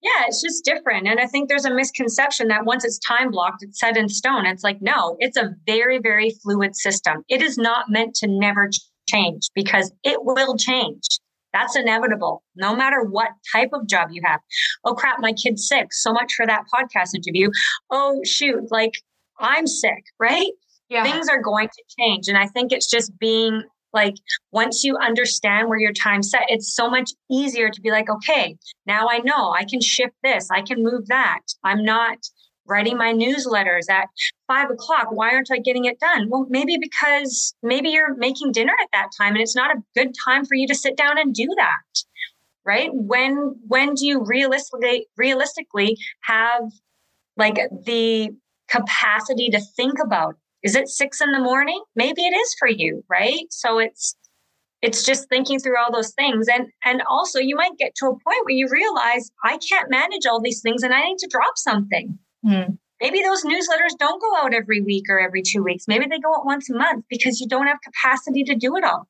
yeah, 0.01 0.23
it's 0.27 0.41
just 0.41 0.63
different. 0.63 1.07
And 1.07 1.19
I 1.19 1.25
think 1.25 1.49
there's 1.49 1.65
a 1.65 1.73
misconception 1.73 2.47
that 2.49 2.65
once 2.65 2.85
it's 2.85 2.99
time 2.99 3.31
blocked, 3.31 3.63
it's 3.63 3.79
set 3.79 3.97
in 3.97 4.09
stone. 4.09 4.45
It's 4.45 4.63
like, 4.63 4.77
no, 4.81 5.17
it's 5.19 5.37
a 5.37 5.55
very, 5.65 5.97
very 5.99 6.31
fluid 6.43 6.75
system. 6.75 7.23
It 7.29 7.41
is 7.41 7.57
not 7.57 7.89
meant 7.89 8.15
to 8.15 8.27
never 8.27 8.69
change 9.09 9.49
because 9.55 9.91
it 10.03 10.23
will 10.23 10.55
change. 10.55 11.01
That's 11.53 11.75
inevitable, 11.75 12.43
no 12.55 12.75
matter 12.75 13.01
what 13.01 13.29
type 13.51 13.69
of 13.73 13.87
job 13.87 14.09
you 14.11 14.21
have. 14.23 14.39
Oh, 14.83 14.93
crap, 14.93 15.19
my 15.19 15.33
kid's 15.33 15.67
sick. 15.67 15.87
So 15.91 16.13
much 16.13 16.33
for 16.33 16.45
that 16.45 16.63
podcast 16.73 17.15
interview. 17.15 17.49
Oh, 17.89 18.21
shoot, 18.23 18.69
like 18.69 18.91
I'm 19.39 19.65
sick, 19.65 20.03
right? 20.19 20.51
Yeah. 20.89 21.03
Things 21.03 21.27
are 21.27 21.41
going 21.41 21.69
to 21.69 21.83
change. 21.99 22.27
And 22.27 22.37
I 22.37 22.47
think 22.47 22.71
it's 22.71 22.89
just 22.89 23.17
being 23.17 23.63
like 23.93 24.15
once 24.51 24.83
you 24.83 24.97
understand 24.97 25.69
where 25.69 25.79
your 25.79 25.93
time 25.93 26.21
set, 26.21 26.43
it's 26.49 26.73
so 26.73 26.89
much 26.89 27.11
easier 27.31 27.69
to 27.69 27.81
be 27.81 27.91
like, 27.91 28.09
okay, 28.09 28.57
now 28.85 29.07
I 29.09 29.19
know 29.19 29.51
I 29.51 29.65
can 29.65 29.81
shift 29.81 30.15
this, 30.23 30.49
I 30.51 30.61
can 30.61 30.83
move 30.83 31.07
that. 31.07 31.41
I'm 31.63 31.83
not 31.83 32.17
writing 32.67 32.97
my 32.97 33.13
newsletters 33.13 33.89
at 33.89 34.07
five 34.47 34.69
o'clock. 34.69 35.07
Why 35.11 35.31
aren't 35.31 35.51
I 35.51 35.59
getting 35.59 35.85
it 35.85 35.99
done? 35.99 36.27
Well, 36.29 36.45
maybe 36.49 36.77
because 36.77 37.55
maybe 37.63 37.89
you're 37.89 38.15
making 38.15 38.51
dinner 38.51 38.73
at 38.81 38.89
that 38.93 39.09
time 39.17 39.33
and 39.33 39.41
it's 39.41 39.55
not 39.55 39.75
a 39.75 39.81
good 39.95 40.13
time 40.25 40.45
for 40.45 40.55
you 40.55 40.67
to 40.67 40.75
sit 40.75 40.97
down 40.97 41.17
and 41.17 41.33
do 41.33 41.47
that. 41.57 42.03
Right? 42.65 42.89
When 42.93 43.55
when 43.65 43.93
do 43.93 44.05
you 44.05 44.23
realistically 44.25 45.07
realistically 45.15 45.97
have 46.23 46.63
like 47.37 47.55
the 47.85 48.31
capacity 48.67 49.49
to 49.49 49.61
think 49.77 49.93
about 50.03 50.35
is 50.67 50.75
it 50.75 50.87
six 50.87 51.21
in 51.21 51.31
the 51.31 51.39
morning 51.39 51.81
maybe 51.95 52.21
it 52.21 52.35
is 52.35 52.55
for 52.59 52.67
you 52.67 53.03
right 53.09 53.45
so 53.49 53.79
it's 53.79 54.15
it's 54.81 55.03
just 55.03 55.27
thinking 55.29 55.59
through 55.59 55.77
all 55.77 55.91
those 55.91 56.13
things 56.13 56.47
and 56.47 56.67
and 56.85 57.01
also 57.09 57.39
you 57.39 57.55
might 57.55 57.77
get 57.77 57.95
to 57.95 58.05
a 58.05 58.11
point 58.11 58.45
where 58.45 58.55
you 58.55 58.67
realize 58.69 59.31
i 59.43 59.57
can't 59.69 59.89
manage 59.89 60.25
all 60.25 60.41
these 60.41 60.61
things 60.61 60.83
and 60.83 60.93
i 60.93 61.03
need 61.03 61.17
to 61.17 61.29
drop 61.31 61.57
something 61.57 62.17
mm. 62.45 62.77
maybe 63.01 63.21
those 63.21 63.43
newsletters 63.43 63.97
don't 63.97 64.21
go 64.21 64.35
out 64.37 64.53
every 64.53 64.81
week 64.81 65.05
or 65.09 65.19
every 65.19 65.41
two 65.41 65.63
weeks 65.63 65.85
maybe 65.87 66.05
they 66.05 66.19
go 66.19 66.33
out 66.35 66.45
once 66.45 66.69
a 66.69 66.75
month 66.75 67.05
because 67.09 67.39
you 67.39 67.47
don't 67.47 67.67
have 67.67 67.79
capacity 67.81 68.43
to 68.43 68.55
do 68.55 68.75
it 68.75 68.83
all 68.83 69.07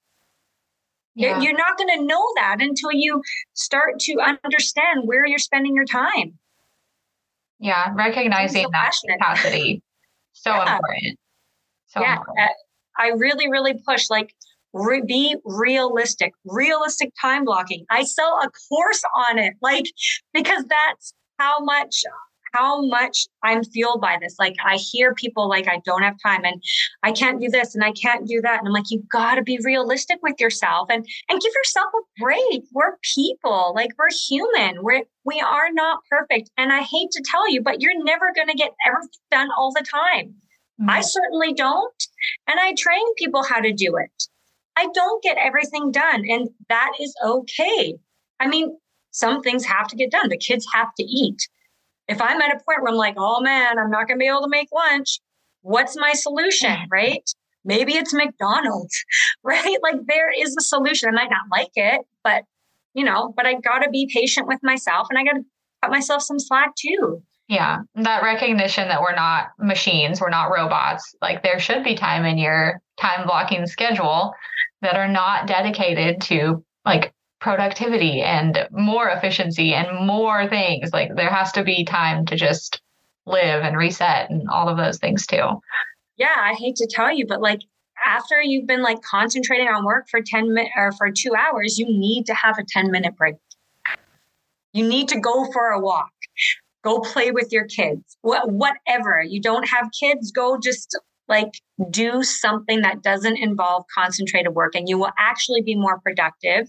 yeah. 1.15 1.41
you're 1.41 1.57
not 1.57 1.77
going 1.77 1.97
to 1.97 2.05
know 2.05 2.23
that 2.35 2.57
until 2.59 2.91
you 2.91 3.23
start 3.53 3.99
to 3.99 4.15
understand 4.19 5.01
where 5.05 5.25
you're 5.25 5.39
spending 5.39 5.73
your 5.73 5.85
time 5.85 6.37
yeah, 7.59 7.91
recognizing 7.95 8.65
so 8.65 8.69
that 8.71 8.93
capacity. 9.09 9.81
So 10.33 10.51
yeah. 10.53 10.75
important. 10.75 11.19
Yeah. 12.01 12.19
Uh, 12.19 12.47
I 12.97 13.09
really, 13.09 13.49
really 13.49 13.75
push 13.85 14.09
like 14.09 14.33
re- 14.73 15.03
be 15.05 15.35
realistic, 15.45 16.33
realistic 16.45 17.11
time 17.21 17.45
blocking. 17.45 17.85
I 17.89 18.03
sell 18.03 18.39
a 18.43 18.49
course 18.69 19.03
on 19.29 19.39
it, 19.39 19.53
like 19.61 19.85
because 20.33 20.65
that's 20.65 21.13
how 21.37 21.59
much 21.59 22.03
how 22.53 22.81
much 22.85 23.27
I'm 23.43 23.63
fueled 23.63 24.01
by 24.01 24.17
this. 24.21 24.35
Like 24.39 24.55
I 24.65 24.77
hear 24.77 25.13
people 25.13 25.49
like 25.49 25.67
I 25.67 25.81
don't 25.85 26.01
have 26.01 26.15
time 26.23 26.43
and 26.43 26.61
I 27.03 27.11
can't 27.11 27.41
do 27.41 27.49
this 27.49 27.75
and 27.75 27.83
I 27.83 27.91
can't 27.91 28.27
do 28.27 28.41
that. 28.41 28.59
And 28.59 28.67
I'm 28.67 28.73
like, 28.73 28.89
you 28.89 29.03
gotta 29.11 29.43
be 29.43 29.59
realistic 29.63 30.19
with 30.23 30.35
yourself 30.39 30.87
and 30.89 31.05
and 31.29 31.41
give 31.41 31.51
yourself 31.53 31.91
a 31.93 32.23
break. 32.23 32.63
We're 32.73 32.97
people, 33.15 33.73
like 33.75 33.91
we're 33.97 34.09
human. 34.27 34.81
We're 34.81 35.03
we 35.25 35.41
are 35.41 35.71
not 35.71 35.99
perfect. 36.09 36.49
And 36.57 36.71
I 36.71 36.81
hate 36.81 37.11
to 37.11 37.23
tell 37.29 37.51
you, 37.51 37.61
but 37.61 37.81
you're 37.81 38.03
never 38.03 38.31
gonna 38.35 38.55
get 38.55 38.71
everything 38.85 39.09
done 39.29 39.49
all 39.57 39.71
the 39.71 39.83
time. 39.83 40.35
Mm-hmm. 40.79 40.89
I 40.89 41.01
certainly 41.01 41.53
don't. 41.53 42.03
And 42.47 42.59
I 42.59 42.73
train 42.77 43.13
people 43.15 43.43
how 43.43 43.59
to 43.59 43.73
do 43.73 43.97
it. 43.97 44.23
I 44.75 44.87
don't 44.93 45.23
get 45.23 45.37
everything 45.37 45.91
done, 45.91 46.23
and 46.29 46.49
that 46.69 46.91
is 46.99 47.15
okay. 47.25 47.95
I 48.39 48.47
mean, 48.47 48.77
some 49.11 49.41
things 49.41 49.65
have 49.65 49.87
to 49.87 49.95
get 49.95 50.11
done. 50.11 50.29
The 50.29 50.37
kids 50.37 50.67
have 50.73 50.93
to 50.97 51.03
eat 51.03 51.47
if 52.07 52.21
I'm 52.21 52.41
at 52.41 52.55
a 52.55 52.63
point 52.63 52.81
where 52.81 52.91
I'm 52.91 52.95
like, 52.97 53.15
oh 53.17 53.41
man, 53.41 53.77
I'm 53.77 53.91
not 53.91 54.07
going 54.07 54.17
to 54.17 54.23
be 54.23 54.27
able 54.27 54.41
to 54.41 54.49
make 54.49 54.69
lunch, 54.73 55.19
what's 55.61 55.97
my 55.97 56.13
solution? 56.13 56.77
Right? 56.91 57.29
Maybe 57.65 57.95
it's 57.95 58.13
McDonald's, 58.13 59.03
right? 59.43 59.77
Like 59.83 60.05
there 60.07 60.31
is 60.31 60.55
a 60.57 60.61
solution. 60.61 61.09
I 61.09 61.11
might 61.11 61.29
not 61.29 61.51
like 61.51 61.71
it, 61.75 62.01
but 62.23 62.43
you 62.93 63.03
know, 63.03 63.33
but 63.35 63.45
I 63.45 63.55
got 63.55 63.79
to 63.79 63.89
be 63.89 64.09
patient 64.11 64.47
with 64.47 64.59
myself 64.63 65.07
and 65.09 65.19
I 65.19 65.23
got 65.23 65.37
to 65.37 65.43
cut 65.83 65.91
myself 65.91 66.21
some 66.21 66.39
slack 66.39 66.71
too. 66.75 67.21
Yeah, 67.47 67.79
that 67.95 68.23
recognition 68.23 68.89
that 68.89 69.01
we're 69.01 69.15
not 69.15 69.51
machines, 69.57 70.19
we're 70.19 70.29
not 70.29 70.51
robots. 70.51 71.15
Like 71.21 71.43
there 71.43 71.59
should 71.59 71.83
be 71.83 71.95
time 71.95 72.25
in 72.25 72.37
your 72.37 72.81
time 72.99 73.25
blocking 73.25 73.65
schedule 73.67 74.33
that 74.81 74.97
are 74.97 75.07
not 75.07 75.47
dedicated 75.47 76.21
to 76.23 76.63
like 76.85 77.13
productivity 77.39 78.21
and 78.21 78.67
more 78.71 79.09
efficiency 79.09 79.73
and 79.73 80.05
more 80.05 80.47
things. 80.47 80.91
Like 80.91 81.15
there 81.15 81.29
has 81.29 81.51
to 81.53 81.63
be 81.63 81.85
time 81.85 82.25
to 82.25 82.35
just 82.35 82.81
live 83.25 83.63
and 83.63 83.77
reset 83.77 84.29
and 84.29 84.49
all 84.49 84.67
of 84.67 84.77
those 84.77 84.97
things 84.97 85.25
too. 85.25 85.61
Yeah, 86.17 86.35
I 86.35 86.53
hate 86.53 86.75
to 86.77 86.87
tell 86.87 87.13
you, 87.13 87.25
but 87.27 87.41
like 87.41 87.61
after 88.05 88.41
you've 88.41 88.67
been 88.67 88.81
like 88.81 89.01
concentrating 89.01 89.67
on 89.67 89.85
work 89.85 90.07
for 90.09 90.21
10 90.21 90.53
minutes 90.53 90.73
or 90.75 90.91
for 90.93 91.11
two 91.11 91.33
hours, 91.35 91.77
you 91.77 91.85
need 91.85 92.25
to 92.25 92.33
have 92.33 92.57
a 92.57 92.63
10 92.67 92.91
minute 92.91 93.15
break. 93.15 93.35
You 94.73 94.87
need 94.87 95.07
to 95.09 95.19
go 95.19 95.49
for 95.51 95.69
a 95.69 95.79
walk, 95.79 96.11
go 96.87 96.99
play 96.99 97.31
with 97.31 97.51
your 97.51 97.65
kids, 97.65 98.17
Wh- 98.21 98.47
whatever. 98.47 99.21
You 99.21 99.41
don't 99.41 99.67
have 99.67 99.89
kids, 99.99 100.31
go 100.31 100.57
just 100.57 100.97
like 101.27 101.59
do 101.89 102.23
something 102.23 102.81
that 102.81 103.03
doesn't 103.03 103.37
involve 103.37 103.83
concentrated 103.93 104.55
work 104.55 104.73
and 104.75 104.87
you 104.87 104.97
will 104.97 105.11
actually 105.19 105.61
be 105.61 105.75
more 105.75 105.99
productive 105.99 106.67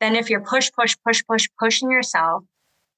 than 0.00 0.16
if 0.16 0.28
you're 0.28 0.40
push, 0.42 0.70
push, 0.76 0.96
push, 1.06 1.22
push, 1.28 1.46
pushing 1.60 1.90
yourself 1.90 2.42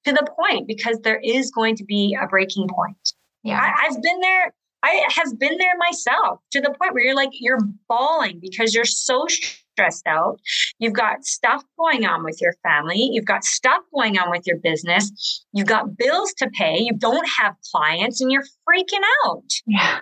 to 0.06 0.12
the 0.12 0.26
point 0.38 0.66
because 0.66 0.98
there 1.00 1.20
is 1.22 1.50
going 1.50 1.76
to 1.76 1.84
be 1.84 2.16
a 2.20 2.26
breaking 2.26 2.68
point. 2.68 3.12
Yeah. 3.42 3.60
I, 3.60 3.86
I've 3.86 4.02
been 4.02 4.20
there. 4.20 4.54
I 4.82 5.06
have 5.10 5.38
been 5.38 5.56
there 5.58 5.76
myself 5.78 6.40
to 6.52 6.60
the 6.60 6.74
point 6.78 6.94
where 6.94 7.02
you're 7.04 7.14
like, 7.14 7.30
you're 7.32 7.60
bawling 7.88 8.38
because 8.40 8.74
you're 8.74 8.84
so 8.84 9.26
stressed 9.28 9.63
out. 10.07 10.41
You've 10.79 10.93
got 10.93 11.25
stuff 11.25 11.62
going 11.79 12.07
on 12.07 12.25
with 12.25 12.41
your 12.41 12.55
family. 12.62 13.09
You've 13.12 13.25
got 13.25 13.45
stuff 13.45 13.83
going 13.95 14.18
on 14.18 14.31
with 14.31 14.47
your 14.47 14.59
business. 14.59 15.45
You've 15.53 15.66
got 15.68 15.97
bills 15.97 16.33
to 16.39 16.51
pay. 16.51 16.79
You 16.79 16.93
don't 16.93 17.29
have 17.39 17.55
clients 17.72 18.20
and 18.20 18.31
you're 18.31 18.45
freaking 18.68 19.03
out. 19.27 19.51
Yeah. 19.66 19.99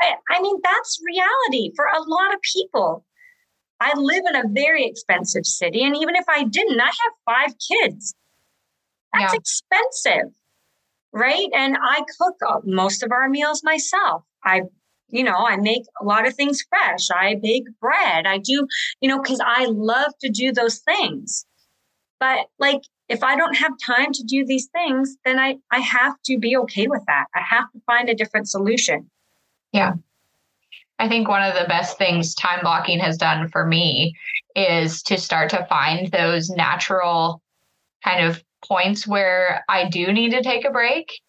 I, 0.00 0.14
I 0.30 0.40
mean, 0.42 0.56
that's 0.62 1.00
reality 1.04 1.72
for 1.76 1.86
a 1.86 2.02
lot 2.02 2.34
of 2.34 2.40
people. 2.42 3.04
I 3.80 3.92
live 3.96 4.22
in 4.28 4.36
a 4.36 4.48
very 4.48 4.86
expensive 4.86 5.46
city. 5.46 5.84
And 5.84 5.96
even 5.96 6.16
if 6.16 6.24
I 6.28 6.44
didn't, 6.44 6.80
I 6.80 6.86
have 6.86 7.12
five 7.26 7.54
kids. 7.58 8.14
That's 9.12 9.32
yeah. 9.32 9.38
expensive. 9.38 10.32
Right. 11.12 11.48
And 11.54 11.76
I 11.80 12.02
cook 12.18 12.36
uh, 12.46 12.60
most 12.64 13.02
of 13.02 13.12
our 13.12 13.28
meals 13.28 13.62
myself. 13.62 14.24
I, 14.44 14.62
you 15.14 15.22
know, 15.22 15.46
I 15.46 15.56
make 15.56 15.84
a 16.00 16.04
lot 16.04 16.26
of 16.26 16.34
things 16.34 16.62
fresh. 16.68 17.08
I 17.14 17.36
bake 17.40 17.66
bread. 17.80 18.26
I 18.26 18.38
do, 18.38 18.66
you 19.00 19.08
know, 19.08 19.22
because 19.22 19.40
I 19.44 19.66
love 19.66 20.12
to 20.20 20.28
do 20.28 20.52
those 20.52 20.78
things. 20.80 21.46
But 22.18 22.46
like, 22.58 22.82
if 23.08 23.22
I 23.22 23.36
don't 23.36 23.56
have 23.56 23.72
time 23.84 24.12
to 24.12 24.24
do 24.24 24.44
these 24.44 24.66
things, 24.66 25.16
then 25.24 25.38
I, 25.38 25.56
I 25.70 25.78
have 25.78 26.14
to 26.24 26.38
be 26.38 26.56
okay 26.56 26.88
with 26.88 27.02
that. 27.06 27.26
I 27.34 27.42
have 27.48 27.70
to 27.72 27.80
find 27.86 28.08
a 28.08 28.14
different 28.14 28.48
solution. 28.48 29.08
Yeah. 29.72 29.94
I 30.98 31.08
think 31.08 31.28
one 31.28 31.42
of 31.42 31.54
the 31.54 31.68
best 31.68 31.96
things 31.96 32.34
time 32.34 32.60
blocking 32.62 32.98
has 32.98 33.16
done 33.16 33.48
for 33.48 33.66
me 33.66 34.16
is 34.56 35.02
to 35.04 35.18
start 35.18 35.50
to 35.50 35.66
find 35.66 36.10
those 36.10 36.50
natural 36.50 37.40
kind 38.02 38.26
of 38.26 38.42
points 38.64 39.06
where 39.06 39.64
I 39.68 39.88
do 39.88 40.12
need 40.12 40.30
to 40.30 40.42
take 40.42 40.64
a 40.64 40.70
break. 40.70 41.20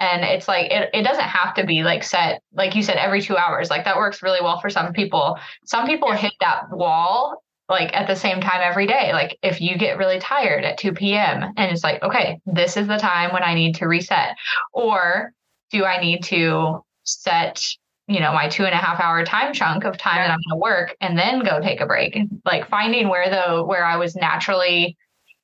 And 0.00 0.24
it's 0.24 0.48
like, 0.48 0.70
it, 0.70 0.90
it 0.92 1.02
doesn't 1.02 1.24
have 1.24 1.54
to 1.54 1.64
be 1.64 1.82
like 1.82 2.02
set, 2.02 2.42
like 2.52 2.74
you 2.74 2.82
said, 2.82 2.96
every 2.96 3.22
two 3.22 3.36
hours. 3.36 3.70
Like 3.70 3.84
that 3.84 3.96
works 3.96 4.22
really 4.22 4.40
well 4.42 4.60
for 4.60 4.70
some 4.70 4.92
people. 4.92 5.38
Some 5.64 5.86
people 5.86 6.12
hit 6.12 6.32
that 6.40 6.70
wall 6.70 7.42
like 7.68 7.94
at 7.94 8.06
the 8.06 8.16
same 8.16 8.40
time 8.40 8.60
every 8.62 8.86
day. 8.86 9.12
Like 9.12 9.38
if 9.42 9.60
you 9.60 9.78
get 9.78 9.96
really 9.96 10.18
tired 10.18 10.64
at 10.64 10.78
2 10.78 10.92
p.m. 10.92 11.44
and 11.56 11.72
it's 11.72 11.84
like, 11.84 12.02
okay, 12.02 12.40
this 12.44 12.76
is 12.76 12.86
the 12.86 12.98
time 12.98 13.32
when 13.32 13.42
I 13.42 13.54
need 13.54 13.76
to 13.76 13.86
reset. 13.86 14.36
Or 14.72 15.32
do 15.70 15.84
I 15.84 16.00
need 16.00 16.24
to 16.24 16.82
set 17.04 17.64
you 18.06 18.20
know 18.20 18.32
my 18.32 18.48
two 18.48 18.64
and 18.64 18.74
a 18.74 18.78
half 18.78 19.00
hour 19.00 19.24
time 19.24 19.52
chunk 19.52 19.84
of 19.84 19.96
time 19.96 20.16
yeah. 20.16 20.28
that 20.28 20.32
i'm 20.32 20.40
going 20.48 20.58
to 20.58 20.62
work 20.62 20.96
and 21.00 21.18
then 21.18 21.42
go 21.42 21.60
take 21.60 21.80
a 21.80 21.86
break 21.86 22.18
like 22.44 22.68
finding 22.68 23.08
where 23.08 23.30
the 23.30 23.64
where 23.64 23.84
i 23.84 23.96
was 23.96 24.14
naturally 24.14 24.96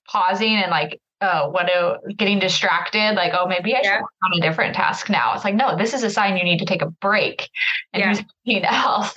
pausing 0.07 0.57
and 0.57 0.71
like 0.71 1.01
oh 1.23 1.49
what 1.51 1.69
a 1.69 1.99
getting 2.15 2.39
distracted 2.39 3.15
like 3.15 3.33
oh 3.35 3.47
maybe 3.47 3.75
i 3.75 3.81
yeah. 3.83 3.95
should 3.95 4.03
work 4.03 4.11
on 4.25 4.39
a 4.39 4.41
different 4.41 4.75
task 4.75 5.09
now 5.11 5.35
it's 5.35 5.45
like 5.45 5.55
no 5.55 5.77
this 5.77 5.93
is 5.93 6.03
a 6.03 6.11
sign 6.11 6.37
you 6.37 6.45
need 6.45 6.59
to 6.59 6.65
take 6.65 6.83
a 6.83 6.91
break 7.01 7.49
and 7.93 8.01
yeah. 8.01 8.13
do 8.13 8.15
something 8.17 8.65
else 8.71 9.15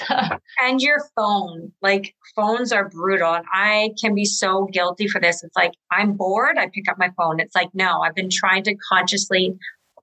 and 0.61 0.81
your 0.81 0.99
phone 1.15 1.71
like 1.81 2.13
phones 2.35 2.71
are 2.71 2.89
brutal 2.89 3.33
and 3.33 3.45
i 3.53 3.91
can 4.01 4.13
be 4.13 4.25
so 4.25 4.65
guilty 4.71 5.07
for 5.07 5.21
this 5.21 5.43
it's 5.43 5.55
like 5.55 5.73
i'm 5.91 6.13
bored 6.13 6.57
i 6.57 6.67
pick 6.73 6.89
up 6.89 6.97
my 6.97 7.09
phone 7.17 7.39
it's 7.39 7.55
like 7.55 7.69
no 7.73 8.01
i've 8.01 8.15
been 8.15 8.29
trying 8.29 8.63
to 8.63 8.75
consciously 8.89 9.57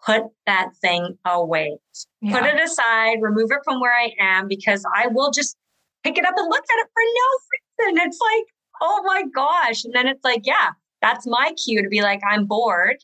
put 0.04 0.22
that 0.46 0.70
thing 0.80 1.18
away. 1.26 1.78
Yeah. 2.20 2.38
Put 2.38 2.46
it 2.48 2.60
aside, 2.60 3.18
remove 3.20 3.50
it 3.50 3.60
from 3.64 3.80
where 3.80 3.92
I 3.92 4.12
am 4.18 4.48
because 4.48 4.84
I 4.94 5.08
will 5.08 5.30
just 5.30 5.56
pick 6.04 6.16
it 6.16 6.24
up 6.24 6.34
and 6.36 6.48
look 6.48 6.64
at 6.64 6.78
it 6.78 6.88
for 6.92 7.02
no 7.04 7.88
reason. 7.92 8.06
It's 8.06 8.18
like, 8.20 8.44
oh 8.80 9.02
my 9.04 9.24
gosh. 9.34 9.84
And 9.84 9.94
then 9.94 10.06
it's 10.06 10.24
like, 10.24 10.42
yeah, 10.44 10.70
that's 11.02 11.26
my 11.26 11.52
cue 11.64 11.82
to 11.82 11.88
be 11.88 12.02
like, 12.02 12.20
I'm 12.28 12.46
bored. 12.46 12.96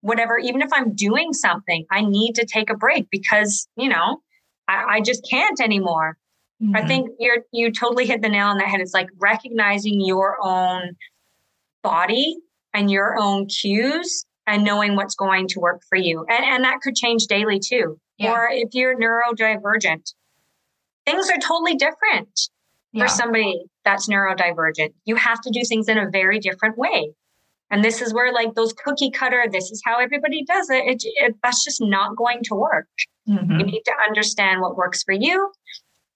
Whatever, 0.00 0.38
even 0.38 0.62
if 0.62 0.72
I'm 0.72 0.94
doing 0.94 1.32
something, 1.32 1.84
I 1.90 2.02
need 2.02 2.34
to 2.34 2.46
take 2.46 2.70
a 2.70 2.76
break 2.76 3.08
because, 3.10 3.68
you 3.76 3.88
know, 3.88 4.18
I, 4.68 4.96
I 4.96 5.00
just 5.00 5.26
can't 5.28 5.60
anymore. 5.60 6.16
Mm-hmm. 6.62 6.76
I 6.76 6.86
think 6.86 7.10
you're 7.18 7.38
you 7.52 7.70
totally 7.72 8.06
hit 8.06 8.22
the 8.22 8.28
nail 8.28 8.46
on 8.46 8.58
the 8.58 8.64
head. 8.64 8.80
It's 8.80 8.94
like 8.94 9.08
recognizing 9.18 10.00
your 10.00 10.38
own 10.42 10.96
body 11.82 12.36
and 12.72 12.90
your 12.90 13.18
own 13.18 13.46
cues 13.46 14.24
and 14.46 14.64
knowing 14.64 14.96
what's 14.96 15.14
going 15.14 15.48
to 15.48 15.60
work 15.60 15.82
for 15.88 15.96
you. 15.96 16.24
And, 16.28 16.44
and 16.44 16.64
that 16.64 16.80
could 16.80 16.94
change 16.94 17.26
daily 17.26 17.58
too. 17.58 17.98
Yeah. 18.18 18.32
Or 18.32 18.48
if 18.50 18.70
you're 18.72 18.96
neurodivergent, 18.98 20.14
things 21.04 21.28
are 21.30 21.38
totally 21.38 21.74
different 21.74 22.28
yeah. 22.92 23.02
for 23.02 23.08
somebody 23.08 23.64
that's 23.84 24.08
neurodivergent. 24.08 24.94
You 25.04 25.16
have 25.16 25.40
to 25.42 25.50
do 25.50 25.62
things 25.68 25.88
in 25.88 25.98
a 25.98 26.08
very 26.10 26.38
different 26.38 26.78
way. 26.78 27.12
And 27.70 27.84
this 27.84 28.00
is 28.00 28.14
where 28.14 28.32
like 28.32 28.54
those 28.54 28.72
cookie 28.72 29.10
cutter, 29.10 29.44
this 29.50 29.70
is 29.70 29.82
how 29.84 29.98
everybody 29.98 30.44
does 30.44 30.70
it. 30.70 30.84
it, 30.86 31.02
it 31.04 31.34
that's 31.42 31.64
just 31.64 31.80
not 31.80 32.16
going 32.16 32.40
to 32.44 32.54
work. 32.54 32.88
Mm-hmm. 33.28 33.58
You 33.58 33.66
need 33.66 33.82
to 33.84 33.92
understand 34.06 34.60
what 34.60 34.76
works 34.76 35.02
for 35.02 35.12
you, 35.12 35.52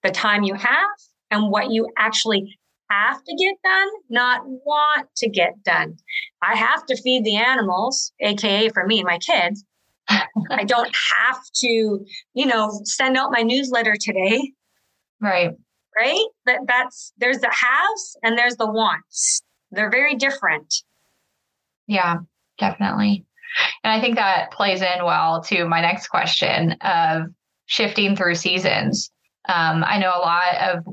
the 0.03 0.11
time 0.11 0.45
you 0.45 0.55
have, 0.55 0.89
and 1.31 1.51
what 1.51 1.71
you 1.71 1.89
actually 1.99 2.57
have 2.91 3.23
to 3.23 3.35
get 3.37 3.55
done, 3.63 3.89
not 4.09 4.43
want 4.45 5.09
to 5.17 5.29
get 5.29 5.63
done. 5.65 5.97
I 6.43 6.57
have 6.57 6.87
to 6.87 6.97
feed 6.97 7.25
the 7.25 7.37
animals, 7.37 8.13
AKA 8.21 8.71
for 8.71 8.87
me 8.87 8.99
and 8.99 9.07
my 9.07 9.19
kids. 9.19 9.65
I 10.09 10.65
don't 10.65 10.95
have 11.19 11.41
to, 11.57 12.05
you 12.35 12.47
know, 12.47 12.81
send 12.85 13.17
out 13.17 13.31
my 13.31 13.43
newsletter 13.43 13.95
today. 14.01 14.53
Right. 15.21 15.53
Right? 15.97 16.27
That 16.47 16.61
that's 16.67 17.13
there's 17.19 17.39
the 17.39 17.51
haves 17.51 18.17
and 18.23 18.37
there's 18.37 18.57
the 18.57 18.71
wants. 18.71 19.43
They're 19.71 19.91
very 19.91 20.17
different. 20.17 20.75
Yeah, 21.91 22.19
definitely. 22.59 23.27
And 23.83 23.93
I 23.93 24.01
think 24.01 24.15
that 24.15 24.53
plays 24.53 24.81
in 24.81 25.05
well 25.05 25.43
to 25.45 25.65
my 25.65 25.81
next 25.81 26.07
question 26.07 26.77
of 26.83 27.23
shifting 27.67 28.15
through 28.15 28.37
seasons. 28.37 29.11
Um, 29.49 29.83
I 29.85 29.99
know 29.99 30.11
a 30.11 30.23
lot 30.23 30.55
of 30.57 30.85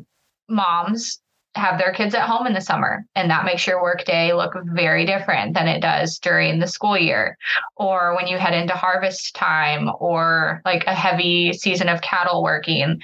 moms 0.50 1.22
have 1.54 1.78
their 1.78 1.94
kids 1.94 2.16
at 2.16 2.28
home 2.28 2.48
in 2.48 2.54
the 2.54 2.62
summer 2.62 3.06
and 3.16 3.30
that 3.30 3.46
makes 3.46 3.68
your 3.68 3.82
workday 3.82 4.34
look 4.34 4.54
very 4.74 5.06
different 5.06 5.54
than 5.54 5.68
it 5.68 5.82
does 5.82 6.18
during 6.18 6.60
the 6.60 6.68
school 6.68 6.98
year 6.98 7.38
or 7.76 8.16
when 8.16 8.28
you 8.28 8.38
head 8.38 8.54
into 8.54 8.74
harvest 8.74 9.36
time 9.36 9.90
or 10.00 10.62
like 10.66 10.86
a 10.86 10.94
heavy 10.94 11.54
season 11.54 11.90
of 11.90 12.02
cattle 12.02 12.44
working 12.44 13.00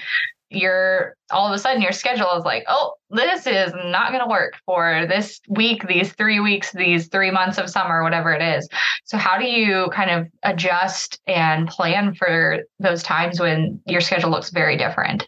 you're 0.54 1.14
all 1.30 1.46
of 1.46 1.52
a 1.52 1.58
sudden 1.58 1.82
your 1.82 1.92
schedule 1.92 2.30
is 2.32 2.44
like 2.44 2.64
oh 2.68 2.94
this 3.10 3.46
is 3.46 3.72
not 3.86 4.10
going 4.10 4.22
to 4.22 4.30
work 4.30 4.54
for 4.64 5.06
this 5.08 5.40
week 5.48 5.86
these 5.86 6.12
3 6.12 6.40
weeks 6.40 6.72
these 6.72 7.08
3 7.08 7.30
months 7.30 7.58
of 7.58 7.68
summer 7.70 8.02
whatever 8.02 8.32
it 8.32 8.42
is 8.42 8.68
so 9.04 9.16
how 9.16 9.38
do 9.38 9.44
you 9.44 9.88
kind 9.92 10.10
of 10.10 10.26
adjust 10.42 11.20
and 11.26 11.68
plan 11.68 12.14
for 12.14 12.60
those 12.78 13.02
times 13.02 13.40
when 13.40 13.80
your 13.86 14.00
schedule 14.00 14.30
looks 14.30 14.50
very 14.50 14.76
different 14.76 15.26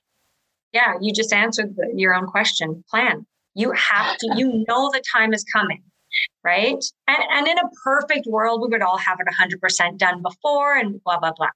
yeah, 0.76 0.92
you 1.00 1.14
just 1.14 1.32
answered 1.32 1.74
the, 1.74 1.90
your 1.94 2.14
own 2.14 2.26
question. 2.26 2.84
Plan. 2.90 3.26
You 3.54 3.72
have 3.72 4.18
to, 4.18 4.34
you 4.36 4.64
know, 4.68 4.90
the 4.90 5.02
time 5.10 5.32
is 5.32 5.42
coming, 5.50 5.82
right? 6.44 6.84
And, 7.08 7.22
and 7.30 7.48
in 7.48 7.58
a 7.58 7.70
perfect 7.82 8.26
world, 8.26 8.60
we 8.60 8.68
would 8.68 8.82
all 8.82 8.98
have 8.98 9.18
it 9.18 9.26
100% 9.26 9.96
done 9.96 10.20
before 10.20 10.76
and 10.76 11.02
blah, 11.02 11.18
blah, 11.18 11.32
blah. 11.34 11.48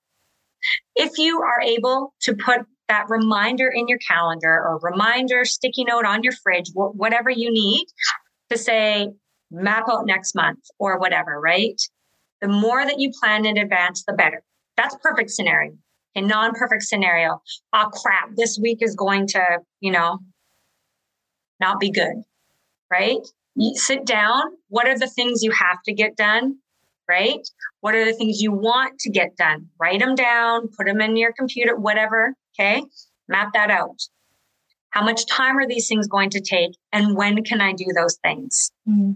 If 0.96 1.18
you 1.18 1.42
are 1.42 1.60
able 1.60 2.14
to 2.22 2.34
put 2.34 2.60
that 2.90 3.06
reminder 3.08 3.68
in 3.68 3.86
your 3.86 3.98
calendar 3.98 4.52
or 4.52 4.80
reminder 4.82 5.44
sticky 5.44 5.84
note 5.84 6.04
on 6.04 6.24
your 6.24 6.32
fridge, 6.32 6.70
wh- 6.72 6.94
whatever 6.96 7.30
you 7.30 7.50
need 7.50 7.86
to 8.50 8.58
say, 8.58 9.08
map 9.52 9.84
out 9.88 10.06
next 10.06 10.34
month 10.34 10.58
or 10.80 10.98
whatever, 10.98 11.40
right? 11.40 11.80
The 12.40 12.48
more 12.48 12.84
that 12.84 12.98
you 12.98 13.12
plan 13.20 13.46
in 13.46 13.56
advance, 13.56 14.02
the 14.04 14.12
better. 14.12 14.42
That's 14.76 14.96
perfect 15.02 15.30
scenario. 15.30 15.72
A 16.16 16.20
non-perfect 16.20 16.82
scenario. 16.82 17.40
Oh 17.72 17.90
crap 17.92 18.30
this 18.36 18.58
week 18.60 18.78
is 18.80 18.96
going 18.96 19.28
to 19.28 19.58
you 19.78 19.92
know 19.92 20.18
not 21.60 21.78
be 21.78 21.90
good 21.90 22.24
right? 22.90 23.18
You 23.54 23.76
sit 23.76 24.04
down. 24.04 24.42
What 24.68 24.88
are 24.88 24.98
the 24.98 25.06
things 25.06 25.44
you 25.44 25.52
have 25.52 25.80
to 25.84 25.94
get 25.94 26.16
done 26.16 26.56
right? 27.08 27.40
What 27.80 27.94
are 27.94 28.04
the 28.04 28.12
things 28.14 28.40
you 28.40 28.50
want 28.52 28.98
to 29.00 29.10
get 29.10 29.36
done? 29.36 29.68
Write 29.80 30.00
them 30.00 30.16
down 30.16 30.68
put 30.76 30.86
them 30.86 31.00
in 31.00 31.16
your 31.16 31.32
computer 31.32 31.76
whatever 31.76 32.34
okay 32.58 32.82
map 33.28 33.52
that 33.52 33.70
out 33.70 34.00
how 34.90 35.04
much 35.04 35.26
time 35.26 35.56
are 35.58 35.68
these 35.68 35.88
things 35.88 36.08
going 36.08 36.30
to 36.30 36.40
take 36.40 36.72
and 36.92 37.16
when 37.16 37.42
can 37.44 37.60
i 37.60 37.72
do 37.72 37.86
those 37.94 38.16
things 38.22 38.72
mm-hmm. 38.88 39.12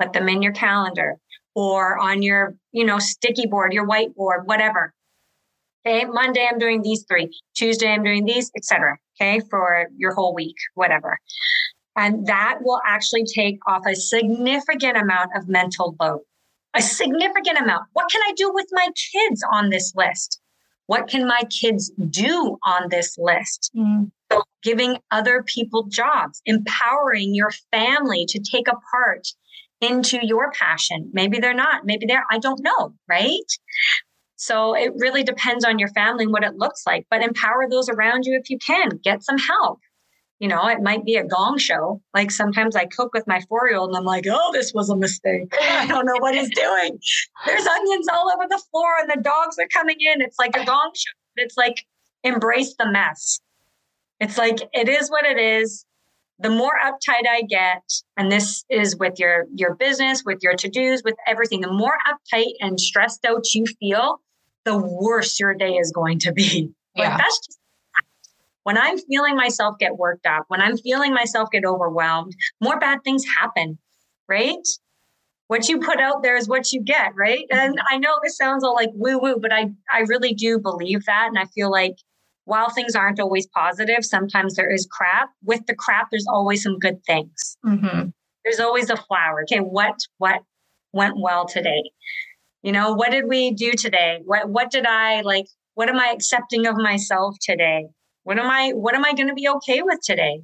put 0.00 0.12
them 0.12 0.28
in 0.28 0.42
your 0.42 0.52
calendar 0.52 1.16
or 1.54 1.98
on 1.98 2.22
your 2.22 2.54
you 2.72 2.84
know 2.84 2.98
sticky 2.98 3.46
board 3.46 3.72
your 3.72 3.86
whiteboard 3.86 4.44
whatever 4.46 4.92
Okay, 5.86 6.06
Monday 6.06 6.48
I'm 6.50 6.58
doing 6.58 6.80
these 6.80 7.04
three, 7.06 7.30
Tuesday 7.54 7.88
I'm 7.88 8.02
doing 8.02 8.24
these, 8.24 8.50
etc. 8.56 8.96
Okay, 9.20 9.40
for 9.50 9.86
your 9.96 10.14
whole 10.14 10.34
week, 10.34 10.56
whatever. 10.74 11.18
And 11.96 12.26
that 12.26 12.58
will 12.62 12.80
actually 12.86 13.24
take 13.24 13.58
off 13.66 13.82
a 13.86 13.94
significant 13.94 14.96
amount 14.96 15.30
of 15.36 15.46
mental 15.46 15.94
load. 16.00 16.20
A 16.74 16.82
significant 16.82 17.58
amount. 17.58 17.84
What 17.92 18.10
can 18.10 18.20
I 18.26 18.32
do 18.34 18.50
with 18.52 18.66
my 18.72 18.88
kids 19.12 19.44
on 19.52 19.68
this 19.68 19.92
list? 19.94 20.40
What 20.86 21.08
can 21.08 21.26
my 21.26 21.42
kids 21.50 21.90
do 22.10 22.58
on 22.64 22.88
this 22.90 23.16
list? 23.18 23.70
Mm. 23.76 24.10
So, 24.32 24.42
giving 24.62 24.98
other 25.10 25.42
people 25.42 25.84
jobs, 25.84 26.42
empowering 26.46 27.34
your 27.34 27.50
family 27.70 28.26
to 28.28 28.40
take 28.40 28.68
a 28.68 28.76
part 28.90 29.28
into 29.80 30.18
your 30.22 30.50
passion. 30.52 31.10
Maybe 31.12 31.38
they're 31.38 31.54
not, 31.54 31.84
maybe 31.84 32.06
they're, 32.06 32.24
I 32.30 32.38
don't 32.38 32.60
know, 32.62 32.94
right? 33.08 33.38
So 34.36 34.74
it 34.74 34.92
really 34.96 35.22
depends 35.22 35.64
on 35.64 35.78
your 35.78 35.88
family 35.90 36.24
and 36.24 36.32
what 36.32 36.44
it 36.44 36.56
looks 36.56 36.82
like, 36.86 37.06
but 37.10 37.22
empower 37.22 37.68
those 37.68 37.88
around 37.88 38.24
you 38.24 38.38
if 38.38 38.50
you 38.50 38.58
can. 38.58 38.90
Get 39.02 39.22
some 39.22 39.38
help. 39.38 39.78
You 40.40 40.48
know, 40.48 40.66
it 40.66 40.82
might 40.82 41.04
be 41.04 41.16
a 41.16 41.24
gong 41.24 41.58
show. 41.58 42.02
Like 42.12 42.30
sometimes 42.30 42.74
I 42.76 42.86
cook 42.86 43.14
with 43.14 43.26
my 43.26 43.40
four 43.48 43.68
year 43.68 43.78
old 43.78 43.90
and 43.90 43.96
I'm 43.96 44.04
like, 44.04 44.26
oh, 44.28 44.50
this 44.52 44.74
was 44.74 44.90
a 44.90 44.96
mistake. 44.96 45.54
I 45.60 45.86
don't 45.86 46.06
know 46.06 46.18
what 46.18 46.34
he's 46.34 46.50
doing. 46.54 46.98
There's 47.46 47.66
onions 47.66 48.08
all 48.12 48.30
over 48.34 48.46
the 48.48 48.62
floor 48.70 48.94
and 49.00 49.10
the 49.10 49.22
dogs 49.22 49.58
are 49.58 49.68
coming 49.68 49.96
in. 50.00 50.20
It's 50.20 50.38
like 50.38 50.56
a 50.56 50.64
gong 50.64 50.90
show. 50.94 51.12
It's 51.36 51.56
like 51.56 51.84
embrace 52.24 52.74
the 52.78 52.90
mess. 52.90 53.40
It's 54.20 54.38
like 54.38 54.58
it 54.72 54.88
is 54.88 55.10
what 55.10 55.24
it 55.24 55.38
is. 55.38 55.84
The 56.40 56.50
more 56.50 56.72
uptight 56.84 57.28
I 57.30 57.42
get, 57.42 57.82
and 58.16 58.30
this 58.30 58.64
is 58.68 58.96
with 58.96 59.18
your 59.18 59.46
your 59.54 59.76
business, 59.76 60.24
with 60.24 60.40
your 60.42 60.56
to-dos, 60.56 61.02
with 61.04 61.14
everything, 61.28 61.60
the 61.60 61.72
more 61.72 61.96
uptight 62.08 62.52
and 62.60 62.78
stressed 62.80 63.24
out 63.24 63.54
you 63.54 63.64
feel, 63.78 64.20
the 64.64 64.76
worse 64.76 65.38
your 65.38 65.54
day 65.54 65.74
is 65.74 65.92
going 65.92 66.18
to 66.20 66.32
be. 66.32 66.72
Yeah. 66.96 67.10
Like 67.10 67.18
that's 67.18 67.38
just 67.46 67.58
when 68.64 68.76
I'm 68.76 68.98
feeling 68.98 69.36
myself 69.36 69.76
get 69.78 69.96
worked 69.96 70.26
up, 70.26 70.44
when 70.48 70.60
I'm 70.60 70.76
feeling 70.76 71.14
myself 71.14 71.50
get 71.52 71.64
overwhelmed, 71.64 72.34
more 72.60 72.78
bad 72.78 72.98
things 73.04 73.24
happen, 73.38 73.78
right? 74.28 74.66
What 75.46 75.68
you 75.68 75.78
put 75.78 76.00
out 76.00 76.22
there 76.22 76.36
is 76.36 76.48
what 76.48 76.72
you 76.72 76.82
get, 76.82 77.12
right? 77.14 77.44
And 77.50 77.78
I 77.90 77.98
know 77.98 78.18
this 78.22 78.36
sounds 78.36 78.64
all 78.64 78.74
like 78.74 78.90
woo 78.94 79.18
woo, 79.18 79.38
but 79.40 79.52
I 79.52 79.66
I 79.92 80.00
really 80.00 80.34
do 80.34 80.58
believe 80.58 81.04
that, 81.04 81.28
and 81.28 81.38
I 81.38 81.44
feel 81.54 81.70
like 81.70 81.96
while 82.46 82.70
things 82.70 82.94
aren't 82.94 83.20
always 83.20 83.46
positive, 83.46 84.04
sometimes 84.04 84.54
there 84.54 84.70
is 84.70 84.88
crap. 84.90 85.30
With 85.42 85.66
the 85.66 85.74
crap, 85.74 86.08
there's 86.10 86.26
always 86.28 86.62
some 86.62 86.78
good 86.78 87.02
things. 87.06 87.56
Mm-hmm. 87.64 88.08
There's 88.44 88.60
always 88.60 88.90
a 88.90 88.96
flower. 88.96 89.42
Okay, 89.42 89.60
what 89.60 89.96
what 90.18 90.40
went 90.92 91.16
well 91.18 91.46
today? 91.46 91.82
You 92.62 92.72
know, 92.72 92.94
what 92.94 93.10
did 93.10 93.28
we 93.28 93.52
do 93.52 93.72
today? 93.72 94.20
What 94.24 94.48
what 94.48 94.70
did 94.70 94.86
I 94.86 95.20
like? 95.20 95.46
What 95.74 95.90
am 95.90 95.98
I 95.98 96.08
accepting 96.08 96.66
of 96.66 96.76
myself 96.76 97.36
today? 97.42 97.88
What 98.24 98.38
am 98.38 98.50
I 98.50 98.70
what 98.70 98.94
am 98.94 99.04
I 99.04 99.12
going 99.14 99.28
to 99.28 99.34
be 99.34 99.48
okay 99.48 99.82
with 99.82 100.00
today? 100.02 100.42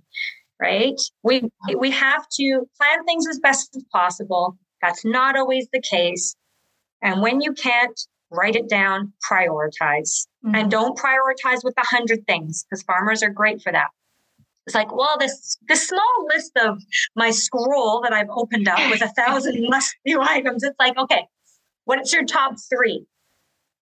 Right? 0.60 1.00
We 1.22 1.42
we 1.76 1.90
have 1.90 2.26
to 2.36 2.68
plan 2.76 3.04
things 3.04 3.26
as 3.28 3.38
best 3.38 3.74
as 3.76 3.84
possible. 3.92 4.56
That's 4.82 5.04
not 5.04 5.36
always 5.36 5.68
the 5.72 5.82
case. 5.82 6.36
And 7.02 7.22
when 7.22 7.40
you 7.40 7.52
can't, 7.52 7.98
write 8.30 8.56
it 8.56 8.68
down, 8.68 9.12
prioritize. 9.30 10.26
Mm-hmm. 10.44 10.54
And 10.54 10.70
don't 10.70 10.98
prioritize 10.98 11.64
with 11.64 11.74
a 11.78 11.86
hundred 11.86 12.26
things 12.26 12.64
because 12.64 12.82
farmers 12.82 13.22
are 13.22 13.30
great 13.30 13.62
for 13.62 13.72
that. 13.72 13.88
It's 14.66 14.74
like, 14.74 14.94
well, 14.94 15.16
this 15.18 15.58
this 15.68 15.88
small 15.88 16.26
list 16.32 16.52
of 16.62 16.78
my 17.16 17.30
scroll 17.30 18.02
that 18.02 18.12
I've 18.12 18.30
opened 18.30 18.68
up 18.68 18.78
with 18.90 19.02
a 19.02 19.08
thousand 19.16 19.66
must 19.68 19.96
do 20.06 20.20
items. 20.20 20.62
It's 20.62 20.76
like, 20.78 20.96
okay, 20.96 21.26
What's 21.90 22.12
your 22.12 22.24
top 22.24 22.54
three? 22.68 23.04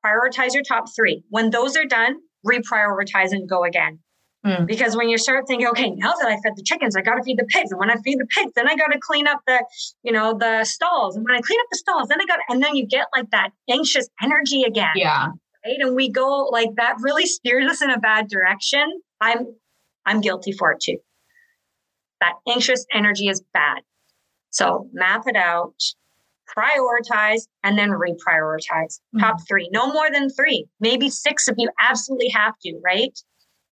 Prioritize 0.05 0.53
your 0.53 0.63
top 0.63 0.93
three. 0.93 1.23
When 1.29 1.51
those 1.51 1.77
are 1.77 1.85
done, 1.85 2.17
reprioritize 2.45 3.31
and 3.31 3.47
go 3.47 3.63
again. 3.63 3.99
Mm. 4.45 4.67
Because 4.67 4.95
when 4.97 5.07
you 5.07 5.17
start 5.17 5.47
thinking, 5.47 5.67
okay, 5.67 5.91
now 5.91 6.13
that 6.19 6.27
I 6.27 6.37
fed 6.41 6.53
the 6.57 6.63
chickens, 6.63 6.97
I 6.97 7.01
got 7.01 7.15
to 7.15 7.23
feed 7.23 7.39
the 7.39 7.45
pigs. 7.45 7.71
And 7.71 7.79
when 7.79 7.89
I 7.89 7.95
feed 8.03 8.19
the 8.19 8.25
pigs, 8.25 8.51
then 8.55 8.67
I 8.67 8.75
got 8.75 8.87
to 8.87 8.99
clean 8.99 9.25
up 9.25 9.39
the, 9.47 9.63
you 10.03 10.11
know, 10.11 10.37
the 10.37 10.65
stalls. 10.65 11.15
And 11.15 11.23
when 11.23 11.33
I 11.33 11.39
clean 11.39 11.59
up 11.61 11.67
the 11.71 11.77
stalls, 11.77 12.09
then 12.09 12.19
I 12.21 12.25
got, 12.25 12.39
and 12.49 12.61
then 12.61 12.75
you 12.75 12.85
get 12.85 13.07
like 13.15 13.29
that 13.31 13.51
anxious 13.69 14.09
energy 14.21 14.63
again. 14.63 14.91
Yeah. 14.95 15.27
Right. 15.65 15.77
And 15.79 15.95
we 15.95 16.09
go 16.09 16.49
like 16.51 16.71
that 16.75 16.97
really 16.99 17.25
steers 17.25 17.71
us 17.71 17.81
in 17.81 17.89
a 17.89 17.99
bad 17.99 18.27
direction. 18.27 19.01
I'm, 19.21 19.55
I'm 20.05 20.19
guilty 20.19 20.51
for 20.51 20.73
it 20.73 20.81
too. 20.81 20.97
That 22.19 22.33
anxious 22.47 22.85
energy 22.93 23.29
is 23.29 23.41
bad. 23.53 23.79
So 24.49 24.89
map 24.91 25.23
it 25.27 25.37
out, 25.37 25.73
prioritize, 26.57 27.47
and 27.63 27.77
then 27.77 27.89
reprioritize. 27.89 28.99
Mm-hmm. 29.15 29.19
Top 29.19 29.37
three, 29.47 29.69
no 29.71 29.91
more 29.91 30.09
than 30.11 30.29
three, 30.29 30.65
maybe 30.79 31.09
six 31.09 31.47
if 31.47 31.55
you 31.57 31.69
absolutely 31.81 32.29
have 32.29 32.53
to, 32.63 32.79
right? 32.83 33.17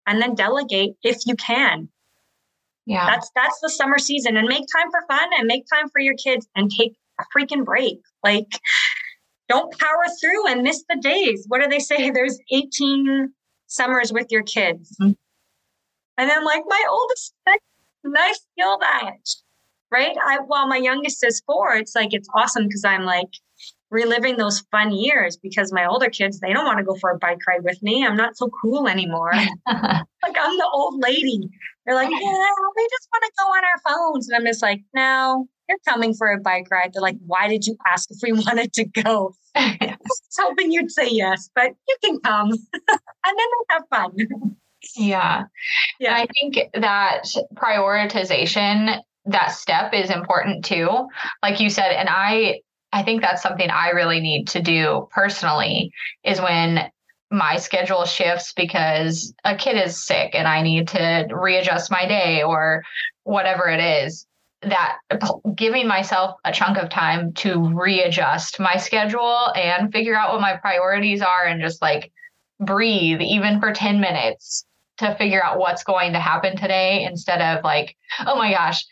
And 0.08 0.22
then 0.22 0.36
delegate 0.36 0.94
if 1.04 1.18
you 1.26 1.36
can. 1.36 1.90
Yeah. 2.86 3.06
That's 3.06 3.30
that's 3.36 3.60
the 3.62 3.70
summer 3.70 4.00
season 4.00 4.36
and 4.36 4.48
make 4.48 4.66
time 4.76 4.90
for 4.90 5.02
fun 5.08 5.30
and 5.38 5.46
make 5.46 5.66
time 5.72 5.90
for 5.90 6.00
your 6.00 6.16
kids 6.16 6.48
and 6.56 6.72
take 6.72 6.94
a 7.20 7.24
freaking 7.36 7.64
break. 7.64 8.00
Like 8.24 8.48
don't 9.50 9.78
power 9.78 10.06
through 10.22 10.48
and 10.48 10.62
miss 10.62 10.84
the 10.90 10.96
days. 10.96 11.46
What 11.48 11.62
do 11.62 11.68
they 11.68 11.80
say? 11.80 12.10
There's 12.14 12.40
18 12.52 13.32
summers 13.68 14.14
with 14.14 14.28
your 14.32 14.44
kids. 14.44 14.96
Mm-hmm. 15.02 15.12
And 16.18 16.30
then 16.30 16.44
like 16.44 16.64
my 16.68 16.84
oldest, 16.90 17.34
and 18.04 18.16
I 18.18 18.34
feel 18.56 18.78
that. 18.80 19.14
Right? 19.92 20.16
I, 20.24 20.40
while 20.46 20.68
my 20.68 20.78
youngest 20.78 21.24
is 21.24 21.42
four, 21.46 21.76
it's 21.76 21.96
like, 21.96 22.14
it's 22.14 22.30
awesome 22.36 22.68
because 22.68 22.86
I'm 22.86 23.04
like 23.04 23.30
reliving 23.92 24.38
those 24.38 24.60
fun 24.72 24.92
years 24.92 25.38
because 25.38 25.74
my 25.74 25.86
older 25.86 26.10
kids, 26.10 26.40
they 26.40 26.54
don't 26.54 26.66
want 26.66 26.78
to 26.78 26.84
go 26.84 26.96
for 26.96 27.10
a 27.10 27.18
bike 27.18 27.40
ride 27.48 27.64
with 27.64 27.82
me. 27.82 28.06
I'm 28.06 28.16
not 28.16 28.38
so 28.38 28.50
cool 28.62 28.88
anymore. 28.88 29.34
like 29.68 30.38
I'm 30.40 30.58
the 30.58 30.70
old 30.72 31.02
lady. 31.02 31.50
They're 31.86 31.96
like, 31.96 32.10
yeah, 32.10 32.18
we 32.18 32.88
just 32.92 33.08
want 33.12 33.24
to 33.24 33.32
go 33.38 33.46
on 33.46 33.64
our 33.64 33.94
phones. 34.14 34.30
And 34.30 34.38
I'm 34.38 34.46
just 34.46 34.62
like, 34.62 34.82
no, 34.94 35.48
you're 35.68 35.78
coming 35.88 36.14
for 36.14 36.32
a 36.32 36.40
bike 36.40 36.68
ride. 36.70 36.92
They're 36.94 37.02
like, 37.02 37.18
why 37.26 37.48
did 37.48 37.66
you 37.66 37.78
ask 37.88 38.10
if 38.12 38.18
we 38.22 38.32
wanted 38.46 38.74
to 38.74 38.86
go? 38.86 39.34
I 39.56 39.98
was 40.00 40.22
hoping 40.40 40.72
you'd 40.72 40.92
say 40.92 41.10
yes, 41.10 41.50
but 41.56 41.72
you 41.88 41.96
can 42.04 42.20
come. 42.20 42.52
and 42.52 42.60
then 42.90 43.36
we'll 43.36 43.66
have 43.70 43.84
fun. 43.90 44.56
Yeah. 44.96 45.44
Yeah. 46.00 46.16
And 46.16 46.16
I 46.16 46.28
think 46.40 46.72
that 46.74 47.24
prioritization, 47.56 49.02
that 49.26 49.52
step 49.52 49.94
is 49.94 50.10
important 50.10 50.66
too. 50.66 51.08
Like 51.44 51.60
you 51.60 51.70
said, 51.70 51.92
and 51.92 52.10
I 52.10 52.62
I 52.92 53.04
think 53.04 53.22
that's 53.22 53.44
something 53.44 53.70
I 53.70 53.90
really 53.90 54.20
need 54.20 54.48
to 54.50 54.62
do 54.62 55.08
personally 55.12 55.92
is 56.24 56.42
when 56.42 56.90
my 57.32 57.58
schedule 57.58 58.06
shifts 58.06 58.54
because 58.54 59.34
a 59.44 59.56
kid 59.56 59.76
is 59.76 60.04
sick 60.04 60.32
and 60.34 60.48
I 60.48 60.64
need 60.64 60.88
to 60.90 61.28
readjust 61.32 61.92
my 61.92 62.08
day 62.08 62.42
or 62.42 62.84
whatever 63.24 63.68
it 63.68 63.80
is 63.80 64.26
that 64.62 64.98
giving 65.56 65.88
myself 65.88 66.36
a 66.44 66.52
chunk 66.52 66.78
of 66.78 66.90
time 66.90 67.32
to 67.34 67.72
readjust 67.74 68.60
my 68.60 68.76
schedule 68.76 69.54
and 69.56 69.92
figure 69.92 70.16
out 70.16 70.34
what 70.34 70.42
my 70.42 70.58
priorities 70.58 71.22
are 71.22 71.46
and 71.46 71.62
just 71.62 71.82
like 71.82 72.12
breathe 72.60 73.22
even 73.22 73.60
for 73.62 73.72
10 73.72 74.02
minutes 74.02 74.66
to 74.98 75.16
figure 75.16 75.42
out 75.42 75.60
what's 75.60 75.84
going 75.84 76.12
to 76.12 76.20
happen 76.20 76.58
today 76.58 77.04
instead 77.04 77.42
of 77.42 77.64
like 77.64 77.96
oh 78.26 78.36
my 78.36 78.52
gosh 78.52 78.84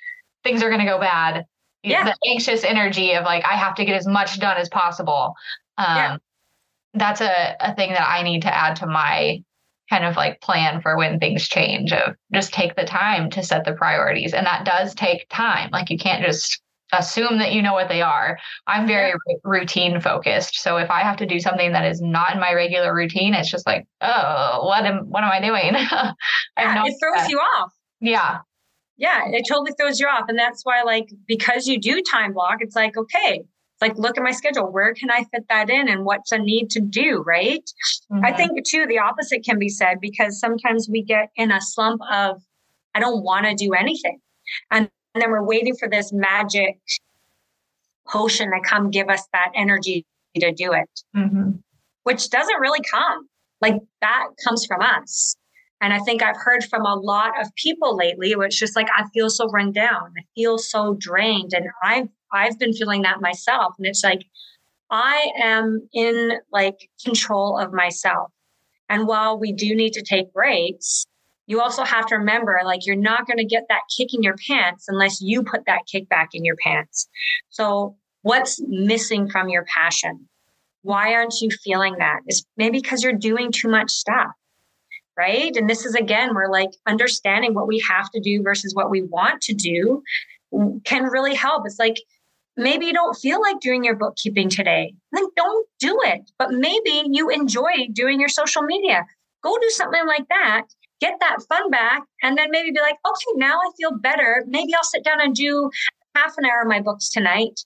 things 0.47 0.63
are 0.63 0.69
going 0.69 0.79
to 0.79 0.85
go 0.85 0.99
bad. 0.99 1.45
Yeah. 1.83 2.03
the 2.03 2.15
anxious 2.29 2.63
energy 2.63 3.13
of 3.13 3.23
like 3.23 3.45
I 3.45 3.53
have 3.53 3.75
to 3.75 3.85
get 3.85 3.95
as 3.95 4.07
much 4.07 4.39
done 4.39 4.57
as 4.57 4.67
possible. 4.69 5.35
Um, 5.77 5.95
yeah. 5.95 6.17
That's 6.93 7.21
a, 7.21 7.55
a 7.59 7.75
thing 7.75 7.91
that 7.91 8.07
I 8.07 8.23
need 8.23 8.41
to 8.41 8.53
add 8.53 8.77
to 8.77 8.87
my 8.87 9.43
kind 9.89 10.03
of 10.03 10.15
like 10.15 10.41
plan 10.41 10.81
for 10.81 10.97
when 10.97 11.19
things 11.19 11.47
change 11.47 11.93
of 11.93 12.15
just 12.33 12.51
take 12.51 12.75
the 12.75 12.83
time 12.83 13.29
to 13.31 13.43
set 13.43 13.63
the 13.63 13.73
priorities. 13.73 14.33
And 14.33 14.45
that 14.45 14.65
does 14.65 14.95
take 14.95 15.27
time. 15.29 15.69
Like 15.71 15.89
you 15.89 15.97
can't 15.97 16.25
just 16.25 16.61
assume 16.91 17.37
that 17.39 17.53
you 17.53 17.61
know 17.61 17.73
what 17.73 17.89
they 17.89 18.01
are. 18.01 18.37
I'm 18.65 18.87
very 18.87 19.09
yeah. 19.09 19.35
routine 19.43 20.01
focused. 20.01 20.55
So 20.55 20.77
if 20.77 20.89
i 20.89 21.01
have 21.01 21.17
to 21.17 21.25
do 21.25 21.39
something 21.39 21.73
that 21.73 21.85
is 21.85 22.01
not 22.01 22.33
in 22.33 22.39
my 22.39 22.53
regular 22.53 22.93
routine 22.93 23.33
it's 23.33 23.51
just 23.51 23.67
like 23.67 23.85
oh 24.01 24.65
what 24.65 24.85
am 24.85 25.09
what 25.09 25.23
am 25.23 25.31
i 25.31 25.41
doing? 25.41 25.73
Yeah, 26.57 26.83
it 26.85 26.95
throws 26.99 27.29
you 27.29 27.37
off. 27.37 27.71
Yeah 28.01 28.39
yeah, 28.97 29.27
it 29.27 29.45
totally 29.47 29.73
throws 29.79 29.99
you 29.99 30.07
off. 30.07 30.25
And 30.27 30.37
that's 30.37 30.63
why, 30.63 30.81
like, 30.81 31.09
because 31.27 31.67
you 31.67 31.79
do 31.79 32.01
time 32.01 32.33
block, 32.33 32.57
it's 32.61 32.75
like, 32.75 32.97
okay, 32.97 33.43
it's 33.43 33.81
like, 33.81 33.97
look 33.97 34.17
at 34.17 34.23
my 34.23 34.31
schedule. 34.31 34.71
Where 34.71 34.93
can 34.93 35.11
I 35.11 35.23
fit 35.31 35.45
that 35.49 35.69
in 35.69 35.87
and 35.87 36.03
what's 36.03 36.31
a 36.31 36.39
need 36.39 36.71
to 36.71 36.79
do? 36.79 37.23
Right. 37.25 37.63
Mm-hmm. 38.11 38.25
I 38.25 38.33
think, 38.33 38.65
too, 38.65 38.87
the 38.87 38.97
opposite 38.99 39.45
can 39.45 39.59
be 39.59 39.69
said 39.69 39.99
because 40.01 40.39
sometimes 40.39 40.89
we 40.89 41.03
get 41.03 41.29
in 41.35 41.51
a 41.51 41.61
slump 41.61 42.01
of, 42.11 42.41
I 42.95 42.99
don't 42.99 43.23
want 43.23 43.45
to 43.45 43.53
do 43.53 43.73
anything. 43.73 44.19
And, 44.71 44.89
and 45.13 45.21
then 45.21 45.29
we're 45.29 45.45
waiting 45.45 45.75
for 45.75 45.87
this 45.87 46.11
magic 46.11 46.79
potion 48.07 48.49
to 48.49 48.59
come 48.67 48.89
give 48.89 49.09
us 49.09 49.27
that 49.33 49.51
energy 49.53 50.05
to 50.35 50.51
do 50.51 50.73
it, 50.73 50.89
mm-hmm. 51.15 51.51
which 52.03 52.29
doesn't 52.29 52.59
really 52.59 52.81
come. 52.89 53.27
Like, 53.61 53.75
that 54.01 54.27
comes 54.43 54.65
from 54.65 54.81
us. 54.81 55.35
And 55.79 55.93
I 55.93 55.99
think 55.99 56.23
I've 56.23 56.37
heard 56.37 56.63
from 56.63 56.85
a 56.85 56.95
lot 56.95 57.39
of 57.39 57.53
people 57.55 57.95
lately, 57.95 58.35
which 58.35 58.59
just 58.59 58.75
like 58.75 58.87
I 58.95 59.07
feel 59.13 59.29
so 59.29 59.47
run 59.49 59.71
down. 59.71 60.13
I 60.17 60.23
feel 60.35 60.57
so 60.57 60.95
drained. 60.99 61.53
And 61.53 61.67
I've 61.83 62.07
I've 62.31 62.57
been 62.59 62.73
feeling 62.73 63.03
that 63.03 63.21
myself. 63.21 63.75
And 63.77 63.85
it's 63.85 64.03
like 64.03 64.25
I 64.89 65.31
am 65.39 65.87
in 65.93 66.39
like 66.51 66.89
control 67.03 67.57
of 67.59 67.73
myself. 67.73 68.31
And 68.89 69.07
while 69.07 69.37
we 69.37 69.51
do 69.51 69.75
need 69.75 69.93
to 69.93 70.01
take 70.01 70.33
breaks, 70.33 71.05
you 71.45 71.61
also 71.61 71.83
have 71.83 72.05
to 72.07 72.17
remember 72.17 72.59
like 72.65 72.85
you're 72.85 72.95
not 72.95 73.27
going 73.27 73.37
to 73.37 73.45
get 73.45 73.63
that 73.69 73.81
kick 73.95 74.13
in 74.13 74.23
your 74.23 74.35
pants 74.47 74.85
unless 74.87 75.21
you 75.21 75.43
put 75.43 75.65
that 75.65 75.85
kick 75.89 76.09
back 76.09 76.29
in 76.33 76.43
your 76.43 76.55
pants. 76.57 77.07
So 77.49 77.95
what's 78.21 78.59
missing 78.67 79.29
from 79.29 79.49
your 79.49 79.65
passion? 79.65 80.27
Why 80.81 81.13
aren't 81.13 81.35
you 81.41 81.49
feeling 81.63 81.95
that? 81.99 82.21
Is 82.27 82.45
maybe 82.57 82.79
because 82.79 83.03
you're 83.03 83.13
doing 83.13 83.51
too 83.51 83.69
much 83.69 83.91
stuff 83.91 84.31
right? 85.17 85.55
And 85.55 85.69
this 85.69 85.85
is 85.85 85.95
again, 85.95 86.33
we're 86.33 86.51
like 86.51 86.69
understanding 86.85 87.53
what 87.53 87.67
we 87.67 87.83
have 87.89 88.09
to 88.11 88.19
do 88.19 88.41
versus 88.43 88.75
what 88.75 88.89
we 88.89 89.01
want 89.03 89.41
to 89.43 89.53
do 89.53 90.03
can 90.85 91.03
really 91.03 91.35
help. 91.35 91.63
It's 91.65 91.79
like 91.79 91.97
maybe 92.55 92.85
you 92.85 92.93
don't 92.93 93.15
feel 93.15 93.41
like 93.41 93.59
doing 93.59 93.83
your 93.83 93.95
bookkeeping 93.95 94.49
today, 94.49 94.93
then 95.11 95.25
don't 95.35 95.67
do 95.79 95.99
it. 96.03 96.31
But 96.39 96.51
maybe 96.51 97.03
you 97.11 97.29
enjoy 97.29 97.87
doing 97.93 98.19
your 98.19 98.29
social 98.29 98.61
media. 98.61 99.05
Go 99.43 99.55
do 99.57 99.69
something 99.69 100.05
like 100.07 100.27
that. 100.29 100.63
Get 100.99 101.19
that 101.19 101.37
fun 101.47 101.69
back, 101.69 102.01
and 102.23 102.35
then 102.35 102.49
maybe 102.49 102.71
be 102.71 102.79
like, 102.79 102.97
okay, 103.07 103.31
now 103.35 103.53
I 103.59 103.69
feel 103.77 103.95
better. 103.99 104.43
Maybe 104.47 104.73
I'll 104.73 104.83
sit 104.83 105.03
down 105.03 105.21
and 105.21 105.35
do 105.35 105.69
half 106.15 106.33
an 106.37 106.45
hour 106.45 106.61
of 106.63 106.67
my 106.67 106.81
books 106.81 107.09
tonight 107.09 107.59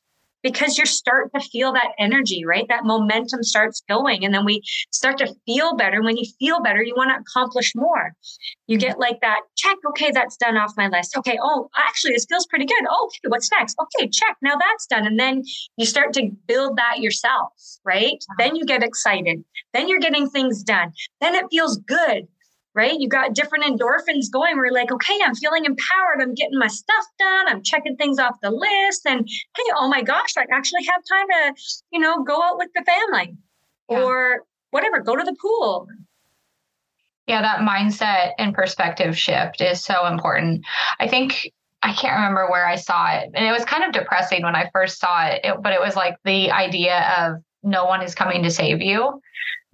because 0.44 0.78
you're 0.78 0.86
starting 0.86 1.40
to 1.40 1.48
feel 1.48 1.74
that 1.74 1.92
energy, 2.00 2.46
right? 2.46 2.66
That 2.68 2.86
momentum 2.86 3.44
starts 3.44 3.84
going. 3.88 4.26
And 4.26 4.34
then 4.34 4.46
we 4.46 4.62
start 4.92 5.18
to 5.20 5.34
feel 5.46 5.76
better. 5.76 6.02
When 6.02 6.18
you 6.18 6.26
feel 6.40 6.62
better, 6.62 6.82
you 6.82 6.94
want 6.96 7.12
to 7.12 7.22
accomplish 7.22 7.74
more. 7.76 8.14
You 8.68 8.78
get 8.78 9.00
like 9.00 9.22
that 9.22 9.42
check. 9.58 9.78
Okay, 9.90 10.12
that's 10.12 10.38
done 10.38 10.58
off 10.58 10.74
my 10.78 10.88
list. 10.88 11.18
Okay. 11.18 11.38
Oh, 11.42 11.70
actually, 11.76 12.14
this 12.14 12.26
feels 12.30 12.46
pretty 12.48 12.66
good. 12.66 12.84
Oh, 12.90 13.06
okay, 13.08 13.30
what's 13.30 13.52
next? 13.52 13.76
Okay, 13.80 14.10
check. 14.10 14.38
Now 14.42 14.56
that's 14.58 14.88
done. 14.88 15.06
And 15.06 15.20
then 15.20 15.44
you 15.78 15.86
start 15.86 16.14
to 16.14 16.30
build 16.48 16.78
that 16.78 17.00
yourself, 17.00 17.54
right? 17.86 18.14
Uh-huh. 18.14 18.36
Then 18.38 18.56
you 18.56 18.66
get 18.66 18.84
excited. 18.84 19.44
Then 19.74 19.88
you're 19.88 20.00
getting 20.00 20.30
things 20.30 20.64
done. 20.64 20.94
Then 21.20 21.36
it 21.36 21.46
feels 21.52 21.78
good 21.78 22.28
right? 22.74 23.00
You 23.00 23.10
got 23.10 23.34
different 23.34 23.66
endorphins 23.66 24.32
going 24.32 24.56
where 24.56 24.66
you're 24.66 24.74
like, 24.74 24.92
okay, 24.92 25.18
I'm 25.24 25.36
feeling 25.36 25.66
empowered. 25.66 26.22
I'm 26.22 26.34
getting 26.34 26.58
my 26.58 26.68
stuff 26.68 27.06
done. 27.20 27.48
I'm 27.48 27.64
checking 27.64 27.98
things 27.98 28.20
off 28.20 28.36
the 28.42 28.52
list. 28.52 29.06
And 29.06 29.28
hey, 29.28 29.64
oh 29.76 29.90
my 29.90 30.02
gosh, 30.02 30.38
I 30.38 30.46
actually 30.52 30.84
have 30.86 31.02
time 31.10 31.28
to, 31.28 31.62
you 31.92 32.00
know, 32.00 32.24
go 32.24 32.42
out 32.42 32.58
with 32.58 32.70
the 32.74 32.84
family 32.84 33.36
yeah. 33.90 34.02
or 34.02 34.46
whatever, 34.72 35.02
go 35.02 35.16
to 35.16 35.24
the 35.24 35.36
pool. 35.42 35.88
Yeah, 37.28 37.42
that 37.42 37.60
mindset 37.60 38.32
and 38.40 38.54
perspective 38.54 39.18
shift 39.18 39.62
is 39.62 39.84
so 39.84 40.08
important. 40.08 40.66
I 41.00 41.08
think 41.08 41.52
I 41.84 41.94
can't 41.94 42.16
remember 42.16 42.50
where 42.50 42.68
I 42.68 42.76
saw 42.76 43.12
it. 43.12 43.30
And 43.34 43.46
it 43.46 43.52
was 43.52 43.66
kind 43.66 43.84
of 43.84 43.92
depressing 43.92 44.44
when 44.44 44.56
I 44.56 44.70
first 44.74 45.00
saw 45.00 45.28
it, 45.28 45.42
it 45.44 45.62
but 45.62 45.74
it 45.74 45.80
was 45.80 45.96
like 45.96 46.18
the 46.24 46.52
idea 46.52 47.00
of 47.18 47.44
no 47.64 47.86
one 47.86 48.02
is 48.02 48.16
coming 48.16 48.44
to 48.44 48.52
save 48.52 48.82
you. 48.82 49.22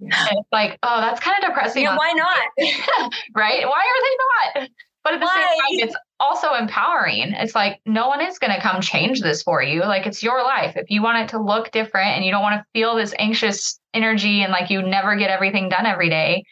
it's 0.00 0.48
like, 0.52 0.78
oh, 0.82 1.00
that's 1.00 1.20
kind 1.20 1.42
of 1.42 1.50
depressing. 1.50 1.84
Yeah, 1.84 1.96
why 1.96 2.12
not? 2.12 2.48
right? 3.34 3.66
Why 3.66 3.84
are 3.84 4.02
they 4.02 4.60
not? 4.60 4.70
But 5.04 5.14
at 5.14 5.20
the 5.20 5.26
why? 5.26 5.34
same 5.34 5.78
time, 5.80 5.88
it's 5.88 5.96
also 6.20 6.54
empowering. 6.54 7.32
It's 7.32 7.54
like 7.54 7.80
no 7.86 8.08
one 8.08 8.20
is 8.20 8.38
going 8.38 8.54
to 8.54 8.60
come 8.60 8.80
change 8.80 9.20
this 9.20 9.42
for 9.42 9.62
you. 9.62 9.80
Like 9.80 10.06
it's 10.06 10.22
your 10.22 10.42
life. 10.42 10.76
If 10.76 10.90
you 10.90 11.02
want 11.02 11.18
it 11.18 11.28
to 11.30 11.42
look 11.42 11.70
different 11.70 12.16
and 12.16 12.24
you 12.24 12.30
don't 12.30 12.42
want 12.42 12.60
to 12.60 12.66
feel 12.72 12.96
this 12.96 13.14
anxious 13.18 13.78
energy 13.94 14.42
and 14.42 14.52
like 14.52 14.70
you 14.70 14.82
never 14.82 15.16
get 15.16 15.30
everything 15.30 15.68
done 15.68 15.86
every 15.86 16.10
day, 16.10 16.44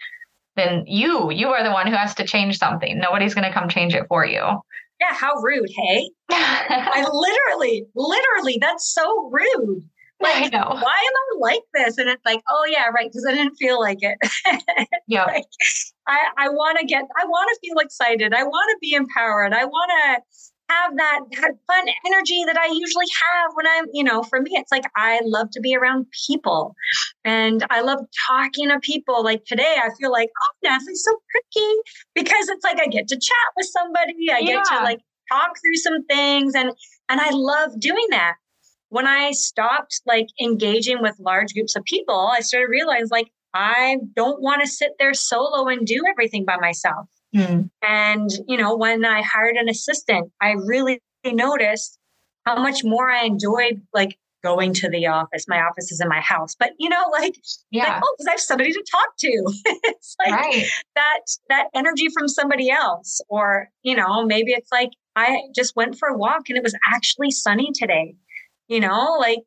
then 0.55 0.85
you 0.87 1.31
you 1.31 1.49
are 1.49 1.63
the 1.63 1.71
one 1.71 1.87
who 1.87 1.95
has 1.95 2.15
to 2.15 2.25
change 2.25 2.59
something. 2.59 2.99
Nobody's 2.99 3.35
going 3.35 3.47
to 3.47 3.53
come 3.53 3.69
change 3.69 3.95
it 3.95 4.07
for 4.09 4.25
you. 4.25 4.41
Yeah, 5.01 5.13
how 5.13 5.35
rude, 5.43 5.69
hey? 5.77 6.11
I 6.31 7.07
literally, 7.13 7.85
literally, 7.95 8.59
that's 8.61 8.95
so 8.95 9.31
rude. 9.31 9.83
Like, 10.21 10.53
why 10.53 10.69
am 10.69 10.83
I 10.83 11.39
like 11.41 11.63
this? 11.75 11.99
And 11.99 12.09
it's 12.09 12.25
like, 12.25 12.41
oh 12.49 12.65
yeah, 12.69 12.87
right, 12.87 13.09
because 13.09 13.27
I 13.29 13.35
didn't 13.35 13.57
feel 13.57 13.79
like 13.79 13.99
it. 14.01 14.17
yeah. 15.07 15.25
like, 15.25 15.45
I, 16.07 16.29
I 16.39 16.49
want 16.49 16.79
to 16.79 16.87
get, 16.87 17.05
I 17.21 17.27
want 17.27 17.51
to 17.53 17.69
feel 17.69 17.79
excited. 17.79 18.33
I 18.33 18.45
want 18.45 18.71
to 18.71 18.79
be 18.81 18.95
empowered. 18.95 19.53
I 19.53 19.65
want 19.65 19.91
to 19.91 20.23
have 20.75 20.97
that, 20.97 21.21
that 21.33 21.53
fun 21.67 21.87
energy 22.07 22.45
that 22.45 22.57
I 22.59 22.67
usually 22.67 23.07
have 23.23 23.53
when 23.55 23.67
I'm, 23.67 23.87
you 23.93 24.03
know, 24.03 24.23
for 24.23 24.41
me, 24.41 24.51
it's 24.55 24.73
like 24.73 24.85
I 24.97 25.21
love 25.25 25.51
to 25.53 25.61
be 25.61 25.77
around 25.77 26.07
people 26.27 26.75
and 27.25 27.65
I 27.71 27.83
love 27.83 28.01
talking 28.29 28.69
to 28.71 28.81
people. 28.81 29.23
Like 29.23 29.45
today, 29.45 29.77
I 29.79 29.91
feel 30.01 30.11
like, 30.11 30.31
oh, 30.43 30.69
Natalie's 30.69 31.05
so 31.05 31.13
pretty 31.31 31.75
because 32.15 32.49
it's 32.49 32.65
like 32.65 32.81
I 32.81 32.87
get 32.87 33.07
to 33.09 33.17
chat 33.17 33.53
with 33.57 33.67
somebody. 33.67 34.15
I 34.33 34.39
yeah. 34.39 34.55
get 34.55 34.65
to 34.65 34.75
like 34.83 35.01
talk 35.31 35.53
through 35.61 35.77
some 35.77 36.05
things 36.07 36.55
and 36.55 36.71
and 37.09 37.21
I 37.21 37.31
love 37.31 37.79
doing 37.79 38.07
that 38.11 38.35
when 38.89 39.07
I 39.07 39.33
stopped 39.33 40.01
like 40.07 40.29
engaging 40.41 41.03
with 41.03 41.17
large 41.19 41.55
groups 41.55 41.77
of 41.77 41.85
people, 41.85 42.31
I 42.35 42.41
started 42.41 42.69
realizing 42.69 43.09
like 43.11 43.31
I 43.55 43.99
don't 44.15 44.41
want 44.41 44.63
to 44.63 44.69
sit 44.69 44.93
there 44.99 45.15
solo 45.15 45.69
and 45.69 45.87
do 45.87 46.03
everything 46.09 46.45
by 46.45 46.57
myself. 46.57 47.07
Mm. 47.35 47.71
And, 47.83 48.31
you 48.47 48.57
know, 48.57 48.77
when 48.77 49.05
I 49.05 49.23
hired 49.23 49.57
an 49.57 49.69
assistant, 49.69 50.31
I 50.41 50.53
really 50.53 51.01
noticed 51.25 51.99
how 52.45 52.63
much 52.63 52.85
more 52.85 53.11
I 53.11 53.25
enjoyed 53.25 53.83
like 53.93 54.19
going 54.43 54.73
to 54.75 54.89
the 54.89 55.07
office. 55.07 55.47
My 55.49 55.61
office 55.61 55.91
is 55.91 56.01
in 56.01 56.09
my 56.09 56.21
house, 56.21 56.55
but 56.59 56.71
you 56.79 56.89
know, 56.89 57.05
like, 57.13 57.35
yeah, 57.71 57.95
like, 57.95 58.03
oh, 58.05 58.15
because 58.17 58.29
I 58.29 58.31
have 58.33 58.41
somebody 58.41 58.73
to 58.73 58.85
talk 58.91 59.17
to. 59.19 59.29
it's 59.85 60.15
like 60.25 60.35
right. 60.35 60.65
that 60.95 61.21
that 61.49 61.67
energy 61.75 62.09
from 62.17 62.29
somebody 62.29 62.71
else, 62.71 63.21
or 63.29 63.69
you 63.83 63.97
know, 63.97 64.25
maybe 64.25 64.53
it's 64.53 64.71
like 64.71 64.91
I 65.17 65.41
just 65.55 65.75
went 65.75 65.99
for 65.99 66.09
a 66.09 66.17
walk 66.17 66.49
and 66.49 66.57
it 66.57 66.63
was 66.63 66.77
actually 66.93 67.33
sunny 67.33 67.71
today. 67.75 68.15
You 68.69 68.81
know, 68.81 69.17
like 69.21 69.45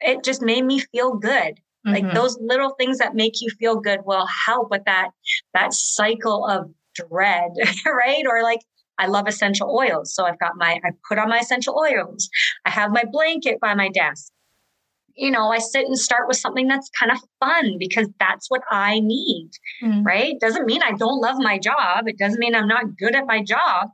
it 0.00 0.24
just 0.24 0.42
made 0.42 0.64
me 0.64 0.80
feel 0.80 1.14
good. 1.14 1.60
Mm-hmm. 1.86 1.92
Like 1.92 2.14
those 2.14 2.38
little 2.40 2.70
things 2.78 2.98
that 2.98 3.14
make 3.14 3.40
you 3.40 3.48
feel 3.58 3.76
good 3.76 4.00
will 4.04 4.26
help 4.26 4.70
with 4.70 4.84
that 4.84 5.10
that 5.54 5.72
cycle 5.72 6.46
of 6.46 6.70
dread, 6.94 7.50
right? 7.86 8.24
Or 8.26 8.42
like 8.42 8.60
I 9.00 9.06
love 9.06 9.26
essential 9.26 9.74
oils. 9.74 10.14
So 10.14 10.26
I've 10.26 10.38
got 10.38 10.52
my, 10.56 10.78
I 10.84 10.90
put 11.08 11.18
on 11.18 11.30
my 11.30 11.38
essential 11.38 11.74
oils. 11.74 12.28
I 12.66 12.70
have 12.70 12.90
my 12.90 13.04
blanket 13.10 13.58
by 13.58 13.74
my 13.74 13.88
desk. 13.88 14.30
You 15.14 15.30
know, 15.30 15.50
I 15.50 15.58
sit 15.58 15.86
and 15.86 15.98
start 15.98 16.28
with 16.28 16.36
something 16.36 16.68
that's 16.68 16.90
kind 16.98 17.10
of 17.10 17.18
fun 17.40 17.76
because 17.78 18.08
that's 18.20 18.50
what 18.50 18.60
I 18.70 19.00
need, 19.00 19.50
mm. 19.82 20.04
right? 20.04 20.38
Doesn't 20.38 20.66
mean 20.66 20.82
I 20.82 20.92
don't 20.92 21.20
love 21.20 21.36
my 21.38 21.58
job. 21.58 22.08
It 22.08 22.18
doesn't 22.18 22.38
mean 22.38 22.54
I'm 22.54 22.68
not 22.68 22.96
good 22.98 23.14
at 23.14 23.26
my 23.26 23.42
job. 23.42 23.88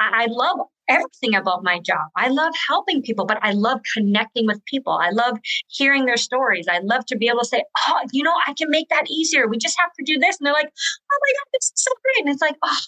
I, 0.00 0.24
I 0.24 0.26
love 0.30 0.58
everything 0.88 1.34
about 1.34 1.62
my 1.62 1.78
job. 1.80 2.08
I 2.16 2.28
love 2.28 2.52
helping 2.68 3.02
people, 3.02 3.24
but 3.24 3.38
I 3.42 3.52
love 3.52 3.80
connecting 3.94 4.46
with 4.46 4.64
people. 4.64 4.92
I 4.92 5.10
love 5.10 5.38
hearing 5.68 6.06
their 6.06 6.16
stories. 6.16 6.66
I 6.68 6.80
love 6.80 7.06
to 7.06 7.16
be 7.16 7.28
able 7.28 7.40
to 7.40 7.46
say, 7.46 7.64
oh, 7.86 8.00
you 8.12 8.22
know, 8.22 8.34
I 8.46 8.54
can 8.54 8.70
make 8.70 8.88
that 8.88 9.04
easier. 9.10 9.48
We 9.48 9.58
just 9.58 9.78
have 9.78 9.92
to 9.98 10.04
do 10.04 10.18
this. 10.18 10.38
And 10.38 10.46
they're 10.46 10.52
like, 10.52 10.70
oh 10.70 11.18
my 11.20 11.32
God, 11.38 11.46
this 11.52 11.64
is 11.66 11.72
so 11.76 11.90
great. 12.02 12.26
And 12.26 12.32
it's 12.32 12.42
like, 12.42 12.56
oh, 12.62 12.78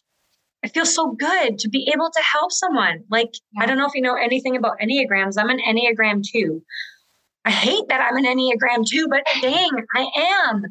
it 0.63 0.73
feels 0.73 0.95
so 0.95 1.13
good 1.13 1.59
to 1.59 1.69
be 1.69 1.91
able 1.95 2.11
to 2.11 2.23
help 2.23 2.53
someone. 2.53 3.05
Like. 3.11 3.33
I 3.59 3.67
don't 3.67 3.79
know 3.79 3.87
if 3.87 3.95
you 3.95 4.03
know 4.03 4.17
anything 4.17 4.57
about 4.57 4.79
Enneagrams. 4.83 5.35
I'm 5.39 5.51
an 5.51 5.61
Enneagram 5.61 6.23
two. 6.23 6.63
I 7.45 7.51
hate 7.51 7.85
that 7.89 8.01
I'm 8.01 8.17
an 8.17 8.25
Enneagram 8.25 8.87
two, 8.87 9.07
but 9.09 9.23
dang, 9.43 9.71
I 9.95 10.07
am. 10.17 10.63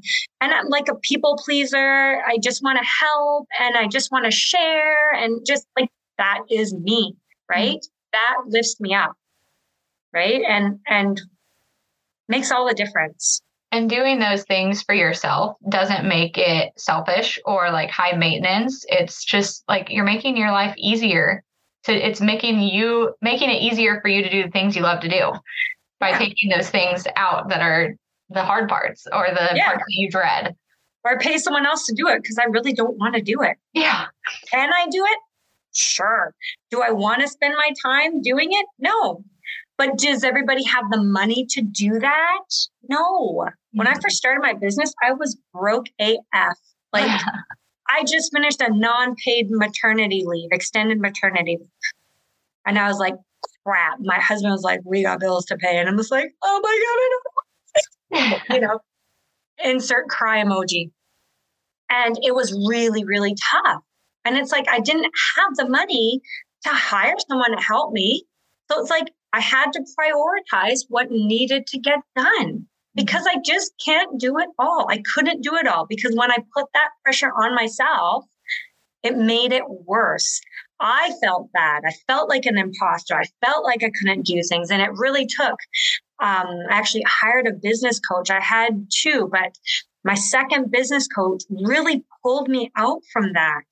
And 0.42 0.54
I'm 0.54 0.68
like 0.70 0.88
a 0.90 0.96
people 0.96 1.40
pleaser. 1.44 2.22
I 2.26 2.40
just 2.42 2.64
want 2.64 2.80
to 2.80 2.86
help 2.86 3.48
and 3.60 3.78
I 3.78 3.88
just 3.88 4.12
want 4.12 4.26
to 4.26 4.32
share 4.32 5.12
and 5.14 5.46
just 5.46 5.68
like 5.80 5.90
that 6.18 6.40
is 6.50 6.74
me, 6.74 7.16
right? 7.50 7.78
Mm-hmm. 7.78 8.12
That 8.12 8.36
lifts 8.48 8.80
me 8.80 8.94
up. 8.94 9.14
Right. 10.14 10.42
And 10.48 10.80
and 10.88 11.22
makes 12.28 12.52
all 12.52 12.68
the 12.68 12.74
difference. 12.74 13.42
And 13.72 13.90
doing 13.90 14.20
those 14.20 14.44
things 14.44 14.84
for 14.84 14.94
yourself 14.94 15.58
doesn't 15.68 16.08
make 16.08 16.38
it 16.38 16.74
selfish 16.78 17.40
or 17.44 17.72
like 17.72 17.90
high 17.90 18.12
maintenance. 18.12 18.86
It's 18.88 19.24
just 19.24 19.64
like 19.68 19.90
you're 19.90 20.06
making 20.06 20.38
your 20.38 20.52
life 20.52 20.76
easier. 20.78 21.44
So 21.84 21.92
it's 21.92 22.22
making 22.22 22.62
you 22.62 23.16
making 23.22 23.50
it 23.50 23.64
easier 23.64 24.00
for 24.02 24.10
you 24.10 24.22
to 24.22 24.30
do 24.30 24.44
the 24.44 24.52
things 24.52 24.76
you 24.76 24.84
love 24.84 25.00
to 25.02 25.10
do 25.10 25.32
by 26.00 26.10
yeah. 26.10 26.20
taking 26.20 26.50
those 26.50 26.70
things 26.70 27.08
out 27.16 27.50
that 27.50 27.62
are 27.62 27.96
the 28.30 28.44
hard 28.44 28.70
parts 28.70 29.08
or 29.12 29.28
the 29.30 29.56
yeah. 29.56 29.66
parts 29.66 29.80
that 29.80 29.94
you 29.94 30.10
dread. 30.10 30.56
Or 31.06 31.20
pay 31.20 31.38
someone 31.38 31.66
else 31.66 31.86
to 31.88 31.94
do 31.94 32.08
it 32.08 32.22
because 32.22 32.38
I 32.38 32.46
really 32.46 32.72
don't 32.72 32.98
want 32.98 33.16
to 33.16 33.22
do 33.22 33.42
it. 33.42 33.58
Yeah. 33.74 34.06
Can 34.52 34.72
I 34.72 34.88
do 34.90 35.04
it? 35.04 35.20
Sure. 35.74 36.34
Do 36.72 36.82
I 36.82 36.92
want 36.92 37.22
to 37.22 37.28
spend 37.28 37.56
my 37.56 37.72
time 37.82 38.22
doing 38.22 38.50
it? 38.52 38.66
No. 38.80 39.24
But 39.78 39.98
does 39.98 40.24
everybody 40.24 40.64
have 40.66 40.86
the 40.92 41.02
money 41.02 41.46
to 41.50 41.62
do 41.62 42.00
that? 42.00 42.44
No. 42.88 43.48
When 43.72 43.88
I 43.88 43.92
mm-hmm. 43.92 44.02
first 44.02 44.18
started 44.18 44.42
my 44.42 44.54
business, 44.54 44.94
I 45.04 45.14
was 45.14 45.38
broke 45.54 45.88
AF. 46.00 46.58
Like 46.92 47.22
I 47.90 48.04
just 48.04 48.32
finished 48.34 48.62
a 48.62 48.72
non-paid 48.72 49.48
maternity 49.50 50.24
leave, 50.26 50.50
extended 50.52 51.00
maternity 51.00 51.58
leave. 51.60 51.70
And 52.66 52.80
I 52.80 52.88
was 52.88 52.98
like, 52.98 53.16
crap. 53.66 54.00
My 54.00 54.20
husband 54.20 54.52
was 54.52 54.62
like, 54.62 54.80
we 54.86 55.04
got 55.04 55.20
bills 55.20 55.46
to 55.46 55.58
pay. 55.58 55.78
And 55.78 55.90
I'm 55.90 55.98
just 55.98 56.12
like, 56.12 56.32
oh 56.42 56.60
my 56.64 56.70
God, 56.70 57.00
I 57.00 57.10
don't 57.10 58.42
you 58.52 58.60
know, 58.60 58.80
insert 59.64 60.08
cry 60.08 60.44
emoji. 60.44 60.92
And 61.90 62.18
it 62.24 62.34
was 62.34 62.54
really, 62.68 63.04
really 63.04 63.36
tough. 63.52 63.84
And 64.26 64.38
it's 64.38 64.52
like 64.52 64.68
I 64.70 64.80
didn't 64.80 65.12
have 65.38 65.56
the 65.56 65.70
money 65.70 66.22
to 66.64 66.70
hire 66.70 67.16
someone 67.28 67.52
to 67.52 67.64
help 67.64 67.94
me. 67.94 68.24
So 68.72 68.80
it's 68.80 68.90
like 68.90 69.12
I 69.34 69.42
had 69.42 69.72
to 69.74 69.86
prioritize 70.00 70.82
what 70.90 71.12
needed 71.12 71.68
to 71.68 71.80
get 71.80 72.00
done 72.16 72.68
because 72.96 73.26
I 73.28 73.38
just 73.44 73.74
can't 73.84 74.20
do 74.20 74.38
it 74.38 74.50
all. 74.60 74.86
I 74.90 75.02
couldn't 75.14 75.42
do 75.42 75.56
it 75.56 75.68
all 75.68 75.86
because 75.88 76.16
when 76.16 76.32
I 76.32 76.38
put 76.56 76.68
that 76.74 76.90
pressure 77.04 77.32
on 77.32 77.56
myself, 77.56 78.26
it 79.02 79.18
made 79.18 79.52
it 79.52 79.64
worse. 79.68 80.40
I 80.80 81.14
felt 81.22 81.52
bad. 81.52 81.84
I 81.86 81.92
felt 82.08 82.30
like 82.30 82.46
an 82.46 82.58
imposter. 82.58 83.16
I 83.16 83.26
felt 83.46 83.66
like 83.66 83.84
I 83.84 83.92
couldn't 84.00 84.26
do 84.26 84.42
things. 84.48 84.72
And 84.72 84.82
it 84.82 84.92
really 84.94 85.26
took, 85.26 85.56
um, 86.22 86.48
I 86.70 86.72
actually 86.72 87.04
hired 87.08 87.48
a 87.48 87.54
business 87.54 88.00
coach. 88.00 88.30
I 88.30 88.40
had 88.40 88.88
two, 88.90 89.30
but 89.32 89.58
my 90.04 90.16
second 90.16 90.72
business 90.72 91.08
coach 91.08 91.44
really 91.50 92.04
pulled 92.22 92.50
me 92.50 92.72
out 92.76 93.02
from 93.12 93.34
that 93.34 93.64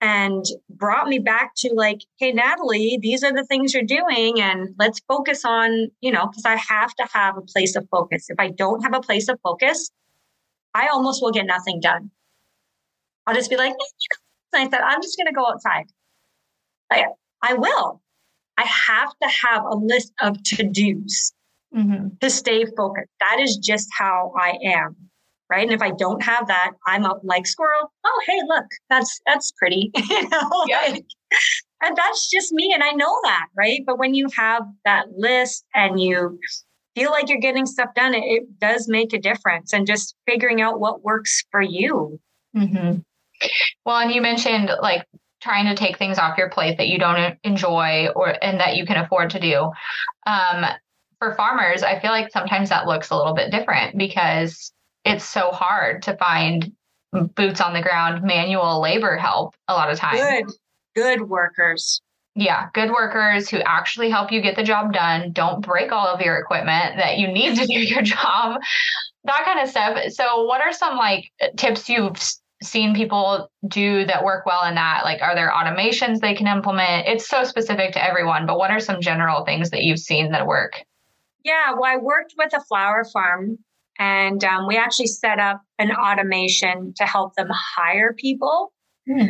and 0.00 0.44
brought 0.70 1.08
me 1.08 1.18
back 1.18 1.52
to 1.58 1.72
like, 1.74 2.00
hey, 2.18 2.32
Natalie, 2.32 2.98
these 3.00 3.22
are 3.22 3.32
the 3.32 3.44
things 3.44 3.74
you're 3.74 3.82
doing. 3.82 4.40
And 4.40 4.74
let's 4.78 5.00
focus 5.06 5.44
on, 5.44 5.88
you 6.00 6.10
know, 6.10 6.26
because 6.26 6.44
I 6.46 6.56
have 6.56 6.94
to 6.94 7.08
have 7.12 7.36
a 7.36 7.42
place 7.42 7.76
of 7.76 7.86
focus. 7.90 8.30
If 8.30 8.36
I 8.38 8.48
don't 8.48 8.82
have 8.82 8.94
a 8.94 9.00
place 9.00 9.28
of 9.28 9.38
focus, 9.42 9.90
I 10.74 10.88
almost 10.88 11.22
will 11.22 11.32
get 11.32 11.46
nothing 11.46 11.80
done. 11.80 12.10
I'll 13.26 13.34
just 13.34 13.50
be 13.50 13.56
like, 13.56 13.74
I 14.54 14.68
said, 14.68 14.80
I'm 14.80 15.02
just 15.02 15.18
going 15.18 15.26
to 15.26 15.32
go 15.32 15.46
outside. 15.46 15.86
I, 16.90 17.06
I 17.42 17.54
will. 17.54 18.00
I 18.56 18.64
have 18.64 19.10
to 19.22 19.28
have 19.28 19.64
a 19.64 19.76
list 19.76 20.12
of 20.20 20.42
to 20.42 20.64
dos 20.64 21.32
mm-hmm. 21.74 22.08
to 22.20 22.30
stay 22.30 22.64
focused. 22.64 23.10
That 23.20 23.38
is 23.40 23.56
just 23.56 23.88
how 23.96 24.32
I 24.38 24.58
am 24.64 25.09
right? 25.50 25.64
And 25.64 25.72
if 25.72 25.82
I 25.82 25.90
don't 25.90 26.22
have 26.22 26.46
that, 26.48 26.72
I'm 26.86 27.04
up 27.04 27.20
like 27.24 27.46
squirrel. 27.46 27.92
Oh, 28.04 28.22
hey, 28.26 28.38
look, 28.46 28.66
that's 28.88 29.20
that's 29.26 29.52
pretty, 29.52 29.90
you 30.10 30.28
know. 30.28 30.64
Yeah. 30.66 30.80
Like, 30.88 31.04
and 31.82 31.96
that's 31.96 32.30
just 32.30 32.52
me, 32.52 32.72
and 32.74 32.82
I 32.82 32.90
know 32.90 33.20
that, 33.24 33.46
right? 33.56 33.80
But 33.86 33.98
when 33.98 34.14
you 34.14 34.28
have 34.36 34.62
that 34.84 35.06
list 35.16 35.64
and 35.74 35.98
you 36.00 36.38
feel 36.94 37.10
like 37.10 37.28
you're 37.28 37.38
getting 37.38 37.66
stuff 37.66 37.90
done, 37.94 38.14
it, 38.14 38.24
it 38.24 38.58
does 38.58 38.86
make 38.88 39.12
a 39.12 39.18
difference. 39.18 39.72
And 39.72 39.86
just 39.86 40.14
figuring 40.26 40.60
out 40.60 40.80
what 40.80 41.02
works 41.02 41.42
for 41.50 41.62
you. 41.62 42.20
Mm-hmm. 42.56 42.98
Well, 43.86 43.96
and 43.96 44.12
you 44.12 44.20
mentioned 44.20 44.70
like 44.82 45.06
trying 45.40 45.66
to 45.66 45.74
take 45.74 45.98
things 45.98 46.18
off 46.18 46.36
your 46.36 46.50
plate 46.50 46.76
that 46.76 46.88
you 46.88 46.98
don't 46.98 47.38
enjoy 47.44 48.08
or 48.14 48.34
and 48.42 48.60
that 48.60 48.76
you 48.76 48.84
can 48.84 48.96
afford 48.96 49.30
to 49.30 49.40
do. 49.40 49.70
Um, 50.26 50.66
for 51.18 51.34
farmers, 51.34 51.82
I 51.82 52.00
feel 52.00 52.10
like 52.10 52.30
sometimes 52.32 52.68
that 52.70 52.86
looks 52.86 53.10
a 53.10 53.16
little 53.16 53.34
bit 53.34 53.50
different 53.50 53.96
because 53.96 54.72
it's 55.04 55.24
so 55.24 55.50
hard 55.50 56.02
to 56.02 56.16
find 56.16 56.72
boots 57.34 57.60
on 57.60 57.72
the 57.72 57.82
ground 57.82 58.22
manual 58.22 58.80
labor 58.80 59.16
help 59.16 59.54
a 59.68 59.74
lot 59.74 59.90
of 59.90 59.98
times. 59.98 60.20
Good, 60.94 61.18
good 61.18 61.28
workers. 61.28 62.00
Yeah, 62.36 62.68
good 62.74 62.90
workers 62.90 63.48
who 63.48 63.58
actually 63.58 64.08
help 64.08 64.30
you 64.30 64.40
get 64.40 64.54
the 64.54 64.62
job 64.62 64.92
done. 64.92 65.32
Don't 65.32 65.60
break 65.60 65.90
all 65.90 66.06
of 66.06 66.20
your 66.20 66.36
equipment 66.36 66.96
that 66.96 67.18
you 67.18 67.26
need 67.28 67.56
to 67.56 67.66
do 67.66 67.72
your 67.78 68.02
job, 68.02 68.60
that 69.24 69.44
kind 69.44 69.60
of 69.60 69.68
stuff. 69.68 69.98
So, 70.12 70.44
what 70.44 70.60
are 70.60 70.72
some 70.72 70.96
like 70.96 71.30
tips 71.56 71.88
you've 71.88 72.16
seen 72.62 72.94
people 72.94 73.50
do 73.66 74.04
that 74.06 74.22
work 74.22 74.46
well 74.46 74.64
in 74.64 74.76
that? 74.76 75.00
Like, 75.04 75.22
are 75.22 75.34
there 75.34 75.50
automations 75.50 76.20
they 76.20 76.34
can 76.34 76.46
implement? 76.46 77.08
It's 77.08 77.28
so 77.28 77.42
specific 77.42 77.92
to 77.92 78.04
everyone, 78.04 78.46
but 78.46 78.58
what 78.58 78.70
are 78.70 78.80
some 78.80 79.00
general 79.00 79.44
things 79.44 79.70
that 79.70 79.82
you've 79.82 79.98
seen 79.98 80.30
that 80.30 80.46
work? 80.46 80.84
Yeah, 81.42 81.72
well, 81.72 81.84
I 81.84 81.96
worked 81.96 82.34
with 82.38 82.52
a 82.52 82.60
flower 82.60 83.04
farm 83.12 83.58
and 84.00 84.42
um, 84.44 84.66
we 84.66 84.78
actually 84.78 85.06
set 85.06 85.38
up 85.38 85.62
an 85.78 85.92
automation 85.92 86.94
to 86.96 87.04
help 87.04 87.34
them 87.36 87.48
hire 87.50 88.14
people. 88.14 88.72
Hmm. 89.06 89.26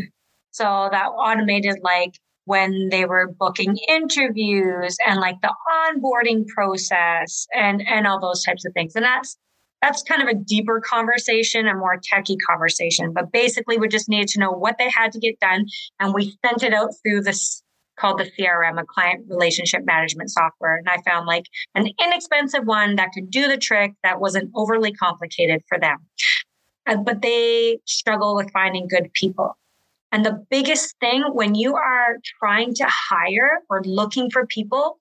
So 0.52 0.88
that 0.90 1.08
automated 1.08 1.80
like 1.82 2.12
when 2.44 2.88
they 2.88 3.04
were 3.04 3.34
booking 3.38 3.76
interviews 3.88 4.96
and 5.06 5.20
like 5.20 5.40
the 5.42 5.52
onboarding 5.68 6.46
process 6.46 7.46
and 7.52 7.86
and 7.86 8.06
all 8.06 8.20
those 8.20 8.42
types 8.44 8.64
of 8.64 8.72
things. 8.72 8.94
And 8.94 9.04
that's 9.04 9.36
that's 9.82 10.02
kind 10.02 10.22
of 10.22 10.28
a 10.28 10.34
deeper 10.34 10.80
conversation, 10.80 11.66
a 11.66 11.74
more 11.74 11.98
techie 11.98 12.36
conversation. 12.48 13.12
But 13.12 13.32
basically, 13.32 13.76
we 13.76 13.88
just 13.88 14.08
needed 14.08 14.28
to 14.28 14.40
know 14.40 14.50
what 14.52 14.76
they 14.78 14.90
had 14.90 15.10
to 15.12 15.18
get 15.18 15.40
done, 15.40 15.66
and 15.98 16.14
we 16.14 16.36
sent 16.46 16.62
it 16.62 16.72
out 16.72 16.90
through 17.02 17.22
this 17.22 17.62
called 18.00 18.18
the 18.18 18.30
CRM, 18.38 18.80
a 18.80 18.84
client 18.84 19.26
relationship 19.28 19.84
management 19.84 20.30
software. 20.30 20.76
And 20.76 20.88
I 20.88 20.98
found 21.02 21.26
like 21.26 21.44
an 21.74 21.88
inexpensive 22.02 22.64
one 22.64 22.96
that 22.96 23.10
could 23.12 23.30
do 23.30 23.48
the 23.48 23.58
trick 23.58 23.92
that 24.02 24.20
wasn't 24.20 24.50
overly 24.54 24.92
complicated 24.92 25.62
for 25.68 25.78
them. 25.78 25.98
Uh, 26.86 26.96
but 26.96 27.22
they 27.22 27.78
struggle 27.86 28.34
with 28.34 28.50
finding 28.52 28.88
good 28.88 29.12
people. 29.12 29.56
And 30.12 30.24
the 30.24 30.44
biggest 30.50 30.96
thing 30.98 31.22
when 31.32 31.54
you 31.54 31.76
are 31.76 32.16
trying 32.40 32.74
to 32.74 32.86
hire 32.88 33.60
or 33.68 33.82
looking 33.84 34.30
for 34.30 34.46
people, 34.46 34.98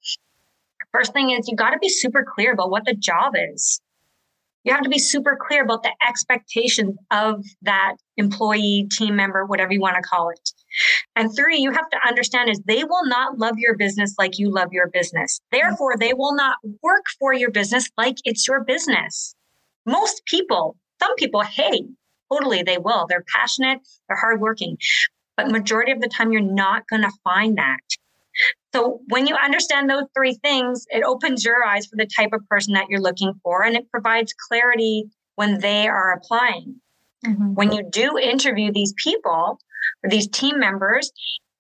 first 0.92 1.14
thing 1.14 1.32
is 1.32 1.48
you 1.48 1.56
got 1.56 1.72
to 1.72 1.80
be 1.80 1.90
super 1.90 2.24
clear 2.24 2.54
about 2.54 2.70
what 2.70 2.86
the 2.86 2.94
job 2.94 3.34
is 3.36 3.82
you 4.64 4.74
have 4.74 4.84
to 4.84 4.90
be 4.90 5.00
super 5.00 5.38
clear 5.40 5.64
about 5.64 5.84
the 5.84 5.92
expectations 6.08 6.96
of 7.12 7.44
that 7.62 7.96
employee, 8.18 8.88
team 8.92 9.16
member, 9.16 9.46
whatever 9.46 9.74
you 9.74 9.80
want 9.80 9.96
to 9.96 10.02
call 10.02 10.30
it. 10.30 10.52
And 11.16 11.36
three, 11.36 11.60
you 11.60 11.72
have 11.72 11.90
to 11.90 12.08
understand 12.08 12.50
is 12.50 12.60
they 12.66 12.84
will 12.84 13.06
not 13.06 13.38
love 13.38 13.58
your 13.58 13.76
business 13.76 14.16
like 14.18 14.38
you 14.38 14.52
love 14.52 14.70
your 14.72 14.88
business. 14.88 15.42
Therefore, 15.52 15.96
they 15.98 16.14
will 16.14 16.36
not 16.36 16.58
work 16.84 17.06
for 17.20 17.34
your 17.34 17.52
business 17.52 17.90
like 17.98 18.18
it's 18.24 18.48
your 18.48 18.64
business. 18.64 19.36
Most 19.86 20.24
people, 20.26 20.76
some 21.02 21.16
people, 21.16 21.42
hey, 21.42 21.84
totally 22.32 22.64
they 22.64 22.78
will. 22.78 23.06
They're 23.08 23.26
passionate, 23.36 23.80
they're 24.08 24.18
hardworking. 24.18 24.78
but 25.38 25.50
majority 25.50 25.92
of 25.92 26.02
the 26.02 26.10
time 26.10 26.32
you're 26.32 26.42
not 26.42 26.84
going 26.90 27.02
to 27.02 27.12
find 27.24 27.58
that. 27.58 27.80
So 28.74 29.00
when 29.10 29.26
you 29.26 29.36
understand 29.36 29.90
those 29.90 30.04
three 30.16 30.38
things, 30.44 30.86
it 30.90 31.04
opens 31.04 31.44
your 31.44 31.64
eyes 31.66 31.88
for 31.88 31.96
the 31.96 32.08
type 32.08 32.32
of 32.34 32.48
person 32.48 32.74
that 32.74 32.88
you're 32.90 33.02
looking 33.02 33.34
for 33.44 33.64
and 33.64 33.76
it 33.76 33.90
provides 33.90 34.34
clarity 34.48 35.06
when 35.36 35.60
they 35.60 35.88
are 35.88 36.14
applying. 36.14 36.76
Mm-hmm. 37.26 37.54
When 37.54 37.72
you 37.72 37.84
do 37.90 38.18
interview 38.18 38.72
these 38.72 38.94
people 39.02 39.60
or 40.04 40.10
these 40.10 40.28
team 40.28 40.60
members, 40.60 41.12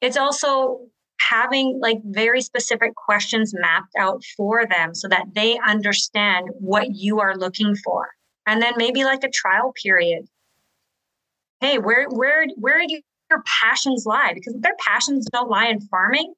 it's 0.02 0.18
also 0.18 0.80
having 1.20 1.80
like 1.82 2.00
very 2.06 2.42
specific 2.42 2.96
questions 2.96 3.54
mapped 3.54 3.94
out 3.98 4.24
for 4.38 4.66
them 4.66 4.96
so 4.96 5.08
that 5.08 5.26
they 5.36 5.60
understand 5.66 6.48
what 6.60 6.96
you 6.96 7.20
are 7.20 7.36
looking 7.36 7.76
for. 7.76 8.10
And 8.46 8.62
then 8.62 8.74
maybe 8.78 9.04
like 9.04 9.24
a 9.24 9.30
trial 9.30 9.74
period. 9.82 10.26
Hey, 11.62 11.78
where 11.78 12.08
where 12.10 12.48
where 12.56 12.80
do 12.88 13.02
your 13.30 13.44
passions 13.62 14.06
lie? 14.06 14.32
Because 14.34 14.56
if 14.56 14.62
their 14.62 14.76
passions 14.80 15.28
don't 15.32 15.50
lie 15.50 15.68
in 15.68 15.82
farming, 15.82 16.34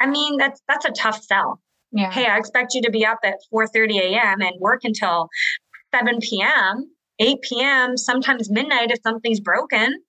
I 0.00 0.06
mean 0.06 0.38
that's 0.38 0.60
that's 0.66 0.86
a 0.86 0.90
tough 0.90 1.22
sell. 1.22 1.60
Yeah. 1.92 2.10
Hey, 2.10 2.26
I 2.26 2.36
expect 2.38 2.74
you 2.74 2.82
to 2.82 2.90
be 2.90 3.06
up 3.06 3.18
at 3.22 3.36
4 3.50 3.68
30 3.68 3.98
a.m. 3.98 4.40
and 4.40 4.52
work 4.58 4.80
until 4.82 5.28
7 5.94 6.18
p.m., 6.20 6.90
8 7.18 7.36
p.m., 7.42 7.96
sometimes 7.96 8.50
midnight 8.50 8.90
if 8.90 8.98
something's 9.02 9.40
broken. 9.40 10.02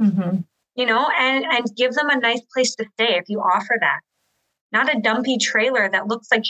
Mm-hmm. 0.00 0.38
You 0.76 0.86
know, 0.86 1.08
and 1.18 1.44
and 1.44 1.66
give 1.76 1.92
them 1.92 2.10
a 2.10 2.18
nice 2.18 2.42
place 2.52 2.74
to 2.76 2.86
stay 2.94 3.16
if 3.16 3.28
you 3.28 3.40
offer 3.40 3.76
that. 3.80 4.00
Not 4.72 4.94
a 4.94 5.00
dumpy 5.00 5.38
trailer 5.38 5.88
that 5.88 6.08
looks 6.08 6.28
like, 6.32 6.44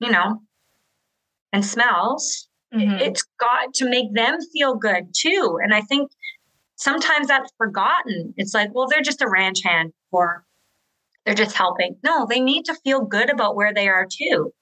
you 0.00 0.10
know, 0.10 0.42
and 1.52 1.64
smells. 1.64 2.48
Mm-hmm. 2.74 3.00
It's 3.00 3.24
got 3.40 3.72
to 3.74 3.88
make 3.88 4.12
them 4.14 4.38
feel 4.52 4.74
good 4.74 5.06
too. 5.16 5.58
And 5.62 5.72
I 5.72 5.80
think 5.80 6.10
sometimes 6.76 7.28
that's 7.28 7.52
forgotten. 7.56 8.34
It's 8.36 8.52
like, 8.52 8.74
well, 8.74 8.86
they're 8.88 9.00
just 9.00 9.22
a 9.22 9.28
ranch 9.28 9.62
hand 9.64 9.92
or 10.10 10.44
they're 11.24 11.34
just 11.34 11.56
helping. 11.56 11.96
No, 12.02 12.26
they 12.28 12.40
need 12.40 12.64
to 12.66 12.74
feel 12.84 13.02
good 13.02 13.30
about 13.30 13.56
where 13.56 13.72
they 13.72 13.88
are 13.88 14.06
too 14.10 14.52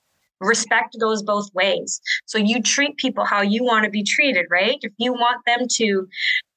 respect 0.42 0.96
goes 1.00 1.22
both 1.22 1.48
ways 1.54 2.00
so 2.26 2.36
you 2.36 2.60
treat 2.62 2.96
people 2.96 3.24
how 3.24 3.40
you 3.40 3.62
want 3.62 3.84
to 3.84 3.90
be 3.90 4.02
treated 4.02 4.46
right 4.50 4.78
if 4.82 4.92
you 4.98 5.12
want 5.12 5.40
them 5.46 5.66
to 5.70 6.06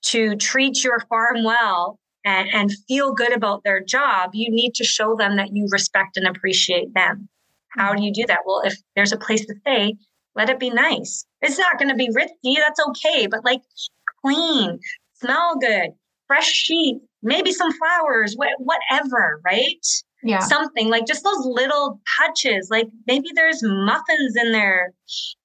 to 0.08 0.36
treat 0.36 0.84
your 0.84 1.00
farm 1.10 1.44
well 1.44 2.00
and, 2.24 2.50
and 2.54 2.72
feel 2.88 3.14
good 3.14 3.34
about 3.34 3.64
their 3.64 3.84
job 3.84 4.32
you 4.34 4.50
need 4.50 4.74
to 4.76 4.84
show 4.84 5.16
them 5.16 5.36
that 5.38 5.54
you 5.54 5.68
respect 5.72 6.18
and 6.18 6.28
appreciate 6.28 6.94
them. 6.94 7.28
How 7.70 7.94
do 7.94 8.04
you 8.04 8.14
do 8.14 8.26
that? 8.28 8.40
Well 8.46 8.62
if 8.64 8.76
there's 8.96 9.12
a 9.12 9.18
place 9.18 9.46
to 9.46 9.56
stay 9.62 9.96
let 10.36 10.50
it 10.50 10.60
be 10.60 10.70
nice. 10.70 11.26
It's 11.42 11.58
not 11.58 11.80
going 11.80 11.88
to 11.88 11.96
be 11.96 12.10
ritzy 12.10 12.56
that's 12.58 12.80
okay 12.90 13.28
but 13.28 13.46
like 13.46 13.62
clean 14.24 14.80
smell 15.14 15.56
good 15.60 15.92
fresh 16.28 16.52
sheet 16.52 17.00
maybe 17.22 17.52
some 17.52 17.72
flowers 17.72 18.36
whatever 18.38 19.42
right 19.46 19.86
yeah. 20.26 20.40
something 20.40 20.90
like 20.90 21.06
just 21.06 21.24
those 21.24 21.46
little 21.46 22.02
touches 22.20 22.70
like 22.72 22.88
maybe 23.06 23.30
there's 23.36 23.62
muffins 23.62 24.36
in 24.36 24.52
there 24.52 24.92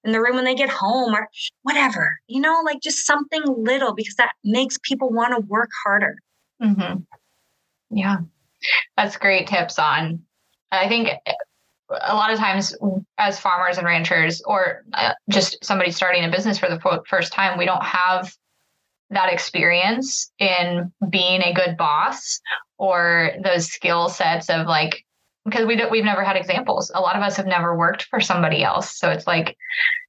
in 0.05 0.13
the 0.13 0.21
room 0.21 0.37
when 0.37 0.45
they 0.45 0.55
get 0.55 0.71
home 0.71 1.15
or 1.15 1.29
whatever 1.63 2.19
you 2.27 2.41
know 2.41 2.63
like 2.65 2.81
just 2.81 3.07
something 3.07 3.43
little 3.47 3.95
because 3.95 4.15
that 4.15 4.33
makes 4.43 4.79
people 4.83 5.11
want 5.11 5.35
to 5.35 5.47
work 5.47 5.69
harder 5.85 6.17
mm-hmm. 6.63 6.99
yeah 7.91 8.17
that's 8.97 9.19
great 9.19 9.47
tips 9.47 9.79
on 9.79 10.19
i 10.73 10.89
think 10.89 11.11
a 11.91 12.15
lot 12.15 12.33
of 12.33 12.39
times 12.39 12.75
as 13.19 13.39
farmers 13.39 13.77
and 13.77 13.87
ranchers 13.87 14.41
or 14.47 14.85
uh, 14.95 15.13
just 15.29 15.63
somebody 15.63 15.91
starting 15.91 16.25
a 16.25 16.31
business 16.31 16.59
for 16.59 16.71
the 16.71 17.03
first 17.07 17.33
time 17.33 17.59
we 17.59 17.67
don't 17.67 17.85
have 17.85 18.33
that 19.11 19.33
experience 19.33 20.31
in 20.39 20.93
being 21.11 21.43
a 21.43 21.53
good 21.53 21.77
boss 21.77 22.41
or 22.79 23.33
those 23.43 23.67
skill 23.67 24.09
sets 24.09 24.49
of 24.49 24.67
like 24.67 25.05
because 25.45 25.67
we 25.67 25.77
don't 25.77 25.91
we've 25.91 26.05
never 26.05 26.23
had 26.23 26.37
examples. 26.37 26.91
A 26.95 27.01
lot 27.01 27.17
of 27.17 27.23
us 27.23 27.37
have 27.37 27.47
never 27.47 27.77
worked 27.77 28.05
for 28.05 28.21
somebody 28.21 28.63
else. 28.63 28.97
So 28.99 29.11
it's 29.11 29.27
like 29.27 29.57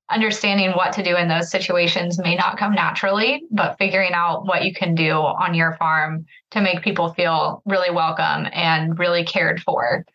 understanding 0.10 0.72
what 0.72 0.94
to 0.94 1.04
do 1.04 1.16
in 1.16 1.30
those 1.30 1.50
situations 1.50 2.20
may 2.20 2.36
not 2.36 2.58
come 2.58 2.76
naturally 2.76 3.44
but 3.50 3.78
figuring 3.78 4.12
out 4.14 4.46
what 4.46 4.66
you 4.66 4.74
can 4.74 4.94
do 4.94 5.14
on 5.14 5.54
your 5.54 5.74
farm 5.78 6.26
to 6.52 6.60
make 6.60 6.82
people 6.82 7.14
feel 7.14 7.62
really 7.66 7.90
welcome 7.90 8.46
and 8.54 9.00
really 9.00 9.24
cared 9.24 9.62
for. 9.62 10.06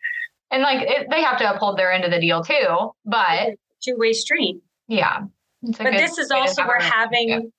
And 0.51 0.61
like 0.61 0.87
it, 0.87 1.07
they 1.09 1.23
have 1.23 1.39
to 1.39 1.51
uphold 1.51 1.77
their 1.77 1.91
end 1.91 2.05
of 2.05 2.11
the 2.11 2.21
deal 2.21 2.43
too 2.43 2.91
but 3.05 3.55
two-way 3.83 4.13
street. 4.13 4.61
Yeah. 4.87 5.23
But 5.61 5.91
this 5.91 6.17
is 6.17 6.31
also 6.31 6.65
we're 6.65 6.81
having. 6.81 7.51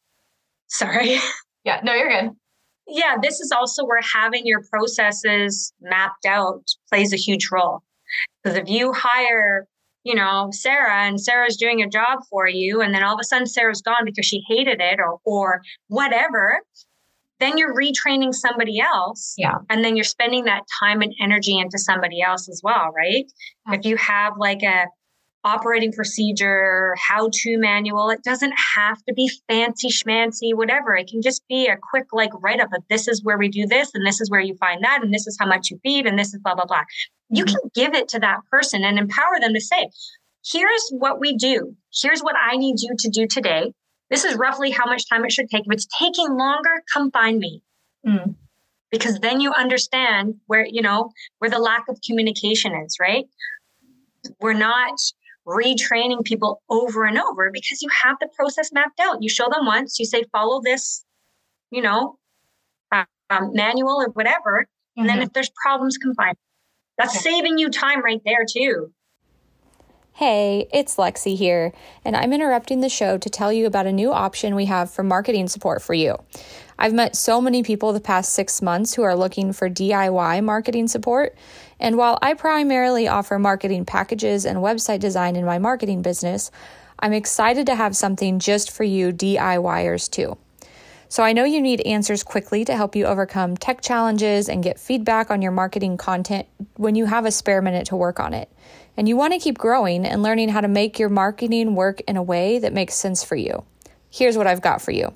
Sorry 0.68 1.18
yeah 1.64 1.80
no 1.82 1.94
you're 1.94 2.08
good 2.08 2.30
yeah, 2.88 3.16
this 3.22 3.38
is 3.38 3.52
also 3.52 3.84
where 3.84 4.00
having 4.00 4.46
your 4.46 4.62
processes 4.62 5.72
mapped 5.80 6.24
out 6.24 6.62
plays 6.88 7.12
a 7.12 7.16
huge 7.16 7.50
role. 7.52 7.82
Because 8.42 8.56
if 8.56 8.68
you 8.68 8.92
hire, 8.94 9.66
you 10.04 10.14
know, 10.14 10.48
Sarah 10.52 11.06
and 11.06 11.20
Sarah's 11.20 11.56
doing 11.56 11.82
a 11.82 11.88
job 11.88 12.20
for 12.30 12.48
you, 12.48 12.80
and 12.80 12.94
then 12.94 13.02
all 13.02 13.14
of 13.14 13.20
a 13.20 13.24
sudden 13.24 13.46
Sarah's 13.46 13.82
gone 13.82 14.06
because 14.06 14.24
she 14.24 14.42
hated 14.48 14.80
it 14.80 14.98
or 14.98 15.18
or 15.24 15.60
whatever, 15.88 16.60
then 17.40 17.58
you're 17.58 17.74
retraining 17.74 18.32
somebody 18.32 18.80
else. 18.80 19.34
Yeah. 19.36 19.58
And 19.68 19.84
then 19.84 19.94
you're 19.94 20.04
spending 20.04 20.44
that 20.44 20.62
time 20.80 21.02
and 21.02 21.14
energy 21.20 21.58
into 21.58 21.78
somebody 21.78 22.22
else 22.22 22.48
as 22.48 22.62
well, 22.64 22.90
right? 22.96 23.30
If 23.68 23.84
you 23.84 23.98
have 23.98 24.32
like 24.38 24.62
a 24.62 24.86
operating 25.44 25.92
procedure, 25.92 26.94
how 26.98 27.30
to 27.32 27.58
manual. 27.58 28.10
It 28.10 28.22
doesn't 28.22 28.54
have 28.76 28.98
to 29.04 29.14
be 29.14 29.30
fancy 29.48 29.88
schmancy, 29.88 30.54
whatever. 30.54 30.96
It 30.96 31.08
can 31.08 31.22
just 31.22 31.46
be 31.48 31.66
a 31.68 31.76
quick 31.90 32.06
like 32.12 32.30
write 32.40 32.60
up 32.60 32.72
of 32.74 32.82
this 32.90 33.08
is 33.08 33.22
where 33.22 33.38
we 33.38 33.48
do 33.48 33.66
this 33.66 33.90
and 33.94 34.06
this 34.06 34.20
is 34.20 34.30
where 34.30 34.40
you 34.40 34.56
find 34.56 34.82
that 34.84 35.02
and 35.02 35.12
this 35.12 35.26
is 35.26 35.36
how 35.38 35.46
much 35.46 35.70
you 35.70 35.78
feed 35.82 36.06
and 36.06 36.18
this 36.18 36.34
is 36.34 36.40
blah, 36.40 36.54
blah, 36.54 36.66
blah. 36.66 36.82
You 37.30 37.44
mm-hmm. 37.44 37.54
can 37.54 37.70
give 37.74 37.94
it 37.94 38.08
to 38.08 38.18
that 38.20 38.40
person 38.50 38.84
and 38.84 38.98
empower 38.98 39.38
them 39.40 39.54
to 39.54 39.60
say, 39.60 39.88
here's 40.44 40.88
what 40.90 41.20
we 41.20 41.36
do. 41.36 41.76
Here's 41.94 42.20
what 42.20 42.36
I 42.36 42.56
need 42.56 42.80
you 42.80 42.94
to 42.98 43.08
do 43.08 43.26
today. 43.26 43.72
This 44.10 44.24
is 44.24 44.36
roughly 44.36 44.70
how 44.70 44.86
much 44.86 45.08
time 45.08 45.24
it 45.24 45.32
should 45.32 45.50
take. 45.50 45.66
If 45.66 45.72
it's 45.72 45.86
taking 45.98 46.36
longer, 46.36 46.82
come 46.92 47.10
find 47.10 47.38
me. 47.38 47.62
Mm. 48.06 48.34
Because 48.90 49.18
then 49.20 49.40
you 49.40 49.52
understand 49.52 50.36
where, 50.46 50.66
you 50.66 50.80
know, 50.80 51.10
where 51.38 51.50
the 51.50 51.58
lack 51.58 51.84
of 51.88 51.98
communication 52.06 52.74
is, 52.74 52.96
right? 52.98 53.26
We're 54.40 54.54
not 54.54 54.98
retraining 55.48 56.24
people 56.24 56.62
over 56.68 57.04
and 57.04 57.18
over 57.18 57.50
because 57.50 57.80
you 57.82 57.88
have 58.04 58.16
the 58.20 58.28
process 58.36 58.70
mapped 58.72 59.00
out. 59.00 59.22
You 59.22 59.28
show 59.28 59.48
them 59.48 59.64
once, 59.64 59.98
you 59.98 60.04
say, 60.04 60.24
follow 60.30 60.60
this, 60.62 61.04
you 61.70 61.80
know, 61.80 62.18
um, 62.92 63.52
manual 63.54 64.00
or 64.00 64.08
whatever. 64.10 64.66
And 64.96 65.06
mm-hmm. 65.06 65.18
then 65.18 65.26
if 65.26 65.32
there's 65.32 65.50
problems, 65.62 65.96
come 65.96 66.14
find. 66.14 66.36
That's 66.98 67.14
okay. 67.16 67.30
saving 67.30 67.58
you 67.58 67.70
time 67.70 68.02
right 68.04 68.20
there, 68.24 68.44
too. 68.48 68.92
Hey, 70.18 70.66
it's 70.72 70.96
Lexi 70.96 71.36
here, 71.36 71.72
and 72.04 72.16
I'm 72.16 72.32
interrupting 72.32 72.80
the 72.80 72.88
show 72.88 73.18
to 73.18 73.30
tell 73.30 73.52
you 73.52 73.66
about 73.66 73.86
a 73.86 73.92
new 73.92 74.12
option 74.12 74.56
we 74.56 74.64
have 74.64 74.90
for 74.90 75.04
marketing 75.04 75.46
support 75.46 75.80
for 75.80 75.94
you. 75.94 76.16
I've 76.76 76.92
met 76.92 77.14
so 77.14 77.40
many 77.40 77.62
people 77.62 77.92
the 77.92 78.00
past 78.00 78.32
six 78.32 78.60
months 78.60 78.94
who 78.94 79.02
are 79.02 79.14
looking 79.14 79.52
for 79.52 79.70
DIY 79.70 80.42
marketing 80.42 80.88
support, 80.88 81.36
and 81.80 81.96
while 81.96 82.18
I 82.22 82.34
primarily 82.34 83.08
offer 83.08 83.38
marketing 83.38 83.84
packages 83.84 84.44
and 84.44 84.58
website 84.58 85.00
design 85.00 85.36
in 85.36 85.44
my 85.44 85.58
marketing 85.58 86.02
business, 86.02 86.50
I'm 86.98 87.12
excited 87.12 87.66
to 87.66 87.74
have 87.74 87.96
something 87.96 88.38
just 88.38 88.70
for 88.70 88.84
you 88.84 89.12
DIYers 89.12 90.10
too. 90.10 90.36
So 91.10 91.22
I 91.22 91.32
know 91.32 91.44
you 91.44 91.62
need 91.62 91.80
answers 91.82 92.22
quickly 92.22 92.66
to 92.66 92.76
help 92.76 92.94
you 92.94 93.06
overcome 93.06 93.56
tech 93.56 93.80
challenges 93.80 94.48
and 94.48 94.62
get 94.62 94.78
feedback 94.78 95.30
on 95.30 95.40
your 95.40 95.52
marketing 95.52 95.96
content 95.96 96.46
when 96.76 96.94
you 96.96 97.06
have 97.06 97.24
a 97.24 97.30
spare 97.30 97.62
minute 97.62 97.86
to 97.86 97.96
work 97.96 98.20
on 98.20 98.34
it. 98.34 98.52
And 98.96 99.08
you 99.08 99.16
want 99.16 99.32
to 99.32 99.38
keep 99.38 99.56
growing 99.56 100.04
and 100.04 100.22
learning 100.22 100.50
how 100.50 100.60
to 100.60 100.68
make 100.68 100.98
your 100.98 101.08
marketing 101.08 101.74
work 101.74 102.02
in 102.02 102.18
a 102.18 102.22
way 102.22 102.58
that 102.58 102.74
makes 102.74 102.94
sense 102.94 103.24
for 103.24 103.36
you. 103.36 103.64
Here's 104.10 104.36
what 104.36 104.46
I've 104.46 104.60
got 104.60 104.82
for 104.82 104.90
you. 104.90 105.14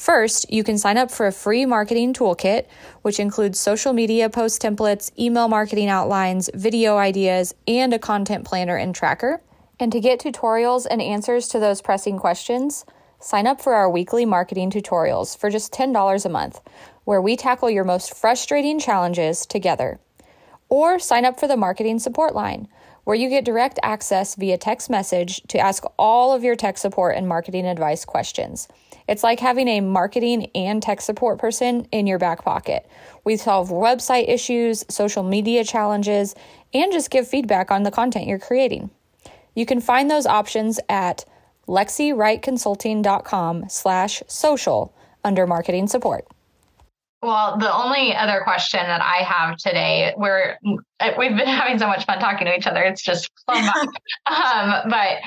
First, 0.00 0.50
you 0.50 0.64
can 0.64 0.78
sign 0.78 0.96
up 0.96 1.10
for 1.10 1.26
a 1.26 1.32
free 1.32 1.66
marketing 1.66 2.14
toolkit, 2.14 2.64
which 3.02 3.20
includes 3.20 3.60
social 3.60 3.92
media 3.92 4.30
post 4.30 4.62
templates, 4.62 5.10
email 5.18 5.46
marketing 5.46 5.90
outlines, 5.90 6.48
video 6.54 6.96
ideas, 6.96 7.54
and 7.68 7.92
a 7.92 7.98
content 7.98 8.46
planner 8.46 8.76
and 8.76 8.94
tracker. 8.94 9.42
And 9.78 9.92
to 9.92 10.00
get 10.00 10.18
tutorials 10.18 10.86
and 10.90 11.02
answers 11.02 11.48
to 11.48 11.58
those 11.58 11.82
pressing 11.82 12.18
questions, 12.18 12.86
sign 13.18 13.46
up 13.46 13.60
for 13.60 13.74
our 13.74 13.90
weekly 13.90 14.24
marketing 14.24 14.70
tutorials 14.70 15.36
for 15.36 15.50
just 15.50 15.70
$10 15.70 16.24
a 16.24 16.28
month, 16.30 16.62
where 17.04 17.20
we 17.20 17.36
tackle 17.36 17.68
your 17.68 17.84
most 17.84 18.16
frustrating 18.16 18.78
challenges 18.78 19.44
together. 19.44 20.00
Or 20.70 20.98
sign 20.98 21.26
up 21.26 21.38
for 21.38 21.46
the 21.46 21.58
marketing 21.58 21.98
support 21.98 22.34
line, 22.34 22.68
where 23.04 23.16
you 23.16 23.28
get 23.28 23.44
direct 23.44 23.78
access 23.82 24.34
via 24.34 24.56
text 24.56 24.88
message 24.88 25.42
to 25.48 25.58
ask 25.58 25.84
all 25.98 26.32
of 26.32 26.42
your 26.42 26.56
tech 26.56 26.78
support 26.78 27.16
and 27.16 27.28
marketing 27.28 27.66
advice 27.66 28.06
questions. 28.06 28.66
It's 29.10 29.22
like 29.24 29.40
having 29.40 29.66
a 29.66 29.80
marketing 29.80 30.52
and 30.54 30.80
tech 30.80 31.00
support 31.00 31.40
person 31.40 31.88
in 31.90 32.06
your 32.06 32.20
back 32.20 32.44
pocket. 32.44 32.88
We 33.24 33.36
solve 33.36 33.68
website 33.68 34.28
issues, 34.28 34.84
social 34.88 35.24
media 35.24 35.64
challenges, 35.64 36.36
and 36.72 36.92
just 36.92 37.10
give 37.10 37.26
feedback 37.26 37.72
on 37.72 37.82
the 37.82 37.90
content 37.90 38.28
you're 38.28 38.38
creating. 38.38 38.88
You 39.56 39.66
can 39.66 39.80
find 39.80 40.08
those 40.08 40.26
options 40.26 40.78
at 40.88 41.24
lexywrightconsulting.com 41.66 43.68
slash 43.68 44.22
social 44.28 44.94
under 45.24 45.44
marketing 45.44 45.88
support. 45.88 46.28
Well, 47.22 47.58
the 47.58 47.70
only 47.70 48.14
other 48.14 48.40
question 48.44 48.80
that 48.80 49.02
I 49.02 49.22
have 49.24 49.58
today, 49.58 50.14
where 50.16 50.58
we've 50.62 51.36
been 51.36 51.38
having 51.46 51.78
so 51.78 51.86
much 51.86 52.06
fun 52.06 52.18
talking 52.18 52.46
to 52.46 52.56
each 52.56 52.66
other, 52.66 52.82
it's 52.82 53.02
just 53.02 53.30
fun. 53.44 53.68
um, 54.26 54.88
but 54.88 55.18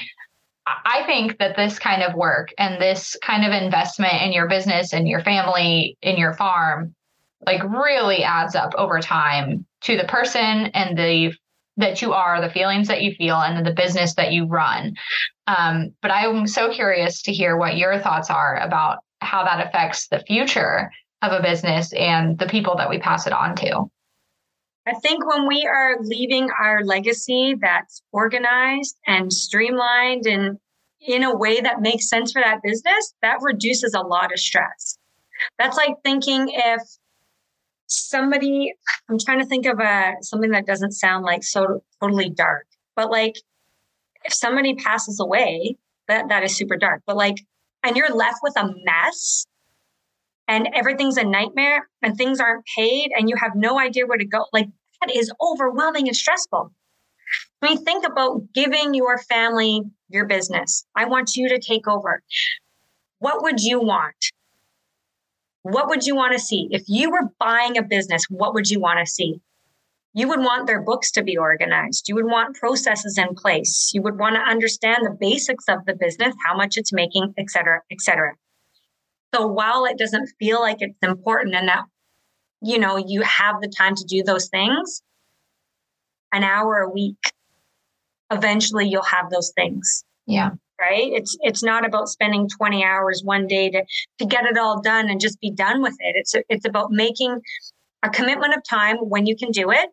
I 0.66 1.04
think 1.06 1.40
that 1.40 1.56
this 1.56 1.78
kind 1.78 2.04
of 2.04 2.16
work 2.16 2.54
and 2.58 2.82
this 2.82 3.18
kind 3.22 3.46
of 3.46 3.52
investment 3.52 4.22
in 4.22 4.32
your 4.32 4.48
business 4.48 4.94
and 4.94 5.08
your 5.08 5.22
family, 5.22 5.98
in 6.02 6.18
your 6.18 6.34
farm, 6.34 6.96
like 7.46 7.62
really 7.64 8.24
adds 8.24 8.56
up 8.56 8.74
over 8.78 9.00
time 9.00 9.66
to 9.82 9.98
the 9.98 10.06
person 10.06 10.68
and 10.74 10.98
the 10.98 11.34
that 11.78 12.02
you 12.04 12.14
are, 12.14 12.40
the 12.40 12.52
feelings 12.52 12.88
that 12.88 13.02
you 13.02 13.16
feel, 13.16 13.36
and 13.36 13.66
the 13.66 13.74
business 13.74 14.14
that 14.16 14.32
you 14.32 14.46
run. 14.46 14.94
Um, 15.48 15.94
but 16.02 16.12
I'm 16.12 16.46
so 16.46 16.72
curious 16.72 17.24
to 17.24 17.34
hear 17.34 17.58
what 17.58 17.78
your 17.78 18.00
thoughts 18.00 18.30
are 18.30 18.60
about 18.60 19.00
how 19.22 19.44
that 19.44 19.66
affects 19.66 20.08
the 20.08 20.20
future 20.20 20.92
of 21.24 21.32
a 21.32 21.42
business 21.42 21.92
and 21.94 22.38
the 22.38 22.46
people 22.46 22.76
that 22.78 22.90
we 22.90 23.00
pass 23.00 23.26
it 23.26 23.34
on 23.34 23.56
to. 23.56 23.86
I 24.86 24.94
think 24.96 25.26
when 25.26 25.48
we 25.48 25.66
are 25.66 25.98
leaving 26.02 26.50
our 26.62 26.84
legacy 26.84 27.56
that's 27.60 28.02
organized 28.12 28.98
and 29.08 29.32
streamlined 29.32 30.26
and 30.26 30.60
in 31.00 31.24
a 31.24 31.36
way 31.36 31.62
that 31.62 31.82
makes 31.82 32.10
sense 32.10 32.32
for 32.32 32.42
that 32.42 32.62
business, 32.64 33.14
that 33.22 33.38
reduces 33.42 33.94
a 33.94 34.02
lot 34.02 34.32
of 34.32 34.40
stress. 34.40 34.98
That's 35.58 35.78
like 35.78 35.96
thinking 36.04 36.50
if 36.50 36.82
somebody, 37.88 38.74
I'm 39.10 39.20
trying 39.20 39.40
to 39.40 39.46
think 39.46 39.66
of 39.66 39.80
a 39.80 40.16
something 40.22 40.52
that 40.52 40.66
doesn't 40.66 40.94
sound 40.94 41.26
like 41.26 41.44
so 41.44 41.84
totally 42.02 42.30
dark, 42.30 42.66
but 42.96 43.10
like 43.10 43.36
if 44.24 44.34
somebody 44.34 44.76
passes 44.76 45.20
away, 45.20 45.78
that 46.08 46.30
that 46.30 46.44
is 46.44 46.56
super 46.56 46.78
dark. 46.78 47.02
But 47.06 47.18
like, 47.18 47.38
and 47.84 47.96
you're 47.96 48.14
left 48.14 48.40
with 48.42 48.58
a 48.58 48.74
mess 48.86 49.46
and 50.48 50.68
everything's 50.74 51.18
a 51.18 51.24
nightmare 51.24 51.88
and 52.02 52.18
things 52.18 52.40
aren't 52.40 52.66
paid 52.76 53.12
and 53.18 53.30
you 53.30 53.36
have 53.38 53.56
no 53.56 53.80
idea 53.80 54.06
where 54.06 54.18
to 54.18 54.26
go. 54.26 54.46
Like 54.52 54.68
that 55.02 55.16
is 55.16 55.32
overwhelming 55.42 56.08
and 56.08 56.16
stressful. 56.16 56.72
I 57.62 57.70
mean, 57.70 57.84
think 57.84 58.06
about 58.06 58.42
giving 58.54 58.94
your 58.94 59.18
family 59.18 59.82
your 60.10 60.26
business. 60.26 60.86
I 60.96 61.06
want 61.06 61.36
you 61.36 61.50
to 61.50 61.60
take 61.60 61.88
over. 61.88 62.22
What 63.20 63.42
would 63.42 63.62
you 63.62 63.80
want? 63.80 64.16
What 65.64 65.88
would 65.88 66.06
you 66.06 66.16
want 66.16 66.34
to 66.34 66.40
see? 66.40 66.68
If 66.72 66.84
you 66.88 67.10
were 67.10 67.32
buying 67.40 67.78
a 67.78 67.84
business, 67.84 68.26
what 68.30 68.54
would 68.54 68.70
you 68.70 68.82
want 68.82 69.00
to 69.00 69.10
see? 69.10 69.40
You 70.14 70.28
would 70.28 70.42
want 70.42 70.68
their 70.68 70.82
books 70.82 71.10
to 71.12 71.24
be 71.24 71.38
organized. 71.38 72.08
You 72.08 72.16
would 72.16 72.26
want 72.26 72.58
processes 72.58 73.18
in 73.18 73.34
place. 73.34 73.92
You 73.94 74.02
would 74.04 74.20
want 74.20 74.36
to 74.36 74.42
understand 74.42 75.06
the 75.06 75.18
basics 75.20 75.66
of 75.68 75.86
the 75.86 75.96
business, 75.96 76.36
how 76.46 76.56
much 76.56 76.78
it's 76.78 76.94
making, 76.94 77.34
et 77.38 77.50
cetera, 77.50 77.82
et 77.90 78.02
cetera. 78.02 78.34
So 79.34 79.48
while 79.48 79.86
it 79.86 79.98
doesn't 79.98 80.30
feel 80.40 80.60
like 80.60 80.78
it's 80.82 80.98
important 81.02 81.56
and 81.56 81.68
that, 81.68 81.86
you 82.62 82.78
know, 82.78 82.98
you 82.98 83.22
have 83.24 83.62
the 83.62 83.68
time 83.68 83.96
to 83.96 84.04
do 84.04 84.24
those 84.24 84.48
things, 84.50 85.02
an 86.32 86.44
hour 86.44 86.78
a 86.78 86.90
week, 86.90 87.18
eventually 88.32 88.88
you'll 88.88 89.04
have 89.04 89.30
those 89.30 89.52
things. 89.56 90.04
Yeah. 90.28 90.52
Right. 90.80 91.12
It's 91.14 91.38
it's 91.42 91.64
not 91.64 91.86
about 91.86 92.10
spending 92.10 92.50
20 92.50 92.84
hours 92.84 93.22
one 93.24 93.48
day 93.48 93.70
to 93.70 93.84
to 94.20 94.26
get 94.26 94.46
it 94.46 94.58
all 94.58 94.82
done 94.82 95.10
and 95.10 95.22
just 95.22 95.40
be 95.40 95.52
done 95.52 95.82
with 95.82 95.96
it. 96.00 96.16
It's 96.16 96.34
it's 96.50 96.66
about 96.66 96.92
making 96.92 97.40
a 98.02 98.10
commitment 98.10 98.56
of 98.56 98.64
time 98.68 98.98
when 98.98 99.26
you 99.26 99.36
can 99.36 99.52
do 99.52 99.72
it 99.72 99.90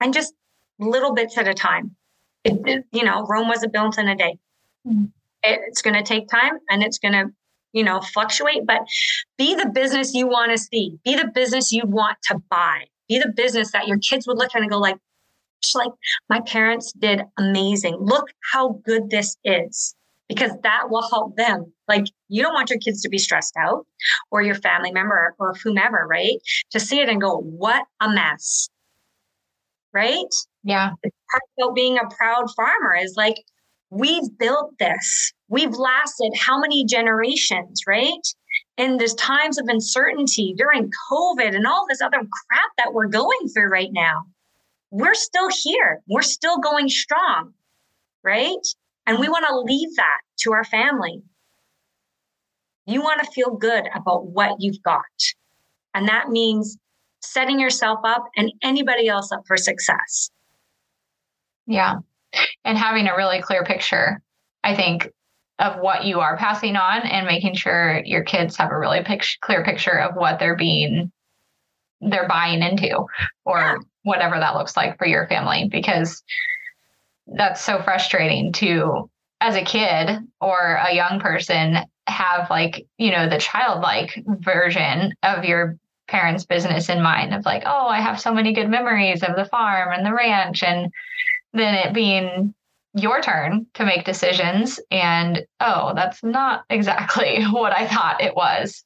and 0.00 0.12
just 0.12 0.34
little 0.78 1.14
bits 1.14 1.38
at 1.38 1.48
a 1.48 1.54
time. 1.54 1.96
It, 2.44 2.60
it, 2.66 2.84
you 2.92 3.04
know, 3.04 3.26
Rome 3.26 3.48
wasn't 3.48 3.72
built 3.72 3.98
in 3.98 4.08
a 4.08 4.16
day. 4.16 4.38
Mm-hmm. 4.86 5.04
It, 5.44 5.60
it's 5.68 5.82
going 5.82 5.94
to 5.94 6.02
take 6.02 6.28
time 6.28 6.58
and 6.68 6.82
it's 6.82 6.98
going 6.98 7.12
to 7.12 7.32
you 7.72 7.84
know, 7.84 8.00
fluctuate, 8.00 8.66
but 8.66 8.80
be 9.36 9.54
the 9.54 9.68
business 9.68 10.14
you 10.14 10.26
want 10.26 10.52
to 10.52 10.58
see. 10.58 10.96
Be 11.04 11.16
the 11.16 11.30
business 11.34 11.72
you 11.72 11.82
want 11.86 12.18
to 12.24 12.38
buy. 12.50 12.84
Be 13.08 13.18
the 13.18 13.32
business 13.34 13.72
that 13.72 13.88
your 13.88 13.98
kids 13.98 14.26
would 14.26 14.38
look 14.38 14.54
at 14.54 14.62
and 14.62 14.70
go 14.70 14.78
like, 14.78 14.96
like 15.74 15.92
my 16.28 16.40
parents 16.40 16.92
did 16.92 17.22
amazing. 17.38 17.96
Look 18.00 18.28
how 18.52 18.80
good 18.84 19.10
this 19.10 19.36
is 19.44 19.94
because 20.28 20.52
that 20.62 20.90
will 20.90 21.08
help 21.08 21.36
them. 21.36 21.72
Like 21.88 22.06
you 22.28 22.42
don't 22.42 22.54
want 22.54 22.70
your 22.70 22.78
kids 22.78 23.02
to 23.02 23.08
be 23.08 23.18
stressed 23.18 23.54
out 23.58 23.86
or 24.30 24.42
your 24.42 24.54
family 24.54 24.92
member 24.92 25.34
or 25.38 25.54
whomever, 25.62 26.06
right? 26.08 26.36
To 26.70 26.80
see 26.80 27.00
it 27.00 27.08
and 27.08 27.20
go, 27.20 27.38
what 27.38 27.84
a 28.00 28.10
mess. 28.10 28.68
Right? 29.92 30.26
Yeah. 30.64 30.92
The 31.02 31.10
part 31.30 31.42
about 31.58 31.74
being 31.74 31.96
a 31.96 32.14
proud 32.14 32.46
farmer 32.54 32.94
is 32.94 33.14
like, 33.16 33.36
we've 33.90 34.36
built 34.38 34.74
this. 34.78 35.32
We've 35.48 35.74
lasted 35.74 36.32
how 36.38 36.58
many 36.60 36.84
generations, 36.84 37.82
right? 37.86 38.20
In 38.76 38.98
these 38.98 39.14
times 39.14 39.58
of 39.58 39.66
uncertainty 39.68 40.54
during 40.56 40.90
COVID 41.10 41.54
and 41.54 41.66
all 41.66 41.86
this 41.88 42.02
other 42.02 42.18
crap 42.18 42.70
that 42.76 42.92
we're 42.92 43.06
going 43.06 43.48
through 43.52 43.70
right 43.70 43.92
now, 43.92 44.24
we're 44.90 45.14
still 45.14 45.48
here. 45.62 46.00
We're 46.08 46.22
still 46.22 46.58
going 46.58 46.88
strong, 46.88 47.52
right? 48.22 48.56
And 49.06 49.18
we 49.18 49.28
want 49.28 49.46
to 49.48 49.60
leave 49.60 49.94
that 49.96 50.18
to 50.40 50.52
our 50.52 50.64
family. 50.64 51.22
You 52.86 53.02
want 53.02 53.22
to 53.22 53.30
feel 53.32 53.56
good 53.56 53.88
about 53.94 54.26
what 54.26 54.56
you've 54.60 54.82
got. 54.82 55.04
And 55.94 56.08
that 56.08 56.28
means 56.28 56.78
setting 57.20 57.60
yourself 57.60 58.00
up 58.04 58.24
and 58.36 58.52
anybody 58.62 59.08
else 59.08 59.32
up 59.32 59.42
for 59.46 59.56
success. 59.56 60.30
Yeah 61.66 61.96
and 62.64 62.76
having 62.76 63.06
a 63.06 63.16
really 63.16 63.40
clear 63.40 63.64
picture, 63.64 64.20
I 64.62 64.74
think, 64.74 65.10
of 65.58 65.80
what 65.80 66.04
you 66.04 66.20
are 66.20 66.36
passing 66.36 66.76
on 66.76 67.02
and 67.02 67.26
making 67.26 67.54
sure 67.54 68.00
your 68.04 68.22
kids 68.22 68.56
have 68.56 68.70
a 68.70 68.78
really 68.78 69.04
clear 69.40 69.64
picture 69.64 69.98
of 69.98 70.14
what 70.14 70.38
they're 70.38 70.56
being 70.56 71.10
they're 72.00 72.28
buying 72.28 72.62
into 72.62 73.04
or 73.44 73.58
yeah. 73.58 73.76
whatever 74.04 74.38
that 74.38 74.54
looks 74.54 74.76
like 74.76 74.96
for 74.98 75.06
your 75.06 75.26
family 75.26 75.68
because 75.68 76.22
that's 77.26 77.60
so 77.60 77.82
frustrating 77.82 78.52
to 78.52 79.10
as 79.40 79.56
a 79.56 79.64
kid 79.64 80.18
or 80.40 80.78
a 80.80 80.94
young 80.94 81.18
person 81.20 81.78
have 82.06 82.48
like 82.50 82.86
you 82.98 83.10
know 83.10 83.28
the 83.28 83.38
childlike 83.38 84.22
version 84.26 85.12
of 85.22 85.44
your 85.44 85.76
parents 86.08 86.44
business 86.44 86.88
in 86.88 87.02
mind 87.02 87.34
of 87.34 87.44
like 87.44 87.62
oh 87.66 87.86
i 87.86 88.00
have 88.00 88.20
so 88.20 88.32
many 88.32 88.54
good 88.54 88.68
memories 88.68 89.22
of 89.22 89.36
the 89.36 89.44
farm 89.44 89.92
and 89.92 90.06
the 90.06 90.14
ranch 90.14 90.62
and 90.62 90.90
then 91.58 91.74
it 91.74 91.94
being 91.94 92.54
your 92.94 93.20
turn 93.20 93.66
to 93.74 93.84
make 93.84 94.04
decisions. 94.04 94.80
And 94.90 95.46
oh 95.60 95.92
that's 95.94 96.22
not 96.22 96.64
exactly 96.70 97.44
what 97.50 97.72
i 97.72 97.86
thought 97.86 98.22
it 98.22 98.34
was. 98.34 98.84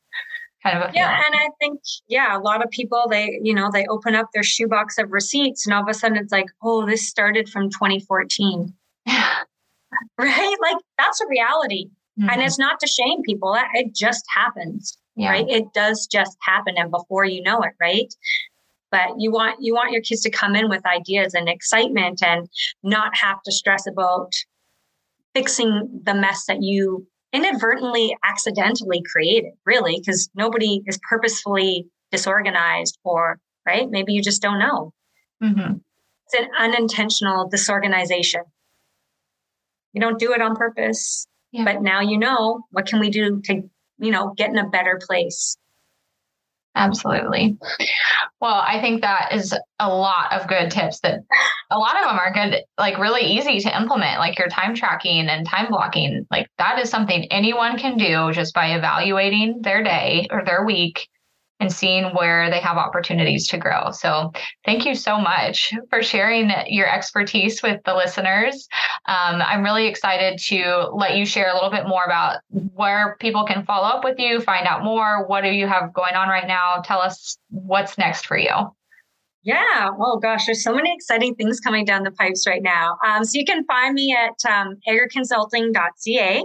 Kind 0.62 0.81
of 0.81 0.95
yeah 0.95 1.20
and 1.27 1.35
i 1.35 1.49
think 1.61 1.81
yeah 2.07 2.39
a 2.39 2.39
lot 2.39 2.64
of 2.64 2.70
people 2.70 3.09
they 3.11 3.41
you 3.43 3.53
know 3.53 3.68
they 3.73 3.85
open 3.87 4.14
up 4.14 4.29
their 4.33 4.45
shoebox 4.45 4.97
of 4.97 5.11
receipts 5.11 5.66
and 5.66 5.75
all 5.75 5.83
of 5.83 5.89
a 5.89 5.95
sudden 5.95 6.16
it's 6.16 6.31
like 6.31 6.47
oh 6.62 6.87
this 6.87 7.09
started 7.09 7.49
from 7.49 7.68
2014 7.68 8.73
right? 9.09 10.57
Like 10.62 10.77
that's 10.99 11.20
a 11.20 11.27
reality. 11.29 11.91
Mm-hmm. 12.20 12.29
and 12.29 12.43
it's 12.43 12.59
not 12.59 12.79
to 12.79 12.87
shame 12.87 13.23
people. 13.23 13.57
It 13.75 13.95
just 13.95 14.23
happens 14.33 14.99
yeah. 15.16 15.31
right? 15.31 15.49
It 15.49 15.73
does 15.73 16.07
just 16.07 16.37
happen 16.43 16.75
and 16.77 16.91
before 16.91 17.25
you 17.25 17.43
know 17.43 17.61
it 17.61 17.73
right 17.81 18.12
but 18.93 19.18
you 19.18 19.32
want 19.32 19.57
you 19.61 19.74
want 19.74 19.90
your 19.90 20.03
kids 20.03 20.20
to 20.20 20.30
come 20.30 20.55
in 20.55 20.68
with 20.68 20.86
ideas 20.86 21.34
and 21.34 21.49
excitement 21.49 22.22
and 22.22 22.49
not 22.84 23.16
have 23.16 23.43
to 23.43 23.51
stress 23.51 23.86
about 23.88 24.30
fixing 25.34 26.01
the 26.05 26.14
mess 26.14 26.45
that 26.47 26.62
you 26.62 27.05
inadvertently 27.32 28.14
accidentally 28.22 29.03
created 29.11 29.53
really 29.64 29.99
because 29.99 30.28
nobody 30.34 30.82
is 30.86 31.01
purposefully 31.09 31.88
disorganized 32.12 32.99
or 33.03 33.40
right 33.66 33.90
maybe 33.90 34.12
you 34.12 34.22
just 34.22 34.43
don't 34.43 34.59
know 34.59 34.93
mm-hmm. 35.43 35.72
it's 36.26 36.34
an 36.38 36.49
unintentional 36.59 37.49
disorganization 37.49 38.43
you 39.95 40.01
don't 40.01 40.18
do 40.18 40.34
it 40.34 40.43
on 40.43 40.55
purpose 40.55 41.26
yeah. 41.53 41.64
but 41.64 41.80
now 41.80 42.01
you 42.01 42.18
know 42.18 42.61
what 42.70 42.84
can 42.84 43.01
we 43.01 43.09
do 43.09 43.40
to 43.40 43.62
you 43.99 44.11
know 44.11 44.34
get 44.36 44.51
in 44.51 44.59
a 44.59 44.68
better 44.68 45.01
place 45.07 45.57
Absolutely. 46.75 47.59
Well, 48.41 48.55
I 48.66 48.81
think 48.81 49.03
that 49.03 49.33
is 49.33 49.55
a 49.79 49.89
lot 49.89 50.33
of 50.33 50.49
good 50.49 50.70
tips 50.70 51.01
that 51.01 51.20
a 51.70 51.79
lot 51.79 51.97
of 51.97 52.05
them 52.05 52.18
are 52.18 52.33
good, 52.33 52.64
like 52.79 52.99
really 52.99 53.23
easy 53.23 53.61
to 53.61 53.77
implement, 53.77 54.18
like 54.18 54.39
your 54.39 54.49
time 54.49 54.75
tracking 54.75 55.29
and 55.29 55.47
time 55.47 55.68
blocking. 55.70 56.27
Like 56.31 56.49
that 56.59 56.79
is 56.79 56.89
something 56.89 57.27
anyone 57.27 57.79
can 57.79 57.99
do 57.99 58.33
just 58.33 58.55
by 58.55 58.75
evaluating 58.75 59.61
their 59.61 59.83
day 59.83 60.27
or 60.31 60.45
their 60.45 60.64
week 60.64 61.09
and 61.61 61.72
seeing 61.72 62.07
where 62.14 62.50
they 62.50 62.61
have 62.61 62.76
opportunities 62.76 63.46
to 63.48 63.59
grow. 63.59 63.90
So, 63.92 64.32
thank 64.64 64.84
you 64.84 64.94
so 64.94 65.18
much 65.18 65.72
for 65.90 66.03
sharing 66.03 66.50
your 66.66 66.88
expertise 66.88 67.62
with 67.62 67.80
the 67.84 67.94
listeners. 67.94 68.68
Um, 69.07 69.42
I'm 69.42 69.62
really 69.62 69.86
excited 69.86 70.38
to 70.46 70.88
let 70.92 71.16
you 71.16 71.24
share 71.24 71.50
a 71.50 71.55
little 71.55 71.70
bit 71.70 71.86
more 71.86 72.05
about 72.05 72.40
where 72.50 73.16
people 73.20 73.44
can 73.44 73.64
follow 73.64 73.88
up 73.88 74.05
with 74.05 74.18
you, 74.18 74.40
find 74.40 74.66
out 74.66 74.84
more. 74.84 75.26
What 75.26 75.42
do 75.42 75.50
you 75.50 75.66
have 75.66 75.92
going 75.92 76.14
on 76.14 76.28
right 76.28 76.46
now? 76.46 76.82
Tell 76.84 77.00
us 77.00 77.38
what's 77.50 77.98
next 77.98 78.26
for 78.26 78.36
you. 78.36 78.72
Yeah. 79.44 79.90
Oh 79.98 80.18
gosh, 80.18 80.46
there's 80.46 80.62
so 80.62 80.72
many 80.72 80.94
exciting 80.94 81.34
things 81.34 81.59
coming 81.59 81.84
down 81.84 82.05
the 82.05 82.12
pipes 82.12 82.46
right 82.46 82.62
now. 82.62 82.96
Um, 83.05 83.24
so 83.24 83.38
you 83.38 83.44
can 83.44 83.64
find 83.64 83.94
me 83.94 84.16
at 84.16 84.50
um, 84.50 84.76
eggerconsulting.ca. 84.88 86.44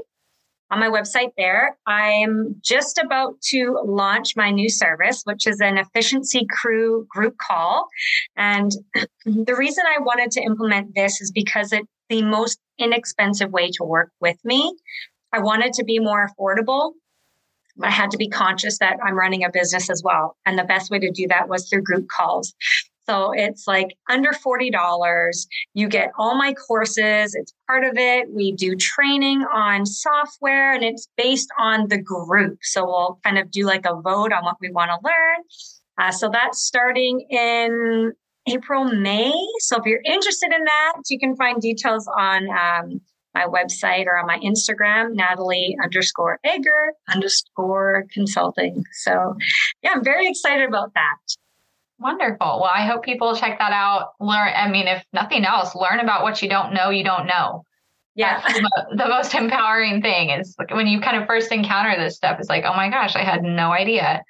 on 0.69 0.79
my 0.79 0.89
website 0.89 1.31
there. 1.37 1.77
I'm 1.87 2.55
just 2.61 2.97
about 2.97 3.39
to 3.49 3.79
launch 3.85 4.35
my 4.35 4.51
new 4.51 4.69
service, 4.69 5.21
which 5.23 5.47
is 5.47 5.61
an 5.61 5.77
efficiency 5.77 6.45
crew 6.49 7.05
group 7.09 7.37
call. 7.37 7.87
And 8.35 8.71
the 9.25 9.55
reason 9.55 9.85
I 9.87 9.99
wanted 10.01 10.31
to 10.31 10.41
implement 10.41 10.95
this 10.95 11.21
is 11.21 11.31
because 11.31 11.71
it's 11.71 11.87
the 12.09 12.21
most 12.21 12.59
inexpensive 12.77 13.51
way 13.51 13.69
to 13.71 13.83
work 13.83 14.11
with 14.19 14.37
me. 14.43 14.75
I 15.33 15.39
wanted 15.39 15.73
to 15.73 15.83
be 15.83 15.99
more 15.99 16.27
affordable. 16.27 16.93
I 17.81 17.91
had 17.91 18.11
to 18.11 18.17
be 18.17 18.27
conscious 18.27 18.79
that 18.79 18.97
I'm 19.03 19.15
running 19.15 19.43
a 19.43 19.51
business 19.51 19.89
as 19.89 20.01
well. 20.03 20.35
And 20.45 20.57
the 20.57 20.63
best 20.63 20.89
way 20.89 20.99
to 20.99 21.11
do 21.11 21.27
that 21.27 21.47
was 21.47 21.69
through 21.69 21.83
group 21.83 22.07
calls. 22.09 22.53
So 23.07 23.31
it's 23.33 23.67
like 23.67 23.95
under 24.09 24.31
$40. 24.31 25.47
You 25.73 25.87
get 25.87 26.11
all 26.17 26.35
my 26.35 26.53
courses, 26.53 27.35
it's 27.35 27.53
part 27.67 27.85
of 27.85 27.93
it. 27.95 28.27
We 28.33 28.51
do 28.51 28.75
training 28.75 29.43
on 29.43 29.85
software 29.85 30.73
and 30.73 30.83
it's 30.83 31.07
based 31.15 31.49
on 31.57 31.87
the 31.87 32.01
group. 32.01 32.59
So 32.63 32.85
we'll 32.85 33.19
kind 33.23 33.37
of 33.37 33.49
do 33.49 33.65
like 33.65 33.85
a 33.85 33.99
vote 34.01 34.33
on 34.33 34.43
what 34.43 34.57
we 34.59 34.71
want 34.71 34.91
to 34.91 34.97
learn. 35.03 35.43
Uh, 35.97 36.11
so 36.11 36.29
that's 36.29 36.61
starting 36.61 37.25
in 37.29 38.13
April, 38.47 38.85
May. 38.85 39.33
So 39.59 39.77
if 39.77 39.85
you're 39.85 40.01
interested 40.05 40.51
in 40.53 40.63
that, 40.63 40.93
you 41.09 41.19
can 41.19 41.35
find 41.35 41.61
details 41.61 42.07
on 42.07 42.47
um, 42.49 43.01
my 43.33 43.45
website 43.45 44.05
or 44.05 44.17
on 44.17 44.25
my 44.25 44.39
Instagram, 44.39 45.13
Natalie 45.13 45.77
underscore 45.83 46.39
Egger 46.43 46.93
underscore 47.13 48.05
consulting. 48.11 48.83
So 48.93 49.35
yeah, 49.81 49.91
I'm 49.95 50.03
very 50.03 50.27
excited 50.27 50.67
about 50.67 50.93
that. 50.93 51.17
Wonderful. 51.99 52.59
Well, 52.61 52.71
I 52.73 52.85
hope 52.85 53.03
people 53.03 53.35
check 53.35 53.57
that 53.57 53.71
out. 53.71 54.11
Learn, 54.19 54.51
I 54.55 54.69
mean, 54.69 54.87
if 54.87 55.03
nothing 55.13 55.45
else, 55.45 55.75
learn 55.75 55.99
about 55.99 56.21
what 56.21 56.41
you 56.41 56.49
don't 56.49 56.73
know, 56.73 56.89
you 56.89 57.03
don't 57.03 57.25
know. 57.25 57.63
Yeah. 58.15 58.41
The, 58.41 58.95
the, 58.97 59.07
most 59.07 59.33
empowering 59.35 60.01
thing 60.01 60.31
is 60.31 60.55
like 60.57 60.71
when 60.71 60.87
you 60.87 60.99
kind 61.01 61.17
of 61.17 61.27
first 61.27 61.51
encounter 61.51 61.95
this 61.95 62.15
stuff, 62.15 62.37
it's 62.39 62.49
like, 62.49 62.63
oh 62.65 62.75
my 62.75 62.89
gosh, 62.89 63.15
I 63.15 63.23
had 63.23 63.43
no 63.43 63.71
idea. 63.71 64.23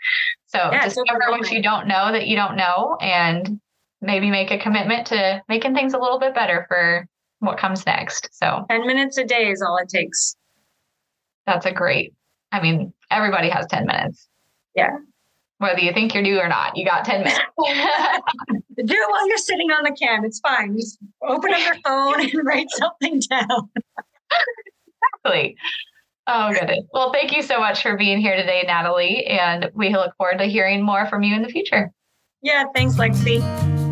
So 0.48 0.58
yeah, 0.58 0.86
discover 0.86 1.30
what 1.30 1.52
you 1.52 1.62
don't 1.62 1.88
know 1.88 2.12
that 2.12 2.28
you 2.28 2.36
don't 2.36 2.58
know 2.58 2.98
and 3.02 3.60
maybe 4.02 4.30
make 4.30 4.52
a 4.52 4.60
commitment 4.60 5.08
to 5.08 5.42
making 5.50 5.74
things 5.74 5.94
a 5.94 6.00
little 6.00 6.20
bit 6.20 6.36
better 6.36 6.66
for 6.68 7.06
what 7.40 7.58
comes 7.58 7.86
next. 7.86 8.30
So 8.32 8.66
10 8.70 8.88
minutes 8.88 9.18
a 9.18 9.26
day 9.26 9.50
is 9.52 9.62
all 9.62 9.78
it 9.78 9.90
takes. 9.90 10.36
That's 11.46 11.66
a 11.66 11.72
great, 11.72 12.14
I 12.52 12.62
mean, 12.62 12.94
everybody 13.10 13.50
has 13.50 13.66
10 13.68 13.86
minutes. 13.88 14.28
Yeah 14.76 14.98
whether 15.60 15.80
you 15.80 15.92
think 15.94 16.14
you're 16.14 16.24
due 16.24 16.40
or 16.40 16.48
not. 16.48 16.76
You 16.76 16.86
got 16.86 17.06
10 17.06 17.20
minutes. 17.20 17.40
Do 17.58 18.94
it 18.94 19.12
while 19.12 19.28
you're 19.28 19.38
sitting 19.38 19.72
on 19.72 19.84
the 19.84 19.92
can. 19.92 20.24
It's 20.24 20.40
fine. 20.40 20.78
Just 20.78 21.00
open 21.28 21.54
up 21.54 21.60
your 21.60 21.78
phone 21.84 22.22
and 22.22 22.46
write 22.46 22.68
something 22.72 23.20
down. 23.30 23.70
exactly. 25.24 25.56
Oh, 26.28 26.52
goodness. 26.54 26.84
Well, 26.94 27.12
thank 27.12 27.36
you 27.36 27.42
so 27.42 27.60
much 27.60 27.82
for 27.82 27.98
being 27.98 28.20
here 28.20 28.36
today, 28.36 28.64
Natalie. 28.68 29.26
And 29.26 29.72
we 29.74 29.94
look 29.94 30.14
forward 30.18 30.40
to 30.40 30.46
hearing 30.46 30.84
more 30.84 31.08
from 31.08 31.24
you 31.24 31.36
in 31.36 31.42
the 31.42 31.50
future. 31.50 31.92
Yeah, 32.42 32.66
thanks, 32.76 32.96
Lexi. 32.96 33.87